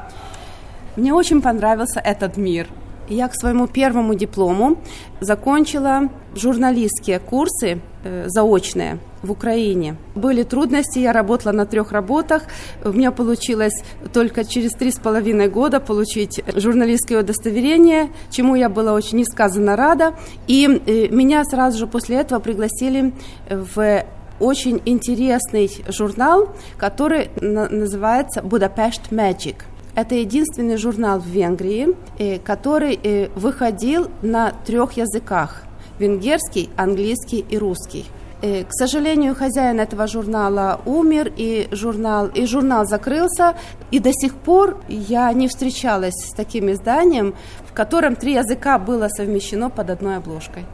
Мне 0.95 1.13
очень 1.13 1.41
понравился 1.41 1.99
этот 1.99 2.37
мир. 2.37 2.67
Я 3.07 3.27
к 3.27 3.35
своему 3.35 3.67
первому 3.67 4.13
диплому 4.13 4.77
закончила 5.19 6.09
журналистские 6.35 7.19
курсы 7.19 7.81
э, 8.03 8.25
заочные 8.27 8.99
в 9.21 9.31
Украине. 9.31 9.95
Были 10.15 10.43
трудности, 10.43 10.99
я 10.99 11.13
работала 11.13 11.51
на 11.51 11.65
трех 11.65 11.91
работах. 11.91 12.43
У 12.83 12.91
меня 12.91 13.11
получилось 13.11 13.83
только 14.13 14.43
через 14.43 14.73
три 14.73 14.91
с 14.91 14.99
половиной 14.99 15.49
года 15.49 15.79
получить 15.79 16.41
журналистское 16.55 17.21
удостоверение, 17.21 18.09
чему 18.31 18.55
я 18.55 18.69
была 18.69 18.93
очень 18.93 19.19
несказанно 19.19 19.75
рада. 19.75 20.15
И 20.47 20.65
э, 20.65 21.07
меня 21.09 21.43
сразу 21.43 21.77
же 21.77 21.87
после 21.87 22.17
этого 22.17 22.39
пригласили 22.39 23.13
в 23.49 24.03
очень 24.39 24.81
интересный 24.85 25.69
журнал, 25.89 26.55
который 26.77 27.29
называется 27.41 28.41
«Будапешт 28.41 29.11
Magic». 29.11 29.55
Это 29.95 30.15
единственный 30.15 30.77
журнал 30.77 31.19
в 31.19 31.27
Венгрии, 31.27 31.89
э, 32.17 32.39
который 32.39 32.97
э, 33.01 33.27
выходил 33.35 34.09
на 34.21 34.51
трех 34.65 34.93
языках– 34.93 35.63
венгерский, 35.99 36.69
английский 36.77 37.45
и 37.47 37.57
русский. 37.57 38.05
Э, 38.41 38.63
к 38.63 38.71
сожалению, 38.71 39.35
хозяин 39.35 39.79
этого 39.79 40.07
журнала 40.07 40.79
умер, 40.85 41.33
и 41.35 41.67
журнал, 41.71 42.27
и 42.27 42.45
журнал 42.45 42.85
закрылся, 42.85 43.57
и 43.91 43.99
до 43.99 44.11
сих 44.13 44.35
пор 44.35 44.77
я 44.87 45.31
не 45.33 45.47
встречалась 45.47 46.15
с 46.15 46.33
таким 46.33 46.71
изданием, 46.71 47.35
в 47.69 47.73
котором 47.73 48.15
три 48.15 48.33
языка 48.33 48.79
было 48.79 49.09
совмещено 49.09 49.69
под 49.69 49.89
одной 49.89 50.17
обложкой. 50.17 50.65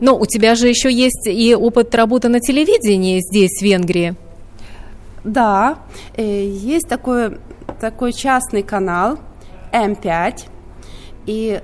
Но 0.00 0.18
у 0.18 0.26
тебя 0.26 0.56
же 0.56 0.66
еще 0.66 0.90
есть 0.90 1.28
и 1.28 1.54
опыт 1.54 1.94
работы 1.94 2.28
на 2.28 2.40
телевидении 2.40 3.20
здесь, 3.20 3.60
в 3.60 3.62
Венгрии. 3.62 4.14
Да, 5.22 5.78
есть 6.16 6.88
такое 6.88 7.38
такой 7.80 8.12
частный 8.12 8.62
канал 8.62 9.18
М5, 9.72 10.46
и 11.26 11.60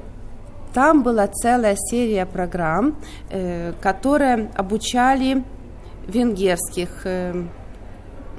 там 0.72 1.02
была 1.02 1.26
целая 1.26 1.76
серия 1.76 2.26
программ, 2.26 2.96
э, 3.30 3.72
которые 3.80 4.50
обучали 4.56 5.42
венгерских 6.06 7.02
э, 7.04 7.44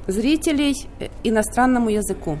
зрителей 0.06 0.74
э, 0.98 1.08
иностранному 1.24 1.90
языку. 1.90 2.38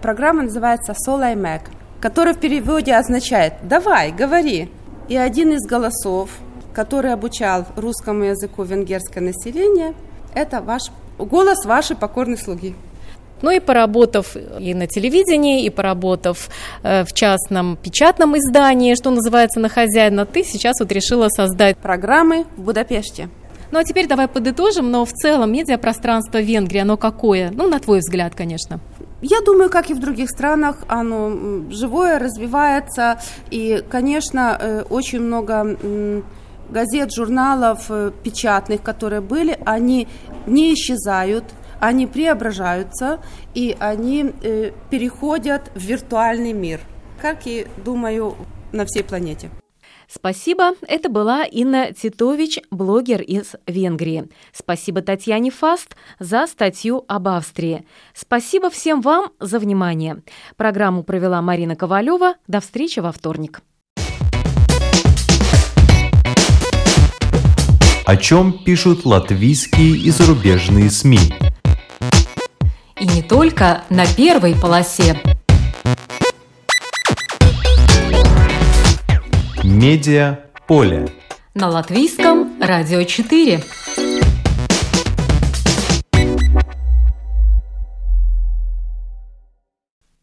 Программа 0.00 0.42
называется 0.42 0.94
Солай 0.96 1.34
Мэг, 1.34 1.62
которая 2.00 2.32
в 2.32 2.38
переводе 2.38 2.94
означает 2.94 3.54
«давай, 3.64 4.12
говори». 4.12 4.70
И 5.08 5.16
один 5.16 5.50
из 5.52 5.66
голосов, 5.66 6.30
который 6.72 7.12
обучал 7.12 7.66
русскому 7.74 8.22
языку 8.22 8.62
венгерское 8.62 9.20
население, 9.20 9.94
это 10.32 10.60
ваш 10.60 10.82
Голос 11.18 11.64
вашей 11.64 11.96
покорной 11.96 12.36
слуги. 12.36 12.74
Ну 13.44 13.50
и 13.50 13.60
поработав 13.60 14.36
и 14.58 14.72
на 14.72 14.86
телевидении, 14.86 15.66
и 15.66 15.70
поработав 15.70 16.48
э, 16.82 17.04
в 17.04 17.12
частном 17.12 17.76
печатном 17.76 18.38
издании, 18.38 18.94
что 18.94 19.10
называется, 19.10 19.60
на 19.60 19.68
хозяина, 19.68 20.24
ты 20.24 20.44
сейчас 20.44 20.80
вот 20.80 20.90
решила 20.90 21.28
создать 21.28 21.76
программы 21.76 22.46
в 22.56 22.62
Будапеште. 22.62 23.28
Ну 23.70 23.78
а 23.78 23.84
теперь 23.84 24.06
давай 24.06 24.28
подытожим, 24.28 24.90
но 24.90 25.04
в 25.04 25.12
целом 25.12 25.52
медиапространство 25.52 26.40
Венгрии, 26.40 26.78
оно 26.78 26.96
какое? 26.96 27.50
Ну, 27.50 27.68
на 27.68 27.80
твой 27.80 27.98
взгляд, 27.98 28.34
конечно. 28.34 28.80
Я 29.20 29.42
думаю, 29.42 29.68
как 29.68 29.90
и 29.90 29.94
в 29.94 30.00
других 30.00 30.30
странах, 30.30 30.78
оно 30.88 31.68
живое, 31.70 32.18
развивается. 32.18 33.20
И, 33.50 33.84
конечно, 33.90 34.56
э, 34.58 34.84
очень 34.88 35.20
много 35.20 35.76
газет, 36.70 37.12
журналов 37.12 37.90
э, 37.90 38.10
печатных, 38.22 38.82
которые 38.82 39.20
были, 39.20 39.58
они 39.66 40.08
не 40.46 40.72
исчезают, 40.72 41.44
они 41.80 42.06
преображаются, 42.06 43.20
и 43.54 43.76
они 43.78 44.32
э, 44.42 44.72
переходят 44.90 45.70
в 45.74 45.80
виртуальный 45.80 46.52
мир, 46.52 46.80
как 47.20 47.46
и, 47.46 47.66
думаю, 47.84 48.36
на 48.72 48.84
всей 48.84 49.04
планете. 49.04 49.50
Спасибо. 50.08 50.72
Это 50.86 51.08
была 51.08 51.44
Инна 51.44 51.92
Титович, 51.92 52.60
блогер 52.70 53.22
из 53.22 53.54
Венгрии. 53.66 54.28
Спасибо 54.52 55.02
Татьяне 55.02 55.50
Фаст 55.50 55.96
за 56.18 56.46
статью 56.46 57.04
об 57.08 57.28
Австрии. 57.28 57.84
Спасибо 58.12 58.70
всем 58.70 59.00
вам 59.00 59.30
за 59.40 59.58
внимание. 59.58 60.22
Программу 60.56 61.02
провела 61.02 61.40
Марина 61.42 61.74
Ковалева. 61.74 62.34
До 62.46 62.60
встречи 62.60 63.00
во 63.00 63.12
вторник. 63.12 63.62
О 68.06 68.16
чем 68.16 68.52
пишут 68.64 69.06
латвийские 69.06 69.96
и 69.96 70.10
зарубежные 70.10 70.90
СМИ? 70.90 71.53
И 73.04 73.06
не 73.06 73.20
только 73.20 73.82
на 73.90 74.06
первой 74.06 74.54
полосе. 74.54 75.20
Медиа 79.62 80.38
поле. 80.66 81.12
На 81.52 81.68
латвийском 81.68 82.54
радио 82.62 83.02
4. 83.02 83.62